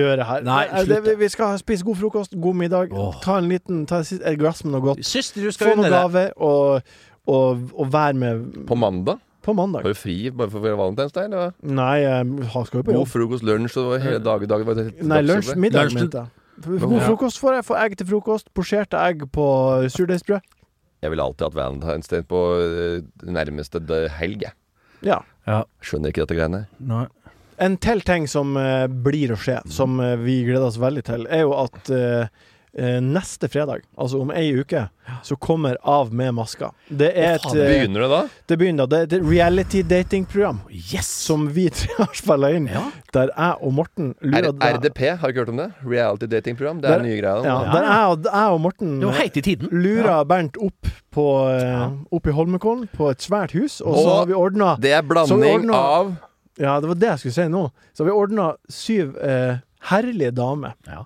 røret 0.00 0.26
her 0.28 0.44
Nei, 0.46 0.62
det, 0.70 0.84
slutt. 0.86 1.08
vi, 1.08 1.16
vi 1.24 1.30
skal 1.32 1.58
spise 1.60 1.86
god 1.86 1.98
frokost, 2.04 2.36
god 2.46 2.60
middag. 2.62 2.94
Åh. 2.94 3.18
Ta 3.24 3.40
en 3.40 3.50
liten 3.50 3.82
Ta 3.90 4.02
et 4.04 4.38
glass 4.38 4.62
med 4.64 4.76
noe 4.76 4.84
godt. 4.92 5.02
Syster, 5.06 5.42
du 5.42 5.50
Få 5.50 5.56
skal 5.56 5.80
noen 5.80 5.90
gave, 5.92 6.28
og, 6.38 6.94
og, 7.26 7.66
og 7.74 7.90
være 7.92 8.14
med 8.20 8.46
På 8.70 8.78
mandag? 8.78 9.18
På 9.42 9.54
mandag. 9.56 9.82
Har 9.86 9.94
du 9.94 9.98
fri 9.98 10.16
bare 10.30 10.50
for 10.52 10.60
valentins 10.64 11.12
der, 11.16 11.28
Eller? 11.28 11.50
hva? 11.50 11.72
Nei, 11.80 11.96
jeg 12.02 12.66
skal 12.66 12.80
jo 12.80 12.82
på 12.82 12.92
God 12.92 13.00
jobb. 13.00 13.08
frokost, 13.14 13.46
lunsj 13.46 13.76
og 13.82 13.94
hele 14.02 14.22
dag, 14.24 14.46
dag 14.48 14.66
var 14.66 14.78
det 14.78 14.86
et 14.90 15.02
Nei, 15.02 15.20
lunsj, 15.24 15.54
middag, 15.56 15.90
Lunsj- 15.90 16.00
mente 16.00 16.24
jeg. 16.24 16.36
God 16.80 17.00
frokost 17.06 17.40
får 17.40 17.54
jeg. 17.56 17.64
Får 17.64 17.78
egg 17.84 17.96
til 17.96 18.06
frokost. 18.10 18.50
Posjerte 18.54 19.00
egg 19.00 19.24
på 19.32 19.46
surdeigsbrød. 19.88 20.40
Jeg 21.00 21.10
ville 21.14 21.24
alltid 21.24 21.46
hatt 21.46 21.56
Valentine's 21.56 22.10
Day 22.12 22.20
på 22.28 22.40
eh, 22.60 23.00
nærmeste 23.24 23.80
helg. 24.18 24.42
jeg. 24.44 24.52
Ja. 25.00 25.22
Skjønner 25.80 26.12
ikke 26.12 26.26
dette 26.26 26.36
greiene. 26.36 26.66
Nei. 26.78 27.06
En 27.60 27.76
til 27.76 28.00
ting 28.00 28.24
som 28.28 28.54
uh, 28.56 28.86
blir 28.88 29.34
å 29.34 29.36
skje, 29.40 29.58
som 29.68 29.98
uh, 30.00 30.14
vi 30.20 30.38
gleder 30.46 30.64
oss 30.70 30.78
veldig 30.80 31.02
til, 31.04 31.26
er 31.28 31.42
jo 31.44 31.52
at 31.60 31.90
eh, 31.92 32.22
eh, 32.24 32.28
neste 32.72 33.48
fredag, 33.50 33.82
altså 33.98 34.20
om 34.22 34.30
ei 34.30 34.52
uke, 34.60 34.84
så 35.26 35.34
kommer 35.42 35.76
Av 35.82 36.12
med 36.14 36.30
maska. 36.34 36.68
Det 36.88 37.08
er 37.18 37.34
et 37.34 37.42
faen, 37.42 37.56
eh, 37.58 37.66
Begynner 37.72 38.00
det 38.04 38.10
da? 38.12 38.20
Det 38.46 38.58
begynner. 38.60 38.86
Det 38.86 38.98
er 39.00 39.02
et 39.18 39.24
reality 39.26 39.82
dating-program 39.82 40.60
Yes! 40.70 41.08
som 41.26 41.48
vi 41.50 41.68
tre 41.70 41.88
har 41.98 42.14
spilla 42.14 42.52
inn, 42.54 42.68
Ja. 42.70 42.84
der 43.12 43.32
jeg 43.36 43.56
og 43.60 43.72
Morten 43.74 44.14
R 44.22 44.26
lurer 44.52 44.78
RDP, 44.78 45.00
har 45.18 45.26
du 45.26 45.32
ikke 45.32 45.40
hørt 45.42 45.48
om 45.48 45.56
det? 45.56 45.68
Reality 45.84 46.26
dating 46.26 46.56
program. 46.56 46.80
Det 46.80 46.90
er 46.90 46.98
Der- 46.98 47.04
nye 47.08 47.18
greia. 47.20 47.42
Ja, 47.44 47.56
ja. 47.64 47.72
der 47.72 47.82
jeg 47.82 48.06
og, 48.06 48.24
jeg 48.24 48.54
og 48.54 48.60
Morten 48.60 49.00
Det 49.00 49.06
var 49.06 49.18
heit 49.18 49.36
i 49.36 49.40
tiden. 49.40 49.68
lurer 49.72 50.24
Bernt 50.24 50.56
opp 50.62 50.86
på 51.10 51.26
eh, 51.50 51.90
Opp 52.12 52.26
i 52.26 52.30
Holmenkollen, 52.30 52.88
på 52.96 53.10
et 53.10 53.18
svært 53.18 53.50
hus, 53.52 53.80
og 53.80 53.96
så 53.96 54.08
har 54.20 54.26
vi 54.26 54.32
ordna 54.34 54.76
Det 54.78 54.92
er 54.92 55.02
blanding 55.02 55.70
av 55.74 56.16
Ja, 56.58 56.78
det 56.78 56.86
var 56.88 56.94
det 56.94 57.08
jeg 57.08 57.18
skulle 57.18 57.34
si 57.34 57.48
nå. 57.48 57.70
Så 57.94 58.04
har 58.04 58.12
vi 58.12 58.16
ordna 58.16 58.54
syv 58.68 59.16
eh, 59.18 59.58
herlige 59.90 60.30
damer. 60.34 60.74
Ja. 60.86 61.04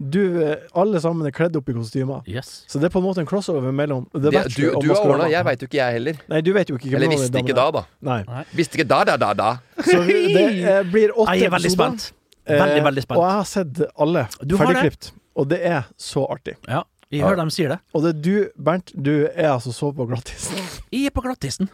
Du, 0.00 0.20
eh, 0.42 0.56
alle 0.80 1.00
sammen 1.04 1.26
er 1.28 1.32
kledd 1.36 1.56
opp 1.58 1.68
i 1.68 1.74
kostymer. 1.76 2.22
Yes. 2.26 2.64
Så 2.66 2.80
det 2.80 2.88
er 2.88 2.92
på 2.94 3.02
en 3.02 3.04
måte 3.04 3.20
en 3.20 3.26
crossover 3.28 3.68
mellom 3.76 4.06
The 4.14 4.20
Det, 4.22 4.32
Bachelor 4.32 4.54
du, 4.56 4.80
du 4.80 4.88
har 4.88 4.94
Maskorama. 4.94 5.12
ordna, 5.18 5.26
jeg 5.30 5.44
veit 5.44 5.60
jo 5.60 5.68
ikke 5.68 5.76
jeg 5.80 5.92
heller. 5.98 6.22
Nei, 6.32 6.40
du 6.46 6.52
vet 6.56 6.70
jo 6.72 6.78
ikke 6.78 6.94
Eller 6.96 7.12
visste 7.12 7.42
ikke 7.42 7.56
da, 7.58 7.66
da. 7.76 7.82
Nei. 8.08 8.20
Visste 8.56 8.78
ikke 8.80 8.88
da, 8.88 9.00
da, 9.10 9.16
da, 9.20 9.32
da. 9.36 9.50
Så 9.84 9.98
vi, 10.08 10.16
det 10.32 10.46
eh, 10.64 10.80
blir 10.88 11.12
åtte 11.12 11.34
Jeg 11.36 11.50
er 11.50 11.52
veldig 11.56 11.72
episoder. 11.74 11.98
spent. 12.00 12.12
Veldig, 12.50 12.78
Eh, 12.80 12.84
veldig 12.88 13.02
spent. 13.04 13.18
Og 13.20 13.26
jeg 13.28 13.36
har 13.36 13.44
sett 13.52 13.82
alle 14.00 14.22
Du 14.40 14.56
har 14.56 14.66
ferdigklipt. 14.66 15.12
Og 15.36 15.48
det 15.52 15.60
er 15.68 15.84
så 16.00 16.24
artig. 16.32 16.56
Ja, 16.66 16.80
Vi 17.10 17.20
hører 17.20 17.36
dem 17.36 17.50
sier 17.50 17.68
det. 17.74 17.78
Og 17.94 18.02
det 18.02 18.14
er 18.16 18.20
du, 18.24 18.48
Bernt, 18.56 18.92
du 18.96 19.26
er 19.34 19.50
altså 19.52 19.72
så 19.76 19.92
på 19.94 20.06
glattisen. 20.08 20.56
Jeg 20.90 21.06
er 21.06 21.14
på 21.14 21.20
glattisen. 21.28 21.68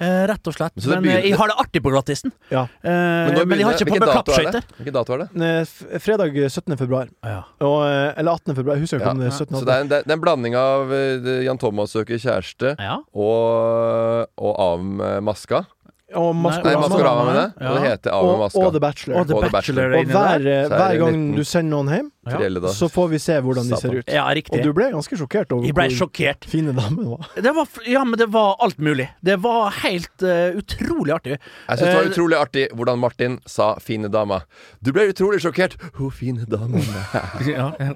Eh, 0.00 0.22
rett 0.30 0.46
og 0.48 0.54
slett. 0.56 0.72
Men 0.80 1.02
begynner- 1.02 1.18
eh, 1.20 1.28
jeg 1.28 1.36
har 1.36 1.48
det 1.50 1.56
artig 1.60 1.82
på 1.84 1.90
glattisen. 1.92 2.32
Ja. 2.50 2.62
Eh, 2.82 2.88
Men, 2.90 3.48
men, 3.48 3.58
jeg 3.58 3.66
har 3.66 3.74
ikke 3.74 3.86
på 3.90 3.98
meg 4.00 4.08
er 4.08 4.14
klappskøyter. 4.16 4.62
Hvilken 4.78 4.94
dato 4.96 5.12
er 5.12 5.18
det? 5.26 6.00
Fredag 6.00 6.38
17. 6.48 6.76
februar. 6.80 7.08
Ja. 7.22 7.42
Og, 7.60 7.82
eller 8.16 8.32
18. 8.32 8.54
februar. 8.56 8.76
Jeg 8.76 8.86
husker 8.86 8.96
ikke 8.96 9.06
Ja. 9.06 9.10
om 9.10 9.18
det 9.20 9.26
er 9.28 9.36
17. 9.36 9.56
Så 9.60 9.64
det 9.66 9.74
er 9.74 9.80
en, 9.80 9.88
det 9.88 10.06
er 10.08 10.12
en 10.16 10.20
blanding 10.24 10.54
av 10.56 10.88
Jan 11.44 11.58
Thomas 11.58 11.90
søker 11.92 12.16
kjæreste 12.16 12.76
ja. 12.78 12.96
og, 13.14 14.26
og 14.38 14.58
Av 14.60 14.80
maska. 15.22 15.66
Og 16.14 16.34
Nei, 16.34 16.42
Maskorama. 16.42 17.24
med 17.24 17.34
mener 17.34 17.52
Ja. 17.60 17.74
Det 17.74 17.82
heter 17.88 18.10
Av 18.10 18.24
med 18.24 18.32
Og, 18.32 18.38
maska. 18.40 18.58
og 18.66 18.72
The 18.72 18.80
Bachelor. 18.80 19.16
Og 19.20 19.26
The 19.28 19.34
Og 19.34 19.42
The 19.44 19.50
Bachelor 19.50 19.90
Bachelor. 19.90 19.98
Og 19.98 20.06
hver, 20.06 20.68
hver 20.68 20.98
gang 20.98 21.36
du 21.36 21.44
sender 21.44 21.70
noen 21.76 21.88
hjem, 21.94 22.10
Ja. 22.26 22.36
Så 22.70 22.88
får 22.92 23.08
vi 23.10 23.18
se 23.18 23.32
hvordan 23.40 23.68
de 23.70 23.76
ser 23.76 23.94
ut. 23.96 24.06
ja, 24.06 24.24
Og 24.28 24.62
du 24.62 24.72
ble 24.72 24.90
ganske 24.92 25.16
sjokkert 25.16 25.52
over 25.52 25.66
hvor 25.72 25.88
sjokkert. 25.90 26.44
fine 26.44 26.72
damene 26.76 27.08
var. 27.16 27.26
Det 27.34 27.54
var, 27.54 27.66
ja, 27.86 28.04
men 28.04 28.18
det 28.18 28.28
var 28.30 28.56
alt 28.60 28.78
mulig. 28.78 29.08
Det 29.24 29.38
var 29.42 29.70
helt 29.70 30.22
uh, 30.22 30.52
utrolig 30.60 31.12
artig. 31.14 31.38
Jeg 31.68 31.78
syns 31.78 31.80
det 31.80 31.94
var 31.94 32.02
Eh, 32.04 32.10
utrolig 32.10 32.36
artig 32.36 32.68
hvordan 32.74 32.98
Martin 32.98 33.40
sa 33.46 33.74
'fine 33.76 34.08
dama'. 34.10 34.42
Du 34.82 34.92
ble 34.92 35.08
utrolig 35.12 35.40
sjokkert. 35.40 35.76
Hun 35.94 36.10
fine 36.10 36.44
dama. 36.46 36.78
Ja, 37.46 37.72
ja. 37.80 37.94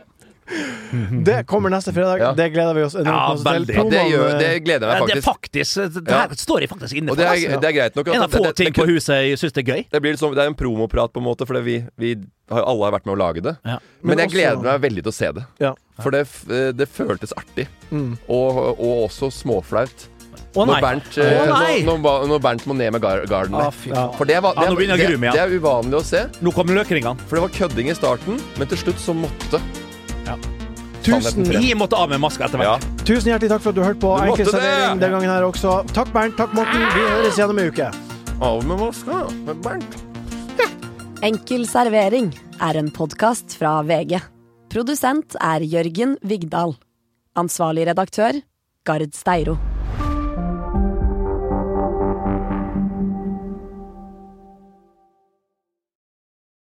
Det 1.25 1.47
kommer 1.47 1.73
neste 1.73 1.93
fredag. 1.93 2.19
Ja. 2.21 2.33
Det 2.37 2.51
gleder 2.53 2.75
vi 2.77 2.83
oss 2.85 2.95
enormt 2.95 3.45
Ja, 3.45 3.53
til. 3.57 3.75
Ja, 3.75 3.85
det, 3.91 4.03
gjør, 4.13 4.27
eh, 4.29 4.39
det 4.39 4.51
gleder 4.65 4.87
jeg 4.87 5.01
meg 5.01 5.01
meg 5.01 5.09
det 5.09 5.17
er 5.17 5.25
faktisk. 5.25 5.75
faktisk 5.75 6.05
Det 6.05 6.13
Ja. 6.13 6.21
her 6.21 6.37
står 6.37 6.61
jeg 6.61 6.69
faktisk 6.71 6.97
inne 7.01 7.09
for. 7.09 7.17
det 7.17 7.25
er, 7.27 7.31
altså. 7.35 7.61
det 7.61 7.69
er 7.71 7.77
greit 7.79 7.97
nok. 7.97 8.09
at 8.09 8.15
En 8.15 8.23
av 8.23 8.31
få 8.31 8.55
ting 8.55 8.73
på 8.73 8.87
huset 8.87 9.15
jeg 9.25 9.39
syns 9.39 9.59
er 9.59 9.63
gøy. 9.63 9.87
Det, 9.91 10.03
blir 10.03 10.13
liksom, 10.15 10.35
det 10.35 10.45
er 10.45 10.47
en 10.53 10.55
promoprat, 10.55 11.13
på 11.13 11.19
en 11.23 11.27
måte, 11.27 11.47
for 11.47 11.61
vi, 11.63 11.85
vi 11.99 12.15
har, 12.51 12.63
alle 12.63 12.85
har 12.85 12.93
vært 12.93 13.07
med 13.07 13.17
å 13.17 13.19
lage 13.19 13.43
det. 13.43 13.57
Ja. 13.65 13.79
Men, 14.03 14.17
Men 14.17 14.19
jeg 14.19 14.29
også- 14.29 14.37
gleder 14.37 14.63
meg 14.63 14.81
veldig 14.83 15.03
til 15.03 15.13
å 15.13 15.15
se 15.15 15.33
det. 15.33 15.47
Ja. 15.61 15.75
For 16.01 16.11
det, 16.11 16.27
eh, 16.51 16.73
det 16.73 16.89
føltes 16.89 17.33
artig. 17.33 17.69
Mm. 17.91 18.19
Og, 18.29 18.79
og 18.79 19.09
også 19.09 19.33
småflaut. 19.33 20.09
Oh, 20.57 20.65
Når! 20.67 20.81
Bernt, 20.81 21.19
eh, 21.19 21.47
når, 21.83 21.99
når, 21.99 22.27
når 22.29 22.39
Bernt 22.41 22.65
må 22.67 22.77
ned 22.77 22.93
med 22.93 23.03
gar 23.03 23.25
garden. 23.27 23.55
Ah, 23.59 23.73
Ja. 23.87 24.13
For 24.15 24.25
det, 24.25 24.41
var, 24.41 24.55
det, 24.55 24.63
Ja, 24.87 24.97
det, 24.97 25.19
det 25.19 25.41
er 25.41 25.51
uvanlig 25.51 25.99
å 25.99 26.05
se. 26.05 26.29
Nå 26.43 26.53
kommer 26.55 26.75
løkringene. 26.79 27.19
For 27.27 27.37
det 27.41 27.43
var 27.43 27.49
kødding 27.51 27.91
i 27.91 27.95
starten, 27.95 28.39
men 28.57 28.69
til 28.69 28.79
slutt 28.79 29.03
så 29.03 29.15
måtte 29.19 29.59
Ja. 30.27 30.37
Tusen. 31.05 31.45
Jeg 31.53 31.77
måtte 31.77 31.99
av 32.01 32.09
med 32.09 32.21
maska 32.23 32.47
etter 32.47 32.63
Ja. 32.65 32.79
tusen 33.05 33.29
hjertelig 33.33 33.51
takk 33.51 33.61
for 33.61 33.69
at 33.71 33.77
du 33.77 33.83
hørte 33.85 34.01
på 34.01 34.15
Enkeltservering 34.25 35.01
den 35.01 35.13
gangen 35.13 35.29
her 35.29 35.43
også. 35.45 35.85
Takk, 35.93 36.13
Bernt. 36.15 36.37
Takk, 36.39 36.55
Morten. 36.57 36.81
Vi 36.95 37.05
høres 37.11 37.37
igjen 37.37 37.51
om 37.51 37.59
ei 37.59 37.69
uke. 37.69 37.91
Av 38.41 38.65
med 38.65 38.79
maska 38.81 39.31
med 39.45 39.57
Bernt. 39.63 40.01
Enkel 41.25 41.67
servering 41.67 42.33
er 42.61 42.77
en 42.77 42.91
podkast 42.91 43.55
fra 43.57 43.83
VG. 43.83 44.21
Produsent 44.69 45.37
er 45.41 45.61
Jørgen 45.61 46.17
Vigdal. 46.23 46.75
Ansvarlig 47.37 47.87
redaktør, 47.87 48.43
Gard 48.85 49.15
Steiro. 49.15 49.57